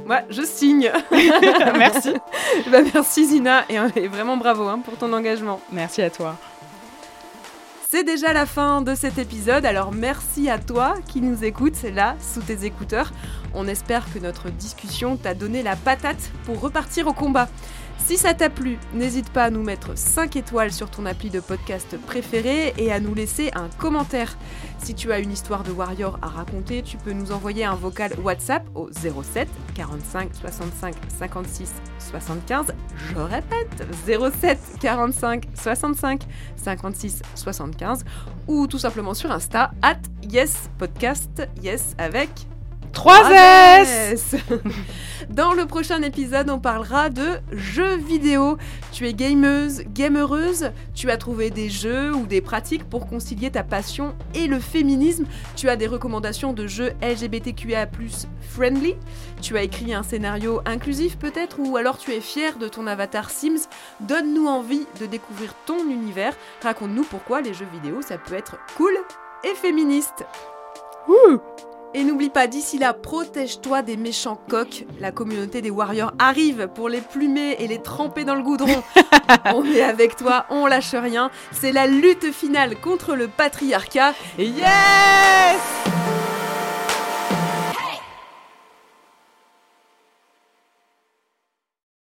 ouais, 0.09 0.25
je 0.29 0.43
signe. 0.43 0.91
Merci. 1.79 2.15
bah 2.71 2.79
merci 2.93 3.27
Zina 3.27 3.65
et, 3.69 3.77
et 3.97 4.09
vraiment 4.09 4.37
bravo 4.37 4.67
hein, 4.69 4.81
pour 4.85 4.97
ton 4.97 5.13
engagement. 5.13 5.61
Merci 5.71 6.03
à 6.03 6.11
toi. 6.11 6.37
C'est 7.93 8.05
déjà 8.05 8.33
la 8.33 8.47
fin 8.47 8.81
de 8.81 8.95
cet 8.95 9.19
épisode, 9.19 9.67
alors 9.67 9.93
merci 9.93 10.49
à 10.49 10.59
toi 10.59 10.95
qui 11.09 11.21
nous 11.21 11.45
écoutes 11.45 11.83
là 11.83 12.17
sous 12.21 12.41
tes 12.41 12.65
écouteurs. 12.65 13.13
On 13.53 13.69
espère 13.69 14.11
que 14.11 14.19
notre 14.19 14.49
discussion 14.49 15.19
t'a 15.19 15.35
donné 15.35 15.63
la 15.63 15.77
patate 15.77 16.31
pour 16.47 16.59
repartir 16.59 17.07
au 17.07 17.13
combat. 17.13 17.51
Si 17.99 18.17
ça 18.17 18.33
t'a 18.33 18.49
plu, 18.49 18.79
n'hésite 18.95 19.29
pas 19.29 19.45
à 19.45 19.51
nous 19.51 19.63
mettre 19.63 19.91
5 19.95 20.37
étoiles 20.37 20.73
sur 20.73 20.89
ton 20.89 21.05
appli 21.05 21.29
de 21.29 21.41
podcast 21.41 21.99
préféré 22.07 22.73
et 22.79 22.91
à 22.91 22.99
nous 22.99 23.15
laisser 23.15 23.51
un 23.55 23.69
commentaire. 23.77 24.39
Si 24.83 24.95
tu 24.95 25.13
as 25.13 25.21
une 25.21 25.31
histoire 25.31 25.63
de 25.63 25.71
Warrior 25.71 26.19
à 26.23 26.27
raconter, 26.27 26.83
tu 26.83 26.97
peux 26.97 27.13
nous 27.13 27.31
envoyer 27.31 27.65
un 27.65 27.77
vocal 27.77 28.13
WhatsApp 28.21 28.65
au 28.75 28.91
07 28.93 29.49
45 29.75 30.35
65 30.35 30.95
56 31.19 31.73
75. 31.99 32.75
Je 32.97 33.17
répète, 33.19 33.87
07 34.05 34.59
45 34.81 35.45
65 35.55 36.23
56 36.57 37.23
75 37.37 38.05
ou 38.49 38.67
tout 38.67 38.79
simplement 38.79 39.15
sur 39.15 39.31
Insta 39.31 39.71
at 39.83 39.99
yes 40.29 40.69
podcast 40.79 41.49
yes 41.63 41.95
avec 41.99 42.29
3 42.93 43.31
S 43.31 44.35
S. 44.35 44.37
Dans 45.31 45.55
le 45.55 45.67
prochain 45.67 46.03
épisode, 46.03 46.51
on 46.51 46.59
parlera 46.59 47.09
de 47.09 47.39
jeux 47.53 47.97
vidéo. 47.97 48.59
Tu 48.93 49.09
es 49.09 49.15
gameuse, 49.15 49.83
gamereuse, 49.89 50.71
tu 50.95 51.11
as 51.11 51.17
trouvé 51.17 51.51
des 51.51 51.71
jeux 51.71 52.13
ou 52.15 52.27
des 52.27 52.41
pratiques 52.41 52.85
pour 52.85 53.07
concilier 53.07 53.51
ta 53.51 53.63
passion 53.63 54.15
et 54.35 54.47
le 54.47 54.59
féminisme. 54.59 55.25
Tu 55.57 55.69
as 55.69 55.77
des 55.77 55.87
recommandations 55.87 56.53
de 56.53 56.67
jeux 56.67 56.93
LGBTQIA+ 57.03 57.89
friendly. 58.41 58.97
Tu 59.41 59.57
as 59.57 59.63
écrit 59.63 59.95
un 59.95 60.03
scénario 60.03 60.61
inclusif 60.67 61.17
peut-être 61.17 61.59
ou 61.61 61.77
alors 61.77 61.99
tu 61.99 62.13
es 62.13 62.21
fier 62.21 62.59
de 62.59 62.69
ton 62.69 62.87
avatar 62.87 63.31
Sims. 63.31 63.69
Donne-nous 64.01 64.47
envie 64.47 64.87
de 65.01 65.07
découvrir 65.07 65.55
ton 65.67 65.89
univers. 65.89 66.35
Raconte-nous 66.63 67.05
pourquoi 67.05 67.41
les 67.41 67.55
jeux 67.55 67.69
vidéo 67.73 68.03
ça 68.03 68.19
peut 68.19 68.35
être 68.35 68.59
cool 68.77 68.93
et 69.45 69.55
féministe. 69.55 70.25
Et 71.95 72.05
n'oublie 72.05 72.31
pas, 72.31 72.47
d'ici 72.47 72.79
là, 72.79 72.95
protège-toi 72.95 73.83
des 73.83 73.99
méchants 73.99 74.41
coqs. 74.49 74.87
La 74.99 75.13
communauté 75.13 75.61
des 75.61 75.71
Warriors 75.71 76.13
arrive 76.19 76.69
pour 76.75 76.89
les 76.89 77.03
plumer 77.03 77.57
et 77.59 77.67
les 77.67 77.83
tremper 77.83 78.25
dans 78.25 78.35
le 78.35 78.43
goudron. 78.43 78.83
on 79.55 79.65
est 79.67 79.83
avec 79.83 80.17
toi, 80.17 80.47
on 80.49 80.67
lâche 80.67 80.95
rien. 80.95 81.31
C'est 81.53 81.73
la 81.73 81.87
lutte 81.87 82.33
finale 82.33 82.81
contre 82.81 83.15
le 83.15 83.29
patriarcat. 83.29 84.15
Yes 84.39 86.22